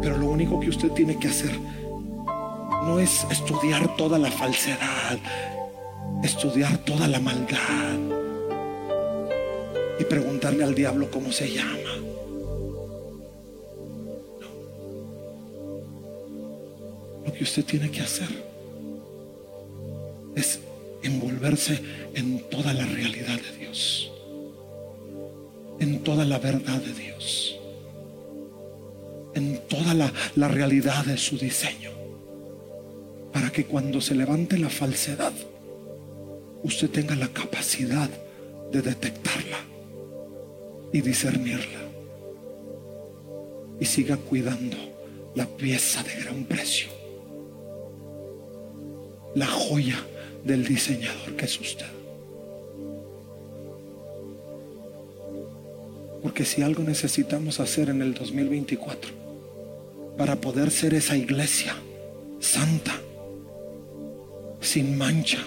Pero 0.00 0.18
lo 0.18 0.30
único 0.30 0.58
que 0.58 0.68
usted 0.68 0.90
tiene 0.90 1.16
que 1.18 1.28
hacer 1.28 1.52
no 2.84 2.98
es 2.98 3.24
estudiar 3.30 3.96
toda 3.96 4.18
la 4.18 4.30
falsedad, 4.30 5.18
estudiar 6.24 6.78
toda 6.78 7.06
la 7.06 7.20
maldad 7.20 8.11
y 9.98 10.04
preguntarle 10.04 10.64
al 10.64 10.74
diablo 10.74 11.10
cómo 11.10 11.32
se 11.32 11.52
llama. 11.52 11.78
Lo 17.24 17.32
que 17.32 17.44
usted 17.44 17.64
tiene 17.64 17.90
que 17.90 18.00
hacer 18.00 18.28
es 20.34 20.60
envolverse 21.02 21.80
en 22.14 22.40
toda 22.50 22.72
la 22.72 22.86
realidad 22.86 23.38
de 23.40 23.58
Dios, 23.58 24.10
en 25.78 26.02
toda 26.02 26.24
la 26.24 26.38
verdad 26.38 26.80
de 26.80 26.92
Dios 26.92 27.58
en 29.34 29.58
toda 29.68 29.94
la, 29.94 30.12
la 30.36 30.48
realidad 30.48 31.04
de 31.04 31.16
su 31.16 31.38
diseño. 31.38 31.90
Para 33.32 33.50
que 33.50 33.64
cuando 33.64 34.00
se 34.00 34.14
levante 34.14 34.58
la 34.58 34.68
falsedad, 34.68 35.32
usted 36.62 36.90
tenga 36.90 37.14
la 37.14 37.28
capacidad 37.28 38.10
de 38.70 38.82
detectarla 38.82 39.58
y 40.92 41.00
discernirla. 41.00 41.80
Y 43.80 43.84
siga 43.84 44.16
cuidando 44.16 44.76
la 45.34 45.46
pieza 45.46 46.02
de 46.02 46.22
gran 46.22 46.44
precio. 46.44 46.88
La 49.34 49.46
joya 49.46 49.98
del 50.44 50.64
diseñador 50.64 51.36
que 51.36 51.46
es 51.46 51.60
usted. 51.60 51.86
Porque 56.22 56.44
si 56.44 56.62
algo 56.62 56.84
necesitamos 56.84 57.58
hacer 57.58 57.88
en 57.88 58.00
el 58.00 58.14
2024 58.14 59.10
para 60.16 60.36
poder 60.36 60.70
ser 60.70 60.94
esa 60.94 61.16
iglesia 61.16 61.74
santa, 62.38 62.92
sin 64.60 64.96
mancha, 64.96 65.38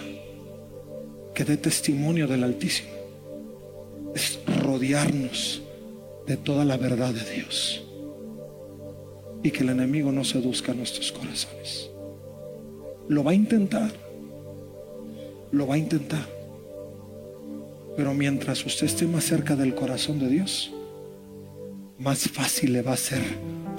que 1.34 1.44
dé 1.44 1.56
testimonio 1.56 2.26
del 2.26 2.44
Altísimo. 2.44 2.95
Es 4.16 4.40
rodearnos 4.62 5.60
de 6.26 6.38
toda 6.38 6.64
la 6.64 6.78
verdad 6.78 7.12
de 7.12 7.34
Dios 7.34 7.84
y 9.42 9.50
que 9.50 9.62
el 9.62 9.68
enemigo 9.68 10.10
no 10.10 10.24
seduzca 10.24 10.72
nuestros 10.72 11.12
corazones. 11.12 11.90
Lo 13.08 13.22
va 13.22 13.32
a 13.32 13.34
intentar, 13.34 13.92
lo 15.52 15.66
va 15.66 15.74
a 15.74 15.78
intentar. 15.78 16.26
Pero 17.94 18.14
mientras 18.14 18.64
usted 18.64 18.86
esté 18.86 19.06
más 19.06 19.24
cerca 19.24 19.54
del 19.54 19.74
corazón 19.74 20.18
de 20.18 20.28
Dios, 20.28 20.72
más 21.98 22.26
fácil 22.30 22.72
le 22.72 22.80
va 22.80 22.94
a 22.94 22.96
ser 22.96 23.20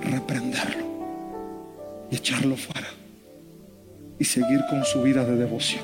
reprenderlo 0.03 0.85
y 2.11 2.15
echarlo 2.15 2.55
fuera 2.57 2.89
y 4.19 4.23
seguir 4.23 4.61
con 4.69 4.85
su 4.85 5.01
vida 5.01 5.25
de 5.25 5.35
devoción. 5.35 5.83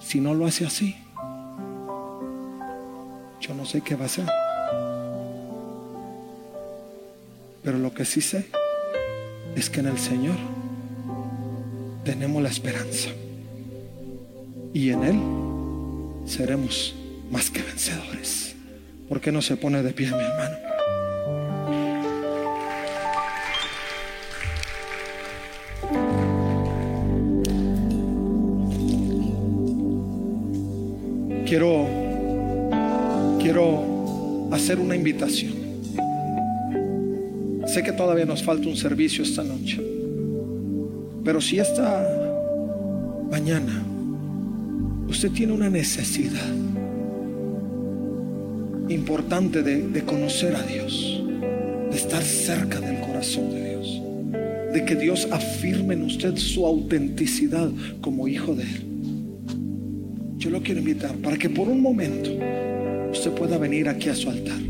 Si 0.00 0.20
no 0.20 0.34
lo 0.34 0.44
hace 0.44 0.66
así, 0.66 0.96
yo 3.46 3.52
no 3.52 3.66
sé 3.66 3.82
qué 3.82 3.94
va 3.94 4.06
a 4.06 4.08
ser. 4.08 4.24
Pero 7.62 7.76
lo 7.76 7.92
que 7.92 8.06
sí 8.06 8.22
sé 8.22 8.46
es 9.54 9.68
que 9.68 9.80
en 9.80 9.86
el 9.88 9.98
Señor 9.98 10.36
tenemos 12.04 12.42
la 12.42 12.48
esperanza. 12.48 13.10
Y 14.72 14.88
en 14.90 15.04
Él 15.04 15.20
seremos 16.26 16.94
más 17.30 17.50
que 17.50 17.60
vencedores. 17.62 18.56
¿Por 19.10 19.20
qué 19.20 19.30
no 19.30 19.42
se 19.42 19.58
pone 19.58 19.82
de 19.82 19.92
pie, 19.92 20.06
mi 20.06 20.22
hermano? 20.22 20.56
Quiero 31.46 32.03
quiero 33.44 34.48
hacer 34.52 34.80
una 34.80 34.96
invitación. 34.96 35.52
Sé 37.66 37.82
que 37.82 37.92
todavía 37.92 38.24
nos 38.24 38.42
falta 38.42 38.66
un 38.68 38.76
servicio 38.76 39.22
esta 39.22 39.44
noche. 39.44 39.82
Pero 41.22 41.42
si 41.42 41.58
esta 41.58 42.08
mañana 43.30 43.84
usted 45.10 45.30
tiene 45.30 45.52
una 45.52 45.68
necesidad 45.68 46.54
importante 48.88 49.62
de, 49.62 49.88
de 49.88 50.02
conocer 50.04 50.56
a 50.56 50.62
Dios, 50.62 51.22
de 51.90 51.96
estar 51.96 52.22
cerca 52.22 52.80
del 52.80 52.98
corazón 53.00 53.50
de 53.50 53.68
Dios, 53.68 54.02
de 54.72 54.84
que 54.86 54.96
Dios 54.96 55.28
afirme 55.30 55.92
en 55.92 56.04
usted 56.04 56.36
su 56.36 56.64
autenticidad 56.64 57.70
como 58.00 58.26
hijo 58.26 58.54
de 58.54 58.62
Él. 58.62 58.84
Yo 60.38 60.48
lo 60.48 60.62
quiero 60.62 60.80
invitar 60.80 61.14
para 61.16 61.36
que 61.36 61.50
por 61.50 61.68
un 61.68 61.82
momento 61.82 62.30
usted 63.14 63.30
pueda 63.30 63.58
venir 63.58 63.88
aquí 63.88 64.08
a 64.08 64.14
su 64.14 64.28
altar 64.28 64.60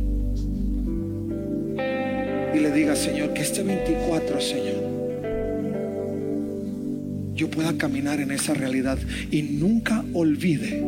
y 2.55 2.61
le 2.61 2.71
diga, 2.71 2.95
Señor, 2.95 3.33
que 3.33 3.43
este 3.43 3.63
24, 3.63 4.41
Señor, 4.41 4.85
yo 7.35 7.51
pueda 7.51 7.77
caminar 7.77 8.21
en 8.21 8.31
esa 8.31 8.55
realidad 8.55 8.97
y 9.31 9.43
nunca 9.43 10.05
olvide 10.13 10.79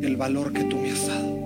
el 0.00 0.16
valor 0.16 0.52
que 0.52 0.64
tú 0.64 0.78
me 0.78 0.90
has 0.90 1.06
dado. 1.06 1.38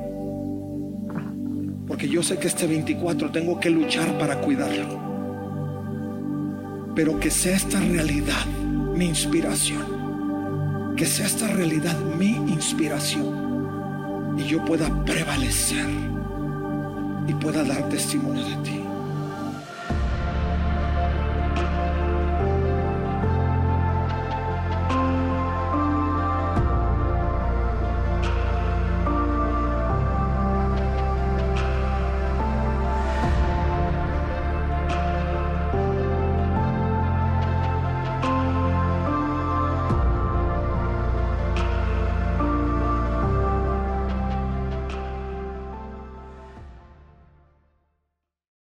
Porque 1.87 2.09
yo 2.09 2.23
sé 2.23 2.39
que 2.39 2.47
este 2.47 2.67
24 2.67 3.31
tengo 3.33 3.61
que 3.61 3.69
luchar 3.69 4.19
para 4.19 4.41
cuidarlo. 4.41 5.03
Pero 6.95 7.21
que 7.21 7.31
sea 7.31 7.57
esta 7.57 7.81
realidad 7.81 8.47
mi 8.97 9.07
inspiración. 9.07 10.95
Que 10.97 11.05
sea 11.05 11.27
esta 11.27 11.49
realidad 11.49 11.99
mi 12.19 12.31
inspiración. 12.31 13.42
Y 14.37 14.45
yo 14.45 14.65
pueda 14.65 14.89
prevalecer 15.05 15.87
y 17.27 17.33
pueda 17.35 17.63
dar 17.65 17.89
testimonio 17.89 18.45
de 18.45 18.57
ti. 18.57 18.92